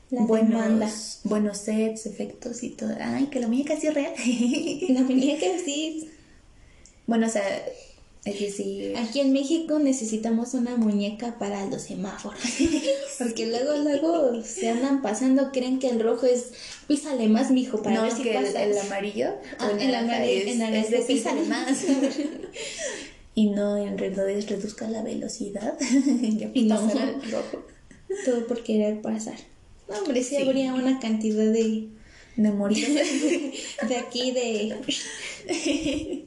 la 0.09 0.21
demanda. 0.21 0.57
buenos, 0.77 1.19
buenos 1.23 1.57
sets, 1.57 2.05
efectos 2.05 2.63
y 2.63 2.69
todo. 2.69 2.91
Ay, 2.99 3.25
que 3.27 3.39
la 3.39 3.47
muñeca 3.47 3.79
sí 3.79 3.87
es 3.87 3.93
real. 3.93 4.13
La 4.89 5.01
muñeca 5.01 5.45
sí. 5.63 6.09
bueno, 7.05 7.27
o 7.27 7.29
sea, 7.29 7.43
es 8.25 8.39
decir, 8.41 8.93
Aquí 8.97 9.21
en 9.21 9.31
México 9.31 9.79
necesitamos 9.79 10.53
una 10.53 10.75
muñeca 10.75 11.37
para 11.39 11.65
los 11.65 11.83
semáforos. 11.83 12.39
Porque 13.19 13.47
luego, 13.47 13.77
luego 13.77 14.43
se 14.43 14.69
andan 14.69 15.01
pasando, 15.01 15.51
creen 15.53 15.79
que 15.79 15.89
el 15.89 15.99
rojo 16.01 16.25
es 16.25 16.51
písale 16.87 17.27
más, 17.29 17.51
mijo, 17.51 17.81
para 17.81 17.95
no, 17.97 18.01
ver 18.03 18.11
si 18.11 18.23
que 18.23 18.37
el, 18.37 18.43
pasas. 18.45 18.61
el 18.61 18.77
amarillo 18.77 19.29
Ah, 19.59 19.71
el 19.79 19.95
amarillo- 19.95 20.49
es, 20.51 20.57
naranja 20.57 20.79
es 20.85 20.89
de 20.91 20.97
es 20.99 21.05
písale 21.05 21.41
más. 21.43 21.85
y 23.35 23.49
no, 23.49 23.77
en 23.77 23.97
realidad 23.97 24.29
es 24.29 24.49
reduzca 24.49 24.87
la 24.89 25.03
velocidad. 25.03 25.77
ya 25.79 26.49
Y 26.53 26.63
no. 26.65 26.77
rojo. 27.31 27.65
Todo 28.25 28.47
por 28.47 28.63
querer 28.63 29.01
pasar. 29.01 29.35
No, 29.89 29.99
hombre, 29.99 30.23
sí, 30.23 30.35
Sí. 30.35 30.41
habría 30.41 30.73
una 30.73 30.99
cantidad 30.99 31.51
de, 31.51 31.87
De 32.35 32.51
morir. 32.51 32.87
de 33.87 33.95
aquí 33.97 34.31
de... 34.31 34.75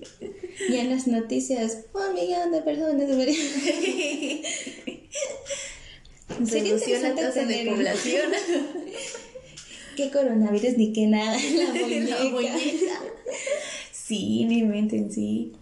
ya 0.70 0.80
en 0.82 0.90
las 0.90 1.06
noticias, 1.06 1.84
un 1.94 2.14
millón 2.14 2.52
de 2.52 2.62
personas 2.62 3.06
deberían... 3.08 3.36
Sería 6.46 6.72
interesante 6.74 7.22
tasa 7.22 7.44
de 7.44 7.54
tener 7.54 7.74
población. 7.74 8.30
¿Qué 9.96 10.10
coronavirus 10.10 10.76
ni 10.78 10.92
qué 10.92 11.06
nada? 11.06 11.36
La 11.36 11.74
muñeca. 11.74 12.24
La 12.24 12.30
muñeca. 12.30 13.00
Sí, 13.92 14.44
ni 14.46 14.58
inventen, 14.60 15.12
sí. 15.12 15.52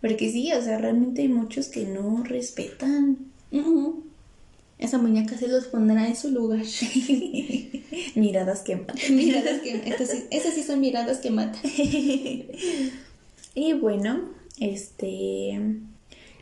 Porque 0.00 0.30
sí, 0.30 0.52
o 0.52 0.62
sea, 0.62 0.78
realmente 0.78 1.22
hay 1.22 1.28
muchos 1.28 1.68
que 1.68 1.84
no 1.84 2.22
respetan. 2.24 3.18
Ujú. 3.52 4.04
Esa 4.78 4.98
muñeca 4.98 5.38
se 5.38 5.48
los 5.48 5.66
pondrá 5.66 6.06
en 6.06 6.16
su 6.16 6.30
lugar. 6.30 6.64
Miradas 8.14 8.60
que 8.60 8.76
matan. 8.76 8.96
miradas 9.16 9.60
que... 9.62 9.76
Estas 9.86 10.10
esas 10.30 10.54
sí 10.54 10.62
son 10.62 10.80
miradas 10.80 11.18
que 11.18 11.30
matan. 11.30 11.62
Y 13.58 13.72
bueno, 13.72 14.20
este 14.60 15.58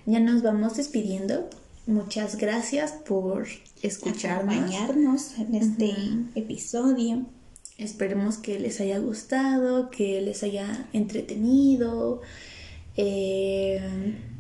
ya 0.05 0.19
nos 0.19 0.43
vamos 0.43 0.77
despidiendo. 0.77 1.49
Muchas 1.87 2.37
gracias 2.39 2.91
por 2.91 3.47
escucharnos. 3.83 4.53
Acompañarnos 4.53 5.39
en 5.39 5.55
este 5.55 5.95
episodio. 6.35 7.25
Esperemos 7.79 8.39
que 8.39 8.59
les 8.59 8.81
haya 8.81 8.99
gustado, 8.99 9.91
que 9.91 10.21
les 10.23 10.43
haya 10.43 10.89
entretenido. 10.93 12.21
Eh, 12.97 13.81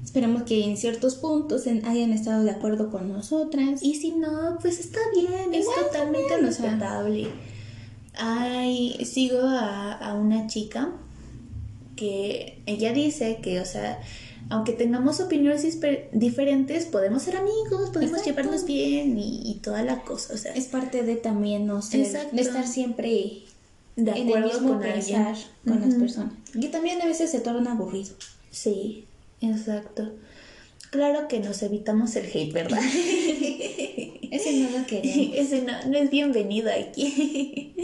Esperemos 0.05 0.43
que 0.45 0.63
en 0.65 0.77
ciertos 0.77 1.17
puntos 1.17 1.67
en- 1.67 1.85
hayan 1.87 2.13
estado 2.13 2.45
de 2.45 2.51
acuerdo 2.51 2.91
con 2.91 3.09
nosotras. 3.09 3.83
y 3.83 3.95
si 3.97 4.13
no, 4.13 4.59
pues 4.61 4.79
está 4.79 5.01
bien, 5.13 5.53
es 5.55 5.63
Igual 5.63 5.79
totalmente 5.87 6.37
respetable. 6.37 7.29
Ay, 8.17 9.05
sigo 9.05 9.41
a, 9.41 9.93
a 9.95 10.15
una 10.15 10.47
chica 10.47 10.93
que 11.97 12.63
ella 12.67 12.93
dice 12.93 13.39
que, 13.43 13.61
o 13.61 13.65
sea, 13.65 13.99
aunque 14.51 14.73
tengamos 14.73 15.21
opiniones 15.21 15.67
diferentes, 16.13 16.85
podemos 16.85 17.23
ser 17.23 17.37
amigos, 17.39 17.91
podemos 17.91 18.19
Exacto. 18.19 18.31
llevarnos 18.31 18.65
bien 18.67 19.19
y, 19.19 19.51
y 19.51 19.55
toda 19.63 19.83
la 19.83 20.03
cosa, 20.03 20.35
o 20.35 20.37
sea, 20.37 20.53
es 20.55 20.67
parte 20.67 21.03
de 21.03 21.17
también 21.17 21.67
no 21.67 21.83
ser- 21.83 22.01
Exacto. 22.03 22.37
de 22.37 22.43
estar 22.43 22.67
siempre 22.69 23.11
de 23.97 24.11
en 24.13 24.29
el 24.29 24.29
acuerdo 24.29 24.49
mismo 24.53 24.69
con 24.75 24.81
pensar 24.81 25.27
alguien. 25.29 25.47
con 25.67 25.81
las 25.81 25.95
personas. 25.99 26.33
Y 26.55 26.69
también 26.69 27.01
a 27.03 27.07
veces 27.07 27.31
se 27.31 27.41
torna 27.41 27.73
aburrido. 27.73 28.15
Sí, 28.55 29.05
exacto. 29.41 30.13
Claro 30.91 31.27
que 31.27 31.41
nos 31.41 31.61
evitamos 31.63 32.15
el 32.15 32.27
hate, 32.27 32.53
¿verdad? 32.53 32.79
Ese 34.31 34.53
no 34.61 34.79
lo 34.79 34.87
queremos. 34.87 35.17
Ese 35.37 35.63
no, 35.63 35.73
no 35.89 35.99
es 35.99 36.09
bienvenido 36.11 36.71
aquí. 36.71 37.75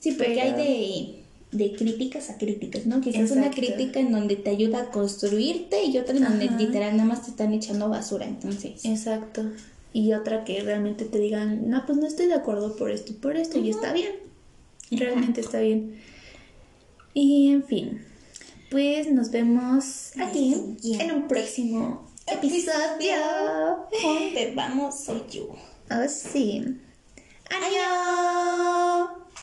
Sí, 0.00 0.12
porque 0.12 0.38
Pero- 0.42 0.56
hay 0.62 1.16
de, 1.52 1.64
de 1.66 1.76
críticas 1.76 2.30
a 2.30 2.38
críticas, 2.38 2.86
¿no? 2.86 3.00
Quizás 3.02 3.30
una 3.30 3.46
Exacto. 3.48 3.56
crítica 3.60 4.00
en 4.00 4.10
donde 4.12 4.36
te 4.36 4.50
ayuda 4.50 4.80
a 4.82 4.90
construirte 4.90 5.84
y 5.84 5.98
otra 5.98 6.16
en 6.16 6.24
donde 6.24 6.48
literal 6.50 6.96
nada 6.96 7.08
más 7.08 7.24
te 7.24 7.30
están 7.30 7.52
echando 7.52 7.88
basura. 7.90 8.26
Entonces, 8.26 8.84
Exacto. 8.84 9.42
Y 9.92 10.12
otra 10.14 10.44
que 10.44 10.60
realmente 10.62 11.04
te 11.06 11.18
digan, 11.18 11.68
no, 11.70 11.84
pues 11.86 11.98
no 11.98 12.06
estoy 12.06 12.26
de 12.26 12.34
acuerdo 12.34 12.76
por 12.76 12.90
esto 12.90 13.12
y 13.12 13.16
por 13.16 13.36
esto, 13.36 13.58
y 13.58 13.70
está 13.70 13.92
bien. 13.92 14.12
Realmente 14.90 15.40
está 15.40 15.60
bien. 15.60 15.96
Y 17.14 17.48
en 17.48 17.64
fin, 17.64 18.02
pues 18.70 19.10
nos 19.10 19.30
vemos 19.30 20.12
aquí 20.20 20.76
en 20.82 21.12
un 21.12 21.28
próximo 21.28 22.06
episodio. 22.26 23.16
¿dónde 24.02 24.52
vamos? 24.54 25.04
Soy 25.04 25.22
yo. 25.30 25.54
Oh, 25.90 26.08
sí. 26.08 26.78
Adiós. 27.50 29.25